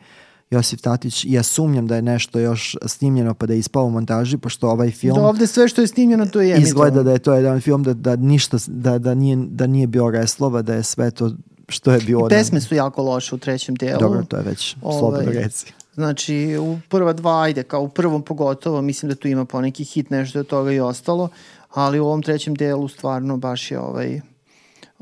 Josif 0.51 0.81
Tatić 0.81 1.25
i 1.25 1.33
ja 1.33 1.43
sumnjam 1.43 1.87
da 1.87 1.95
je 1.95 2.01
nešto 2.01 2.39
još 2.39 2.75
snimljeno 2.85 3.33
pa 3.33 3.45
da 3.45 3.53
je 3.53 3.59
ispao 3.59 3.85
u 3.85 3.89
montaži, 3.89 4.37
pošto 4.37 4.69
ovaj 4.69 4.91
film 4.91 5.15
Da, 5.15 5.21
ovde 5.21 5.47
sve 5.47 5.67
što 5.67 5.81
je 5.81 5.87
snimljeno 5.87 6.25
to 6.25 6.41
je 6.41 6.57
izgleda 6.57 7.03
da 7.03 7.11
je 7.11 7.19
to 7.19 7.33
jedan 7.33 7.61
film 7.61 7.83
da, 7.83 7.93
da 7.93 8.15
ništa, 8.15 8.57
da, 8.67 8.97
da, 8.97 9.13
nije, 9.13 9.37
da 9.49 9.67
nije 9.67 9.87
bio 9.87 10.09
reslova, 10.09 10.61
da 10.61 10.73
je 10.73 10.83
sve 10.83 11.11
to 11.11 11.31
što 11.67 11.91
je 11.91 11.99
bilo. 11.99 12.27
I 12.27 12.29
pesme 12.29 12.61
su 12.61 12.75
jako 12.75 13.03
loše 13.03 13.35
u 13.35 13.37
trećem 13.37 13.75
delu. 13.75 13.99
Dobro, 13.99 14.23
to 14.23 14.37
je 14.37 14.43
već 14.43 14.75
Ovaj, 14.81 14.99
slobodno 14.99 15.31
reci. 15.31 15.73
Znači, 15.93 16.57
u 16.61 16.77
prva 16.89 17.13
dva, 17.13 17.41
ajde, 17.41 17.63
kao 17.63 17.81
u 17.81 17.89
prvom 17.89 18.21
pogotovo, 18.21 18.81
mislim 18.81 19.09
da 19.09 19.15
tu 19.15 19.27
ima 19.27 19.45
poneki 19.45 19.83
hit, 19.83 20.09
nešto 20.09 20.37
je 20.37 20.41
od 20.41 20.47
toga 20.47 20.71
i 20.71 20.79
ostalo, 20.79 21.29
ali 21.73 21.99
u 21.99 22.05
ovom 22.05 22.23
trećem 22.23 22.55
delu 22.55 22.87
stvarno 22.87 23.37
baš 23.37 23.71
je 23.71 23.79
ovaj... 23.79 24.21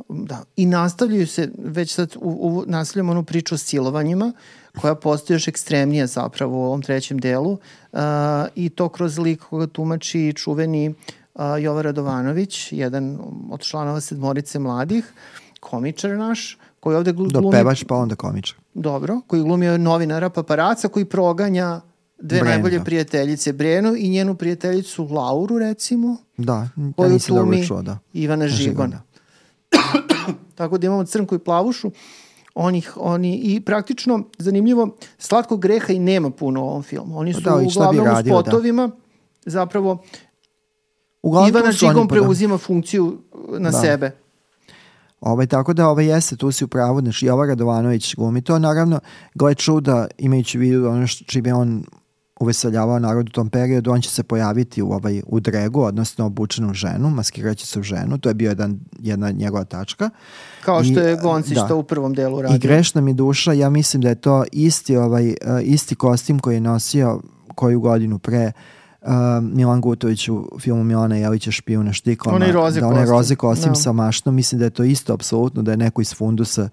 Da. 0.09 0.43
I 0.55 0.65
nastavljaju 0.65 1.27
se, 1.27 1.51
već 1.57 1.93
sad 1.93 2.15
u, 2.15 2.29
u, 2.29 2.63
nastavljamo 2.67 3.11
onu 3.11 3.23
priču 3.23 3.55
o 3.55 3.57
silovanjima, 3.57 4.33
koja 4.81 4.95
postoji 4.95 5.35
još 5.35 5.47
ekstremnija 5.47 6.07
zapravo 6.07 6.57
u 6.57 6.63
ovom 6.63 6.81
trećem 6.81 7.19
delu 7.19 7.51
uh, 7.51 7.99
i 8.55 8.69
to 8.69 8.89
kroz 8.89 9.17
lik 9.17 9.41
koga 9.41 9.67
tumači 9.67 10.33
čuveni 10.35 10.89
uh, 10.89 11.41
Jova 11.61 11.81
Radovanović, 11.81 12.71
jedan 12.71 13.19
od 13.51 13.61
članova 13.61 14.01
sedmorice 14.01 14.59
mladih, 14.59 15.13
komičar 15.59 16.11
naš, 16.11 16.57
koji 16.79 16.97
ovde 16.97 17.11
Do 17.11 17.23
glumi... 17.23 17.51
pevač 17.51 17.83
pa 17.83 17.95
onda 17.95 18.15
komičar. 18.15 18.57
Dobro, 18.73 19.21
koji 19.27 19.41
glumio 19.41 19.77
novinara 19.77 20.29
paparaca 20.29 20.87
koji 20.87 21.05
proganja 21.05 21.81
dve 22.19 22.39
Brenu, 22.39 22.49
najbolje 22.49 22.77
da. 22.77 22.83
prijateljice, 22.83 23.53
Brenu 23.53 23.95
i 23.97 24.09
njenu 24.09 24.35
prijateljicu 24.35 25.05
Lauru, 25.05 25.57
recimo, 25.57 26.17
Da, 26.37 26.69
ja 26.97 27.07
nisam 27.07 27.35
dobro 27.35 27.51
glumi 27.51 27.67
čuo, 27.67 27.81
da. 27.81 27.97
Ivana 28.13 28.47
Žigon. 28.47 28.63
Žigon, 28.63 28.89
da. 28.89 29.01
Tako 30.55 30.77
da 30.77 30.87
imamo 30.87 31.05
Crnku 31.05 31.35
i 31.35 31.39
Plavušu, 31.39 31.91
onih, 32.55 32.93
oni, 32.95 33.35
i 33.37 33.61
praktično, 33.61 34.23
zanimljivo, 34.37 34.95
slatkog 35.17 35.61
greha 35.61 35.93
i 35.93 35.99
nema 35.99 36.29
puno 36.29 36.63
u 36.63 36.67
ovom 36.67 36.83
filmu. 36.83 37.19
Oni 37.19 37.33
su 37.33 37.41
Da, 37.41 37.49
šta 37.51 37.59
bi 37.59 37.65
uglavnom 37.67 38.05
radio, 38.05 38.33
u 38.33 38.37
da. 38.37 38.41
spotovima, 38.41 38.89
zapravo 39.45 40.03
Uglavnom 41.21 41.49
Ivana 41.49 41.71
Žigon 41.71 42.07
pa 42.07 42.15
da. 42.15 42.21
preuzima 42.21 42.57
funkciju 42.57 43.17
na 43.59 43.71
Da. 43.71 43.77
sebe. 43.81 44.11
Ovaj, 45.21 45.47
tako 45.47 45.73
da 45.73 45.87
ovaj 45.87 46.05
jeste, 46.05 46.35
tu 46.35 46.51
si 46.51 46.63
u 46.63 46.67
pravu, 46.67 47.01
znači 47.01 47.25
Jova 47.25 47.45
Radovanović 47.45 48.15
glumi 48.15 48.41
to, 48.41 48.59
naravno, 48.59 48.99
gle 49.35 49.55
čuda, 49.55 50.07
imajući 50.17 50.57
u 50.57 50.61
vidu 50.61 50.87
ono 50.87 51.07
što 51.07 51.25
čime 51.25 51.53
on 51.53 51.83
uveseljavao 52.39 52.99
narod 52.99 53.29
u 53.29 53.31
tom 53.31 53.49
periodu, 53.49 53.91
on 53.91 54.01
će 54.01 54.09
se 54.09 54.23
pojaviti 54.23 54.81
u, 54.81 54.91
ovaj, 54.91 55.21
u 55.27 55.39
dregu, 55.39 55.81
odnosno 55.81 56.25
obučenu 56.25 56.73
ženu, 56.73 57.09
maskirajući 57.09 57.67
se 57.67 57.79
u 57.79 57.83
ženu, 57.83 58.17
to 58.17 58.29
je 58.29 58.33
bio 58.33 58.49
jedan, 58.49 58.79
jedna 58.99 59.31
njegova 59.31 59.63
tačka. 59.63 60.09
Kao 60.65 60.83
što 60.83 60.99
I, 60.99 61.03
je 61.03 61.17
Goncić 61.21 61.55
da. 61.55 61.67
to 61.67 61.77
u 61.77 61.83
prvom 61.83 62.13
delu 62.13 62.41
radio. 62.41 62.55
I 62.55 62.59
grešna 62.59 63.01
mi 63.01 63.13
duša, 63.13 63.53
ja 63.53 63.69
mislim 63.69 64.01
da 64.01 64.09
je 64.09 64.15
to 64.15 64.43
isti 64.51 64.97
ovaj 64.97 65.27
uh, 65.27 65.35
isti 65.63 65.95
kostim 65.95 66.39
koji 66.39 66.55
je 66.55 66.61
nosio 66.61 67.21
koju 67.55 67.79
godinu 67.79 68.19
pre 68.19 68.51
uh, 69.01 69.07
Milan 69.41 69.81
Gutović 69.81 70.29
u 70.29 70.49
filmu 70.59 70.83
Milana 70.83 71.15
Jelića 71.15 71.51
Špiju 71.51 71.83
na 71.83 71.93
štiklama. 71.93 72.35
Onaj 72.35 72.51
roze 72.51 72.79
da, 72.79 72.87
onaj 72.87 73.05
roze 73.05 73.35
kostim 73.35 73.71
Da. 73.71 73.75
sa 73.75 73.91
mašnom. 73.91 74.35
Mislim 74.35 74.59
da 74.59 74.65
je 74.65 74.69
to 74.69 74.83
isto 74.83 75.13
apsolutno, 75.13 75.61
da 75.61 75.71
je 75.71 75.77
neko 75.77 76.01
iz 76.01 76.13
fundusa 76.15 76.69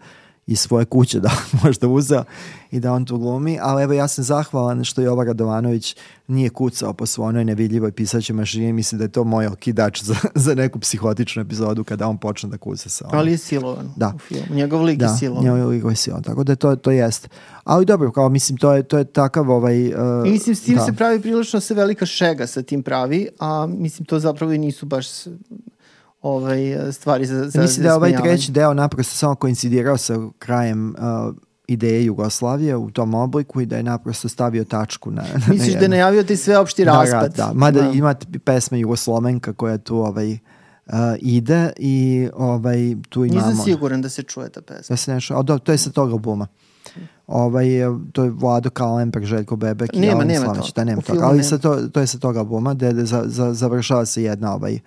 iz 0.47 0.61
svoje 0.61 0.85
kuće 0.85 1.21
da 1.21 1.31
možda 1.65 1.89
uzeo 1.89 2.25
i 2.71 2.81
da 2.81 2.93
on 2.93 3.05
tu 3.05 3.19
glumi, 3.19 3.59
ali 3.63 3.83
evo 3.83 3.93
ja 3.93 4.09
sam 4.09 4.25
zahvalan 4.25 4.85
što 4.85 5.01
je 5.01 5.11
Ova 5.11 5.25
Radovanović 5.25 5.97
nije 6.27 6.51
kucao 6.51 6.93
po 6.93 7.07
svojoj 7.07 7.45
nevidljivoj 7.45 7.93
pisaćoj 7.93 8.37
mašini, 8.37 8.73
mislim 8.73 8.99
da 8.99 9.05
je 9.05 9.09
to 9.09 9.25
moj 9.25 9.47
okidač 9.47 10.03
za, 10.03 10.15
za 10.35 10.55
neku 10.55 10.79
psihotičnu 10.79 11.43
epizodu 11.43 11.85
kada 11.85 12.09
on 12.09 12.19
počne 12.19 12.49
da 12.49 12.59
kuca 12.59 12.89
sa 12.89 13.05
onom. 13.09 13.19
Ali 13.19 13.31
je 13.31 13.39
silovan 13.39 13.93
Da. 13.97 14.13
u 14.17 14.19
filmu. 14.19 14.47
Njegov 14.51 14.83
lik 14.83 14.99
Da, 14.99 15.07
je 15.07 15.17
silovan. 15.19 15.45
njegov 15.45 15.69
lik 15.69 15.85
je 15.91 15.97
silovan. 15.97 16.23
Tako 16.23 16.45
da 16.45 16.57
to, 16.57 16.77
to 16.77 16.91
jeste. 16.91 17.29
Ali 17.65 17.85
dobro, 17.87 18.13
kao 18.13 18.29
mislim, 18.29 18.59
to 18.59 18.73
je, 18.73 18.83
to 18.83 18.99
je 18.99 19.05
takav 19.05 19.51
ovaj... 19.51 19.87
Uh, 19.89 20.27
I 20.27 20.31
mislim, 20.31 20.57
s 20.57 20.63
tim 20.63 20.77
da. 20.77 20.85
se 20.85 20.93
pravi 20.93 21.21
prilično 21.21 21.61
se 21.61 21.75
velika 21.75 22.07
šega 22.07 22.47
sa 22.47 22.63
tim 22.63 22.83
pravi, 22.83 23.29
a 23.39 23.67
mislim, 23.67 24.07
to 24.07 24.19
zapravo 24.19 24.53
i 24.53 24.59
nisu 24.59 24.87
baš 24.87 25.07
ovaj, 26.25 26.93
stvari 26.93 27.27
za, 27.27 27.49
za 27.49 27.61
Mislim 27.61 27.83
da 27.83 27.89
je 27.89 27.95
ovaj 27.95 28.17
treći 28.17 28.53
deo 28.53 28.75
naprosto 28.75 29.17
samo 29.17 29.35
koincidirao 29.35 29.97
sa 29.97 30.19
krajem 30.39 30.95
uh, 30.99 31.35
ideje 31.67 32.05
Jugoslavije 32.05 32.77
u 32.77 32.91
tom 32.91 33.15
obliku 33.15 33.61
i 33.61 33.67
da 33.67 33.77
je 33.77 33.83
naprosto 33.83 34.29
stavio 34.29 34.65
tačku 34.65 35.11
na, 35.11 35.23
na 35.47 35.55
Misliš 35.55 35.75
da 35.75 35.81
je 35.81 35.89
najavio 35.89 36.23
ti 36.23 36.37
sveopšti 36.37 36.85
Da, 36.85 36.93
raspad? 36.93 37.35
Da, 37.37 37.47
da. 37.47 37.53
Mada 37.55 37.91
imate 37.95 38.27
pesma 38.45 38.77
Jugoslovenka 38.77 39.53
koja 39.53 39.79
tu 39.79 39.97
ovaj, 39.97 40.33
uh, 40.33 40.95
ide 41.21 41.73
i 41.77 42.29
ovaj, 42.35 42.97
tu 43.09 43.25
imamo... 43.25 43.49
Nisam 43.49 43.65
siguran 43.65 44.03
da 44.03 44.09
se 44.09 44.23
čuje 44.23 44.49
ta 44.49 44.61
pesma. 44.61 44.93
Da 44.93 44.97
se 44.97 45.15
nešto, 45.15 45.35
a 45.35 45.43
do, 45.43 45.59
to 45.59 45.73
je 45.73 45.79
sa 45.79 45.91
tog 45.91 46.13
albuma. 46.13 46.47
Ovaj, 47.27 47.67
to 48.13 48.25
je 48.25 48.31
Vlado 48.31 48.71
Kalemper, 48.71 49.23
Željko 49.23 49.57
Bebek 49.57 49.91
i 49.95 50.01
Nema, 50.01 50.15
Alen 50.15 50.29
nema 50.29 50.45
Slavić. 50.45 50.67
to. 50.67 50.73
Da, 50.75 50.85
nema 50.85 51.03
toga. 51.03 51.13
filmu 51.13 51.29
Ali 51.29 51.37
nema. 51.37 51.49
sa 51.49 51.59
to, 51.59 51.89
to 51.93 52.01
je 52.01 52.07
sa 52.07 52.19
tog 52.19 52.37
albuma 52.37 52.75
gde 52.75 52.93
za, 53.05 53.23
za, 53.27 53.55
završava 53.55 54.07
se 54.07 54.23
jedna 54.23 54.55
ovaj, 54.55 54.79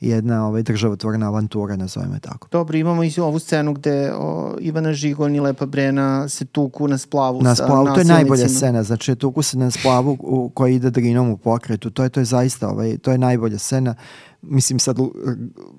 jedna 0.00 0.46
ovaj 0.46 0.62
državotvorna 0.62 1.26
avantura, 1.26 1.76
nazovemo 1.76 2.14
je 2.14 2.20
tako. 2.20 2.48
Dobro, 2.52 2.78
imamo 2.78 3.04
i 3.04 3.12
ovu 3.18 3.38
scenu 3.38 3.74
gde 3.74 4.12
o, 4.14 4.56
Ivana 4.60 4.92
Žigon 4.92 5.34
i 5.34 5.40
Lepa 5.40 5.66
Brena 5.66 6.28
se 6.28 6.44
tuku 6.44 6.88
na 6.88 6.98
splavu 6.98 7.42
Na 7.42 7.54
sa 7.54 7.64
splavu, 7.64 7.86
to 7.86 8.00
je 8.00 8.04
najbolja 8.04 8.48
scena, 8.48 8.82
znači 8.82 9.16
tuku 9.16 9.42
se 9.42 9.58
na 9.58 9.70
splavu 9.70 10.16
u, 10.20 10.50
koja 10.54 10.70
ide 10.70 10.90
drinom 10.90 11.30
u 11.30 11.36
pokretu, 11.36 11.90
to 11.90 12.02
je, 12.02 12.08
to 12.08 12.20
je 12.20 12.24
zaista, 12.24 12.68
ovaj, 12.68 12.98
to 12.98 13.10
je 13.12 13.18
najbolja 13.18 13.58
scena. 13.58 13.94
Mislim 14.42 14.78
sad 14.78 14.96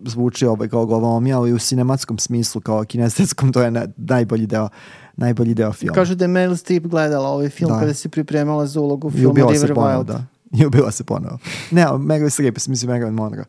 zvuči 0.05 0.45
ovaj 0.45 0.67
kao 0.67 0.85
glovomi, 0.85 1.33
ali 1.33 1.53
u 1.53 1.59
sinematskom 1.59 2.17
smislu, 2.17 2.61
kao 2.61 2.83
kinestetskom, 2.83 3.53
to 3.53 3.61
je 3.61 3.71
na, 3.71 3.87
najbolji 3.97 4.47
deo 4.47 4.69
najbolji 5.17 5.53
deo 5.53 5.73
filma. 5.73 5.93
Kažu 5.95 6.15
da 6.15 6.25
je 6.25 6.29
Meryl 6.29 6.57
Streep 6.57 6.83
gledala 6.83 7.29
ovaj 7.29 7.49
film 7.49 7.71
Da. 7.71 7.79
kada 7.79 7.93
se 7.93 8.09
pripremala 8.09 8.67
za 8.67 8.81
ulogu 8.81 9.11
se 9.11 9.17
River 9.17 9.73
ponovo, 9.73 10.03
Wild. 10.03 10.05
da. 10.05 10.25
I 10.51 10.65
ubila 10.65 10.91
se 10.91 11.03
ponovo. 11.03 11.37
Ne, 11.71 11.85
Meryl 11.85 12.29
Streep, 12.29 12.57
mislim 12.67 12.91
Meryl 12.91 13.11
Monroe. 13.11 13.45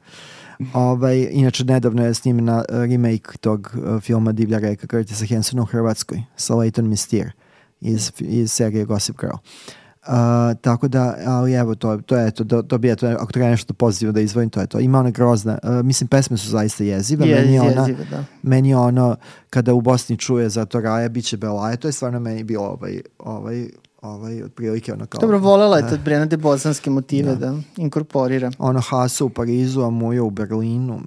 Ovaj, 0.75 1.29
inače, 1.31 1.65
nedavno 1.65 2.05
je 2.05 2.15
snimena 2.15 2.65
uh, 2.69 2.77
remake 2.77 3.39
tog 3.41 3.75
uh, 3.75 4.01
filma 4.01 4.33
Divlja 4.33 4.59
reka 4.59 4.87
Curtisa 4.87 5.27
Hansona 5.35 5.63
u 5.63 5.65
Hrvatskoj 5.67 6.23
sa 6.37 6.55
Leighton 6.55 6.89
Mistier 6.89 7.33
iz, 7.81 8.13
iz 8.19 8.53
serije 8.53 8.85
Gossip 8.85 9.21
Girl. 9.21 9.37
Uh, 10.07 10.59
tako 10.61 10.89
da, 10.89 11.17
ali 11.27 11.53
evo, 11.53 11.75
to, 11.75 11.97
to 12.07 12.17
je 12.17 12.31
to, 12.31 12.45
do, 12.45 12.63
dobija 12.63 12.97
to, 12.97 13.07
ako 13.07 13.33
treba 13.33 13.51
nešto 13.51 13.75
pozitivno 13.75 14.13
da 14.13 14.21
izvojim, 14.21 14.51
to 14.51 14.61
je 14.61 14.67
to. 14.67 14.81
Ima 14.81 14.99
ona 14.99 15.11
grozna, 15.11 15.59
uh, 15.63 15.87
mislim, 15.87 16.09
pesme 16.09 16.37
su 16.37 16.49
zaista 16.49 16.85
jezive. 16.85 17.29
Je, 17.29 17.41
meni 17.41 17.55
je 17.55 17.61
ona, 17.61 17.81
jezive, 17.81 18.05
da. 18.11 18.25
meni 18.43 18.69
je 18.69 18.77
ono, 18.77 19.17
kada 19.51 19.75
u 19.75 19.81
Bosni 19.81 20.17
čuje 20.17 20.49
za 20.49 20.65
to 20.65 20.81
Raja, 20.81 21.09
bit 21.09 21.25
će 21.25 21.37
Belaje, 21.37 21.77
to 21.77 21.89
je 21.89 21.93
stvarno 21.93 22.21
meni 22.21 22.45
bilo 22.45 22.65
ovaj, 22.65 23.01
ovaj, 23.19 23.69
ovaj, 24.03 24.43
otprilike 24.43 24.93
ono 24.93 25.07
kao... 25.07 25.21
Dobro, 25.21 25.39
volela 25.39 25.77
je 25.77 25.89
tad 25.89 26.01
Brenade 26.05 26.37
bosanske 26.37 26.91
motive 26.91 27.37
da, 27.37 27.55
inkorporira. 27.77 28.51
ono 28.59 28.81
Hasa 28.81 29.25
u 29.25 29.29
Parizu, 29.29 29.83
a 29.83 29.91
Mujo 29.91 30.25
u 30.25 30.31
Berlinu. 30.31 31.01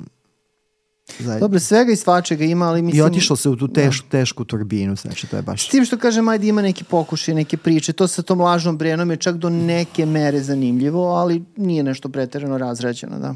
Zajedno. 1.20 1.39
Dobro, 1.39 1.60
svega 1.60 1.91
i 1.91 1.96
svačega 1.96 2.43
ima, 2.43 2.66
ali 2.66 2.80
I 2.80 2.82
mislim... 2.82 3.06
otišao 3.06 3.38
se 3.38 3.50
u 3.50 3.56
tu 3.56 3.68
tešku, 3.68 4.08
tešku 4.10 4.43
turbinu, 4.43 4.96
znači 4.96 5.28
to 5.28 5.36
je 5.36 5.41
S 5.41 5.46
baš... 5.46 5.68
tim 5.68 5.86
što 5.86 5.98
kažem, 5.98 6.28
ajde 6.28 6.48
ima 6.48 6.62
neki 6.62 6.84
pokušaj, 6.84 7.36
neke 7.36 7.58
priče. 7.58 7.93
To 7.93 8.08
sa 8.08 8.22
tom 8.22 8.41
lažnom 8.41 8.78
Brenom 8.78 9.12
je 9.12 9.18
čak 9.18 9.36
do 9.36 9.50
neke 9.50 10.06
mere 10.06 10.41
zanimljivo, 10.41 11.16
ali 11.16 11.43
nije 11.58 11.84
nešto 11.84 12.10
preterano 12.10 12.58
razrađeno, 12.58 13.20
da. 13.20 13.36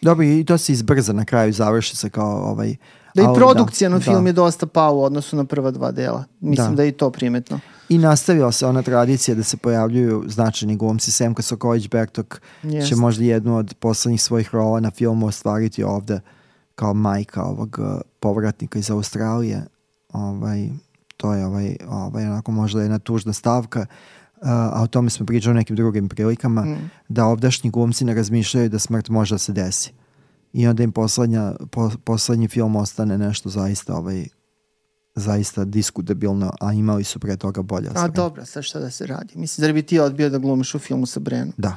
Dobro, 0.00 0.24
i 0.24 0.44
to 0.44 0.58
se 0.58 0.72
izbrza 0.72 1.12
na 1.12 1.24
kraju, 1.24 1.52
završi 1.52 1.96
se 1.96 2.10
kao 2.10 2.50
ovaj... 2.50 2.76
Da 3.14 3.22
i 3.22 3.26
produkcija 3.34 3.90
na 3.90 3.98
da. 3.98 4.04
film 4.04 4.26
je 4.26 4.32
dosta 4.32 4.66
pao 4.66 4.96
u 4.96 5.02
odnosu 5.02 5.36
na 5.36 5.44
prva 5.44 5.70
dva 5.70 5.92
dela. 5.92 6.24
Mislim 6.40 6.70
da, 6.70 6.76
Da. 6.76 6.82
je 6.82 6.88
i 6.88 6.92
to 6.92 7.10
primetno. 7.10 7.60
I 7.88 7.98
nastavila 7.98 8.52
se 8.52 8.66
ona 8.66 8.82
tradicija 8.82 9.34
da 9.34 9.42
se 9.42 9.56
pojavljuju 9.56 10.24
značajni 10.26 10.76
glumci. 10.76 11.12
Semka 11.12 11.42
Soković-Bertok 11.42 12.40
Jest. 12.62 12.88
će 12.88 12.96
možda 12.96 13.24
jednu 13.24 13.56
od 13.56 13.74
poslednjih 13.80 14.22
svojih 14.22 14.54
rola 14.54 14.80
na 14.80 14.90
filmu 14.90 15.26
ostvariti 15.26 15.84
ovde 15.84 16.20
kao 16.74 16.94
majka 16.94 17.42
ovog 17.44 17.78
uh, 17.80 18.00
povratnika 18.20 18.78
iz 18.78 18.90
Australije. 18.90 19.62
Ovaj, 20.12 20.68
to 21.16 21.34
je 21.34 21.46
ovaj, 21.46 21.76
ovaj, 21.88 22.26
onako 22.26 22.52
možda 22.52 22.82
jedna 22.82 22.98
tužna 22.98 23.32
stavka, 23.32 23.80
uh, 23.80 24.48
a 24.48 24.82
o 24.82 24.86
tome 24.86 25.10
smo 25.10 25.26
pričali 25.26 25.50
u 25.50 25.54
nekim 25.54 25.76
drugim 25.76 26.08
prilikama, 26.08 26.64
Mm. 26.64 26.90
da 27.08 27.24
ovdašnji 27.26 27.70
glumci 27.70 28.04
ne 28.04 28.14
razmišljaju 28.14 28.68
da 28.68 28.78
smrt 28.78 29.08
može 29.08 29.34
da 29.34 29.38
se 29.38 29.52
desi. 29.52 29.92
I 30.52 30.66
onda 30.68 30.82
im 30.82 30.92
poslednja, 30.92 31.52
po, 31.70 31.90
poslednji 32.04 32.48
film 32.48 32.76
ostane 32.76 33.18
nešto 33.18 33.48
zaista 33.48 33.94
ovaj, 33.94 34.26
zaista 35.16 35.64
diskutabilno, 35.64 36.52
a 36.60 36.72
imali 36.72 37.04
su 37.04 37.18
pre 37.18 37.36
toga 37.36 37.62
bolja 37.62 37.86
A 37.86 37.90
ostvarenja. 37.90 38.14
dobro, 38.14 38.44
sad 38.44 38.62
šta 38.62 38.78
da 38.78 38.90
se 38.90 39.06
radi? 39.06 39.32
Mislim, 39.34 39.62
zar 39.62 39.72
bi 39.72 39.82
ti 39.82 39.98
odbio 39.98 40.30
da 40.30 40.38
glumiš 40.38 40.74
u 40.74 40.78
filmu 40.78 41.06
sa 41.06 41.20
Brenom? 41.20 41.52
Da. 41.56 41.76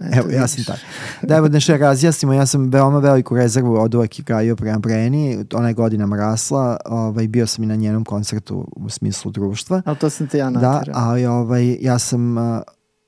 Eto, 0.00 0.18
Evo, 0.18 0.30
ja 0.30 0.48
sam 0.48 0.64
taj. 0.64 0.76
Da, 1.22 1.36
evo 1.36 1.48
da 1.48 1.60
še 1.60 1.76
razjasnimo, 1.78 2.32
ja 2.32 2.46
sam 2.46 2.68
veoma 2.68 2.98
veliku 2.98 3.36
rezervu 3.36 3.74
od 3.74 3.94
uvek 3.94 4.20
gajio 4.20 4.56
prema 4.56 4.78
Breni, 4.78 5.44
ona 5.54 5.68
je 5.68 5.74
godinama 5.74 6.16
rasla, 6.16 6.76
ovaj, 6.86 7.28
bio 7.28 7.46
sam 7.46 7.64
i 7.64 7.68
na 7.68 7.76
njenom 7.76 8.04
koncertu 8.04 8.68
u 8.76 8.90
smislu 8.90 9.30
društva. 9.30 9.82
Ali 9.84 9.96
to 9.96 10.10
sam 10.10 10.26
te 10.26 10.38
ja 10.38 10.50
Da, 10.50 10.60
naterao. 10.60 11.00
ali 11.00 11.26
ovaj, 11.26 11.78
ja 11.80 11.98
sam, 11.98 12.38
uh, 12.38 12.60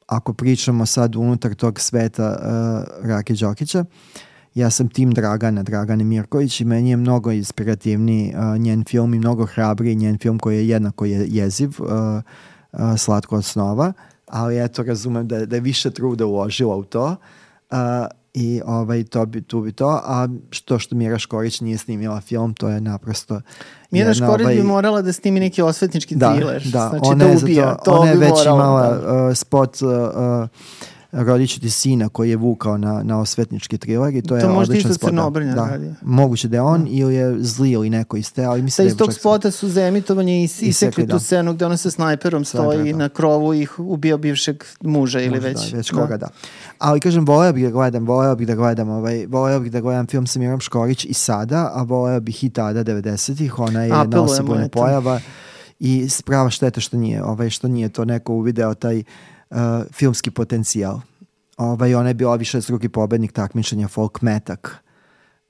ako 0.07 0.33
pričamo 0.33 0.87
sad 0.87 1.17
unutar 1.17 1.55
tog 1.55 1.81
sveta 1.81 2.37
uh, 3.01 3.09
Rake 3.09 3.35
Đokića, 3.35 3.85
ja 4.55 4.71
sam 4.71 4.89
tim 4.89 5.11
Dragana, 5.11 5.63
Dragane 5.63 6.05
Mirković 6.05 6.61
i 6.61 6.65
meni 6.65 6.91
je 6.91 6.97
mnogo 6.97 7.33
inspirativniji 7.33 8.35
uh, 8.37 8.59
njen 8.59 8.85
film 8.85 9.15
i 9.15 9.19
mnogo 9.19 9.47
hrabriji 9.47 9.95
njen 9.95 10.19
film 10.19 10.39
koji 10.39 10.57
je 10.57 10.69
jednako 10.69 11.05
je 11.05 11.27
jeziv, 11.29 11.71
uh, 11.79 11.89
uh, 12.73 12.97
Slatko 12.97 13.37
od 13.37 13.45
snova, 13.45 13.93
ali 14.27 14.65
eto 14.65 14.83
razumem 14.83 15.29
da, 15.29 15.47
da 15.47 15.57
je 15.57 15.61
više 15.61 15.91
truda 15.91 16.27
uložila 16.27 16.77
u 16.77 16.85
to 16.85 17.17
uh, 17.71 17.77
i 18.35 18.61
ovaj, 18.67 19.05
to 19.05 19.27
bi, 19.27 19.43
tu 19.43 19.61
bi 19.61 19.73
to, 19.73 20.01
a 20.05 20.29
što 20.51 20.79
što 20.79 20.97
Mira 20.97 21.19
Škorić 21.19 21.61
nije 21.61 21.79
snimila 21.79 22.21
film, 22.21 22.55
to 22.55 22.69
je 22.69 22.81
naprosto 22.81 23.41
jedna, 23.91 24.15
Škorić 24.15 24.45
ovaj, 24.45 24.55
bi 24.55 24.63
morala 24.63 25.03
da 25.03 25.13
snimi 25.13 25.41
neki 25.41 25.63
osvetnički 25.63 26.17
da, 26.17 26.33
thriller. 26.33 26.63
Da, 26.63 26.89
znači 26.89 27.01
ona 27.03 27.25
da 27.25 27.31
je 27.31 27.37
za 27.37 27.47
ubija. 27.47 27.75
to, 27.75 27.85
To, 27.85 27.93
ona 27.93 28.11
je 28.11 28.17
već 28.17 28.31
morala, 28.31 28.57
imala 28.57 28.97
da. 28.97 29.27
uh, 29.27 29.37
spot 29.37 29.83
uh, 29.83 29.91
uh, 29.91 30.49
Rodiću 31.13 31.61
ti 31.61 31.71
sina 31.71 32.09
koji 32.09 32.31
je 32.31 32.37
vukao 32.37 32.79
na, 32.79 33.03
na 33.03 33.21
osvetnički 33.21 33.79
thriller 33.79 34.15
i 34.15 34.23
to, 34.23 34.37
je 34.37 34.43
To 34.43 34.49
možda 34.49 34.73
odličan 34.73 34.91
isto 34.91 34.95
spot. 34.95 35.11
da. 35.11 35.17
Crnobrnja 35.17 35.55
da. 35.55 35.79
Moguće 36.03 36.49
da 36.49 36.57
je 36.57 36.61
on 36.61 36.87
ili 36.91 37.15
je 37.15 37.37
zli 37.41 37.71
ili 37.71 37.91
neko 37.91 38.17
iz 38.17 38.33
te, 38.33 38.45
ali 38.45 38.63
mislim 38.63 38.85
da 38.85 38.87
iz 38.87 38.93
je 38.93 38.99
tog 38.99 39.09
čak- 39.09 39.15
spota 39.15 39.51
su 39.51 39.69
za 39.69 39.83
emitovanje 39.83 40.45
is, 40.45 40.63
Isekli, 40.63 41.05
tu 41.05 41.13
da. 41.13 41.19
scenu 41.19 41.53
gde 41.53 41.67
ona 41.67 41.77
sa 41.77 41.91
snajperom 41.91 42.45
stoji 42.45 42.77
Snajper, 42.77 42.93
da. 42.93 42.99
na 42.99 43.09
krovu 43.09 43.55
i 43.55 43.67
ubio 43.79 44.19
bivšeg 44.19 44.65
muža 44.81 45.21
ili 45.21 45.31
Možda, 45.31 45.49
već. 45.49 45.71
Da, 45.71 45.77
već 45.77 45.91
koga, 45.91 46.17
da. 46.17 46.29
Ali 46.79 47.01
kažem, 47.01 47.25
voleo 47.27 47.53
bih 47.53 47.65
da 47.65 47.71
gledam, 47.71 48.07
voleo 48.07 48.37
bih 48.37 48.47
da 48.47 48.55
gledam, 48.55 48.89
ovaj, 48.89 49.27
voleo 49.27 49.61
bih 49.61 49.73
da 49.73 49.81
gledam 49.81 50.07
film 50.07 50.27
sa 50.27 50.39
Mirom 50.39 50.61
Škorić 50.61 51.05
i 51.05 51.13
sada, 51.13 51.71
a 51.75 51.83
voleo 51.83 52.21
bih 52.21 52.45
i 52.45 52.51
tada 52.51 52.85
90-ih, 52.85 53.59
ona 53.59 53.83
je 53.83 53.89
jedna 53.89 54.27
eto. 54.61 54.79
pojava 54.81 55.21
i 55.81 56.09
sprava 56.09 56.51
šteta 56.51 56.81
što 56.81 56.97
nije, 56.97 57.25
ovaj, 57.25 57.51
što 57.51 57.69
nije 57.69 57.89
to 57.89 58.05
neko 58.05 58.33
uvideo 58.33 58.75
taj 58.75 58.99
uh, 58.99 59.05
filmski 59.93 60.31
potencijal. 60.31 61.01
Ovaj, 61.57 61.95
ona 61.95 62.09
je 62.09 62.15
bila 62.15 62.37
više 62.37 62.61
drugi 62.61 62.89
pobednik 62.89 63.33
takmičenja 63.33 63.89
Folk 63.89 64.23
Metak, 64.23 64.77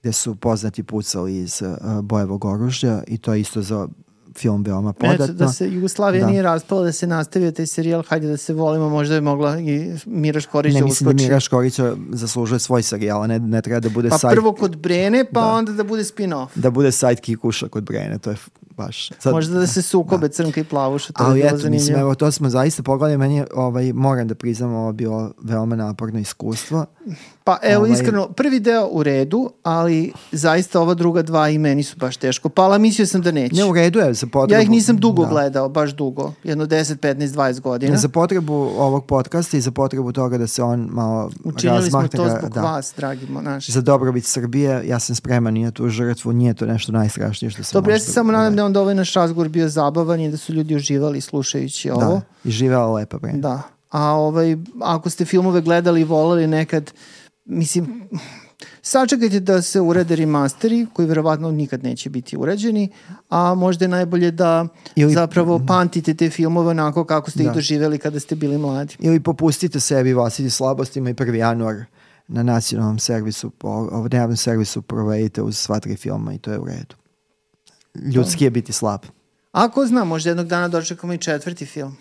gde 0.01 0.12
su 0.12 0.34
poznati 0.34 0.82
pucali 0.82 1.36
iz 1.36 1.62
uh, 1.62 1.68
bojevog 2.01 2.44
oružja 2.44 3.03
i 3.07 3.18
to 3.18 3.34
je 3.34 3.40
isto 3.40 3.62
za 3.62 3.88
film 4.34 4.62
veoma 4.62 4.90
Eto, 4.92 4.99
podatno. 5.03 5.34
da 5.36 5.49
se 5.49 5.68
Jugoslavija 5.68 6.20
Da. 6.20 6.30
nije 6.30 6.42
raspala, 6.42 6.82
da 6.82 6.92
se 6.92 7.07
nastavio 7.07 7.51
taj 7.51 7.66
serijal, 7.66 8.03
hajde 8.03 8.26
da 8.26 8.36
se 8.36 8.55
volimo, 8.55 8.88
možda 8.88 9.14
je 9.14 9.20
mogla 9.20 9.59
i 9.59 9.92
Mira 10.07 10.40
Škorić 10.40 10.74
ne 10.74 10.80
da 10.80 10.86
mislim 10.86 11.05
da 11.05 11.11
uskoči. 11.11 11.24
Mira 11.24 11.40
Škorić 11.40 11.80
zaslužuje 12.11 12.59
svoj 12.59 12.82
serijal, 12.82 13.22
a 13.22 13.26
ne, 13.26 13.38
ne 13.38 13.62
treba 13.62 13.80
da 13.80 13.88
bude 13.88 14.09
Pa 14.09 14.18
side, 14.18 14.30
prvo 14.30 14.53
kod 14.53 14.76
Brene, 14.76 15.24
pa 15.24 15.40
Da. 15.40 15.46
onda 15.49 15.72
da 15.72 15.84
bude 15.84 16.03
spin-off. 16.05 16.49
da 16.55 16.70
bude 16.70 16.92
sidekick 16.92 17.44
uša 17.44 17.68
kod 17.68 17.84
Brene, 17.84 18.18
to 18.18 18.30
je 18.30 18.36
baš... 18.78 19.10
Sad, 19.18 19.32
Možda 19.32 19.58
da 19.58 19.66
se 19.66 19.82
sukobe 19.82 20.28
crnka 20.28 20.60
i 20.60 20.64
plavuša, 20.64 21.12
to 21.12 21.24
ali 21.24 21.40
je 21.40 21.44
bilo 21.44 21.58
eto, 21.58 21.70
mislim, 21.70 21.98
evo, 21.98 22.14
to 22.14 22.32
smo 22.32 22.50
zaista 22.50 22.82
pogledali, 22.82 23.18
meni 23.18 23.44
ovaj, 23.54 23.92
moram 23.92 24.28
da 24.28 24.34
priznam, 24.34 24.74
ovo 24.74 24.92
bilo 24.92 25.32
veoma 25.42 25.76
naporno 25.76 26.18
iskustvo. 26.18 26.86
Pa 27.49 27.59
evo, 27.62 27.84
Ovaj- 27.84 27.92
iskreno, 27.92 28.28
prvi 28.28 28.61
deo 28.61 28.88
u 28.90 29.03
redu, 29.03 29.51
ali 29.62 30.12
zaista 30.32 30.80
ova 30.80 30.94
druga 30.94 31.22
dva 31.22 31.49
i 31.49 31.59
meni 31.59 31.82
su 31.82 31.96
baš 31.96 32.16
teško. 32.16 32.49
Pala, 32.49 32.78
mislio 32.78 33.07
sam 33.07 33.22
da 33.22 33.30
neće. 33.30 33.57
Ne, 33.57 33.64
u 33.64 33.72
redu 33.72 33.99
je 33.99 34.14
za 34.14 34.26
potrebu... 34.26 34.59
ja 34.59 34.62
ih 34.62 34.70
nisam 34.70 34.96
dugo 34.96 35.22
da. 35.22 35.28
gledao, 35.28 35.68
baš 35.68 35.90
dugo. 35.90 36.32
Jedno 36.44 36.66
10, 36.66 36.96
15, 36.96 37.26
20 37.26 37.61
godina. 37.61 37.96
Za 37.96 38.09
potrebu 38.09 38.55
ovog 38.55 39.07
podcasta 39.07 39.57
i 39.57 39.61
za 39.61 39.70
potrebu 39.70 40.12
toga 40.12 40.38
da 40.38 40.46
se 40.46 40.62
on 40.62 40.88
malo 40.92 41.30
Učinili 41.44 41.90
smo 41.90 42.01
razmahne 42.01 42.09
to 42.09 42.24
ga- 42.24 42.38
zbog 42.38 42.55
da. 42.55 42.61
vas, 42.61 42.94
dragi 42.96 43.26
mo- 43.26 43.42
naši. 43.42 43.72
Za 43.72 43.80
dobrobit 43.80 44.24
Srbije, 44.24 44.82
ja 44.86 44.99
sam 44.99 45.16
spreman 45.16 45.57
i 45.57 45.64
na 45.64 45.70
tu 45.70 45.88
žrtvu, 45.88 46.32
nije 46.32 46.55
to 46.55 46.66
nešto 46.66 46.92
najstrašnije 46.92 47.51
što 47.51 47.62
se 47.62 47.72
Dobro, 47.72 47.92
ja 47.92 47.99
se 47.99 48.12
samo 48.12 48.32
nadam 48.32 48.57
da 48.57 48.62
je 48.62 48.66
onda 48.66 48.80
ovaj 48.80 48.94
naš 48.94 49.14
razgovor 49.14 49.49
bio 49.49 49.68
zabavan 49.68 50.20
i 50.20 50.30
da 50.30 50.36
su 50.36 50.53
ljudi 50.53 50.76
uživali 50.76 51.20
slušajući 51.20 51.90
ovo. 51.90 52.01
Da, 52.01 52.20
i 52.44 52.51
živela 52.51 52.92
lepa 52.92 53.18
Brene. 53.18 53.38
Da. 53.38 53.62
A 53.90 54.12
ovaj, 54.12 54.57
ako 54.82 55.11
ste 55.11 55.24
filmove 55.24 55.61
gledali 55.61 56.01
i 56.01 56.05
volali 56.05 56.46
nekad, 56.46 56.92
mislim, 57.49 58.09
sačekajte 58.82 59.40
da 59.40 59.62
se 59.62 59.80
urede 59.80 60.16
remasteri, 60.16 60.86
koji 60.92 61.09
verovatno 61.09 61.51
nikad 61.51 61.82
neće 61.84 62.11
biti 62.11 62.36
urađeni, 62.36 62.88
a 63.28 63.55
možda 63.55 63.84
je 63.84 63.88
najbolje 63.88 64.30
da 64.30 64.66
Ili- 64.96 65.12
zapravo 65.12 65.61
pamtite 65.66 66.14
te 66.14 66.30
filmove 66.30 66.70
onako 66.70 67.05
kako 67.05 67.30
ste 67.30 67.42
ih 67.42 67.49
Da. 67.49 67.55
doživeli 67.55 67.99
kada 67.99 68.20
ste 68.20 68.34
bili 68.36 68.59
mladi. 68.59 68.96
Ili 68.99 69.20
popustite 69.20 69.80
sebi 69.80 70.12
vlastiti 70.12 70.51
slabostima 70.51 71.11
i 71.11 71.14
1. 71.14 71.34
januar 71.34 71.84
na 72.28 72.42
nacionalnom 72.42 72.99
servisu, 72.99 73.51
po, 73.51 73.88
na 74.12 74.18
javnom 74.18 74.36
servisu 74.36 74.82
provedite 74.82 75.42
uz 75.42 75.59
sva 75.59 75.80
tri 75.80 75.96
filma 75.96 76.34
i 76.34 76.38
to 76.38 76.53
je 76.53 76.59
u 76.59 76.64
redu. 76.64 76.94
Ljudski 78.14 78.44
je 78.44 78.51
biti 78.51 78.72
slab. 78.72 79.01
Ako 79.53 79.86
znam, 79.86 80.09
možda 80.09 80.30
jednog 80.30 80.46
dana 80.46 80.68
dočekamo 80.68 81.12
i 81.12 81.18
četvrti 81.18 81.66
film. 81.66 81.96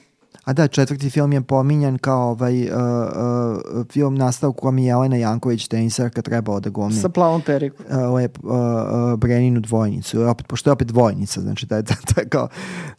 A 0.48 0.54
da, 0.54 0.68
četvrti 0.68 1.10
film 1.10 1.34
je 1.34 1.42
pominjan 1.42 1.98
kao 1.98 2.30
ovaj, 2.30 2.64
uh, 2.64 2.70
uh, 2.72 3.86
film 3.92 4.16
nastao 4.16 4.50
u 4.50 4.54
kom 4.54 4.78
je 4.78 4.86
Jelena 4.86 5.16
Janković 5.16 5.68
tenisarka 5.68 6.22
trebao 6.22 6.60
da 6.60 6.70
glumi. 6.70 6.94
Sa 6.94 7.10
plavom 7.10 7.42
perikom. 7.42 7.86
Uh, 7.90 7.96
uh, 7.96 8.22
uh, 8.44 9.20
Breninu 9.20 9.60
dvojnicu. 9.60 10.22
Opet, 10.22 10.48
pošto 10.48 10.70
je 10.70 10.72
opet 10.72 10.88
dvojnica, 10.88 11.42
znači 11.42 11.66
da 11.66 11.76
je, 11.76 11.82
da, 11.82 11.96
da, 12.16 12.30
kao, 12.30 12.48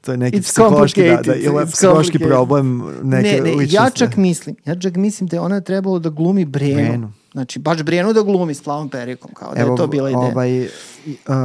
to 0.01 0.13
je 0.13 0.19
neki 0.19 0.37
It's 0.37 0.43
psihološki, 0.43 1.03
da, 1.03 1.23
da, 1.25 1.35
ili 1.35 1.67
psihološki 1.67 2.19
problem 2.19 2.83
neke 3.03 3.29
ne, 3.29 3.41
ne, 3.41 3.51
ja 3.51 3.57
ličnosti. 3.57 3.99
čak 3.99 4.17
mislim, 4.17 4.57
ja 4.65 4.77
čak 4.81 4.97
mislim 4.97 5.29
da 5.29 5.37
je 5.37 5.41
ona 5.41 5.61
trebalo 5.61 5.99
da 5.99 6.11
glumi 6.11 6.45
Brenu. 6.45 6.75
Brenu. 6.75 7.13
Znači, 7.33 7.59
baš 7.59 7.83
Brenu 7.83 8.13
da 8.13 8.23
glumi 8.23 8.55
s 8.55 8.63
plavom 8.63 8.89
perikom, 8.89 9.31
kao 9.35 9.55
da 9.55 9.61
je 9.61 9.77
to 9.77 9.87
bila 9.87 10.11
ideja. 10.11 10.25
Ovaj, 10.25 10.63
uh, 10.65 10.69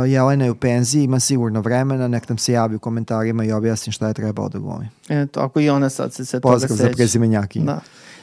Jelena 0.07 0.45
je 0.45 0.51
u 0.51 0.55
penziji, 0.55 1.03
ima 1.03 1.19
sigurno 1.19 1.61
vremena, 1.61 2.07
nek 2.07 2.29
nam 2.29 2.37
se 2.37 2.53
javi 2.53 2.75
u 2.75 2.79
komentarima 2.79 3.43
i 3.43 3.51
objasni 3.51 3.93
šta 3.93 4.07
je 4.07 4.13
trebao 4.13 4.49
da 4.49 4.59
glumi. 4.59 4.89
Eto, 5.09 5.39
ako 5.39 5.59
i 5.59 5.69
ona 5.69 5.89
sad 5.89 6.13
se 6.13 6.25
sve 6.25 6.39
toga 6.39 6.53
Pozdrav 6.53 6.77
za 6.77 6.83
seća. 6.83 6.95
prezimenjakinju. 6.95 7.65
Da. 7.65 7.79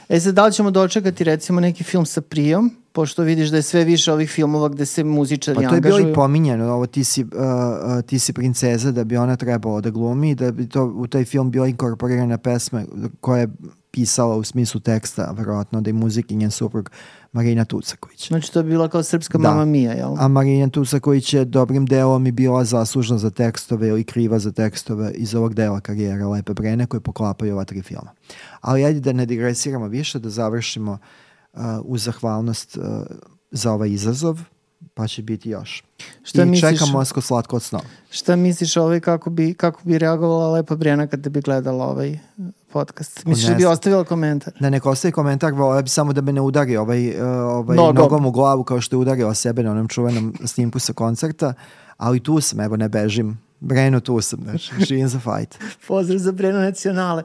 E 0.09 0.19
sad, 0.19 0.33
da 0.35 0.45
li 0.45 0.53
ćemo 0.53 0.71
dočekati 0.71 1.23
recimo 1.23 1.59
neki 1.59 1.83
film 1.83 2.05
sa 2.05 2.21
Prijom, 2.21 2.71
pošto 2.91 3.23
vidiš 3.23 3.49
da 3.49 3.57
je 3.57 3.61
sve 3.61 3.83
više 3.83 4.13
ovih 4.13 4.29
filmova 4.29 4.69
gde 4.69 4.85
se 4.85 5.03
muzičari 5.03 5.55
Pa 5.55 5.69
to 5.69 5.75
je 5.75 5.81
bilo 5.81 5.95
angažuju. 5.95 6.11
i 6.11 6.15
pominjeno, 6.15 6.73
ovo 6.73 6.85
ti 6.85 7.03
si, 7.03 7.23
uh, 7.23 7.29
uh, 7.29 8.01
ti 8.01 8.19
si 8.19 8.33
princeza 8.33 8.91
da 8.91 9.03
bi 9.03 9.17
ona 9.17 9.35
trebalo 9.35 9.81
da 9.81 9.89
glumi, 9.89 10.35
da 10.35 10.51
bi 10.51 10.69
to 10.69 10.85
u 10.85 11.07
taj 11.07 11.25
film 11.25 11.51
bila 11.51 11.67
inkorporirana 11.67 12.37
pesma 12.37 12.83
koja 13.21 13.39
je 13.41 13.47
pisala 13.91 14.35
u 14.35 14.43
smislu 14.43 14.79
teksta, 14.79 15.33
verovatno 15.37 15.81
da 15.81 15.89
je 15.89 15.93
muzik 15.93 16.31
i 16.31 16.35
njen 16.35 16.51
suprug 16.51 16.91
Marina 17.31 17.65
Tucaković. 17.65 18.27
Znači, 18.27 18.53
to 18.53 18.63
bi 18.63 18.69
bila 18.69 18.87
kao 18.87 19.03
srpska 19.03 19.37
Da. 19.37 19.49
mama 19.49 19.65
Mija, 19.65 19.91
jel? 19.93 20.15
A 20.19 20.27
Marina 20.27 20.69
Tucaković 20.69 21.33
je 21.33 21.45
dobrim 21.45 21.85
delom 21.85 22.27
i 22.27 22.31
bila 22.31 22.65
zaslužna 22.65 23.17
za 23.17 23.29
tekstove 23.29 23.87
ili 23.87 24.03
kriva 24.03 24.39
za 24.39 24.51
tekstove 24.51 25.11
iz 25.11 25.35
ovog 25.35 25.53
dela 25.53 25.79
karijera 25.79 26.27
Lepe 26.27 26.53
Brene 26.53 26.85
koje 26.85 26.99
poklapaju 27.01 27.53
ova 27.53 27.65
tri 27.65 27.81
filma. 27.81 28.11
Ali 28.61 28.85
ajde 28.85 28.99
da 28.99 29.13
ne 29.13 29.25
digresiramo 29.25 29.87
više, 29.87 30.19
da 30.19 30.29
završimo 30.29 30.97
uh, 31.53 31.59
uz 31.83 32.03
zahvalnost 32.03 32.77
uh, 32.77 32.83
za 33.51 33.71
ovaj 33.71 33.89
izazov, 33.89 34.39
pa 34.93 35.07
će 35.07 35.21
biti 35.23 35.49
još. 35.49 35.83
Šta 36.23 36.43
I 36.43 36.45
misliš- 36.45 36.71
čekam 36.71 36.89
Mosko 36.89 37.21
slatko 37.21 37.55
od 37.55 37.63
snova. 37.63 37.83
Šta 38.09 38.35
misliš 38.35 38.77
ovaj 38.77 38.99
kako 38.99 39.29
bi, 39.29 39.53
kako 39.53 39.81
bi 39.83 39.97
reagovala 39.97 40.51
Lepa 40.51 40.75
Brena 40.75 41.07
kada 41.07 41.29
bi 41.29 41.41
gledala 41.41 41.85
ovaj 41.87 42.19
podcast? 42.73 43.25
Misliš 43.25 43.47
da 43.47 43.55
bi 43.55 43.65
ostavila 43.65 44.03
komentar? 44.03 44.53
Da 44.59 44.69
neko 44.69 44.89
ostavi 44.89 45.11
komentar, 45.11 45.53
volio 45.53 45.81
bi 45.81 45.89
samo 45.89 46.13
da 46.13 46.21
me 46.21 46.33
ne 46.33 46.41
udari 46.41 46.77
ovaj, 46.77 47.09
uh, 47.09 47.27
ovaj 47.27 47.75
Nogom. 47.75 47.95
nogom 47.95 48.25
u 48.25 48.31
glavu 48.31 48.63
kao 48.63 48.81
što 48.81 48.95
je 48.95 48.99
udario 48.99 49.33
sebe 49.33 49.63
na 49.63 49.71
onom 49.71 49.87
čuvenom 49.87 50.33
snimku 50.45 50.79
sa 50.79 50.93
koncerta, 50.93 51.53
ali 51.97 52.19
tu 52.19 52.41
sam, 52.41 52.59
evo 52.59 52.77
ne 52.77 52.89
bežim. 52.89 53.39
Breno 53.59 53.99
tu 53.99 54.21
sam, 54.21 54.39
znači, 54.43 54.71
živim 54.87 55.07
za 55.07 55.19
fight. 55.19 55.57
Pozdrav 55.87 56.19
za 56.19 56.31
Breno 56.31 56.59
nacionale. 56.59 57.23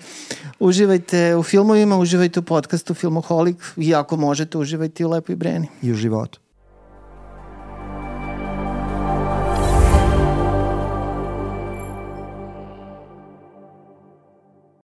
Uživajte 0.61 1.37
u 1.37 1.43
filmovima, 1.43 1.99
uživajte 1.99 2.41
u 2.41 2.43
podcastu 2.43 2.95
Filmoholik 2.95 3.57
i 3.77 3.95
ako 3.95 4.17
možete, 4.17 4.59
uživajte 4.59 5.07
u 5.07 5.11
Lepoj 5.11 5.37
Breni. 5.37 5.69
I 5.83 5.93
u 5.93 5.95
životu. 5.95 6.41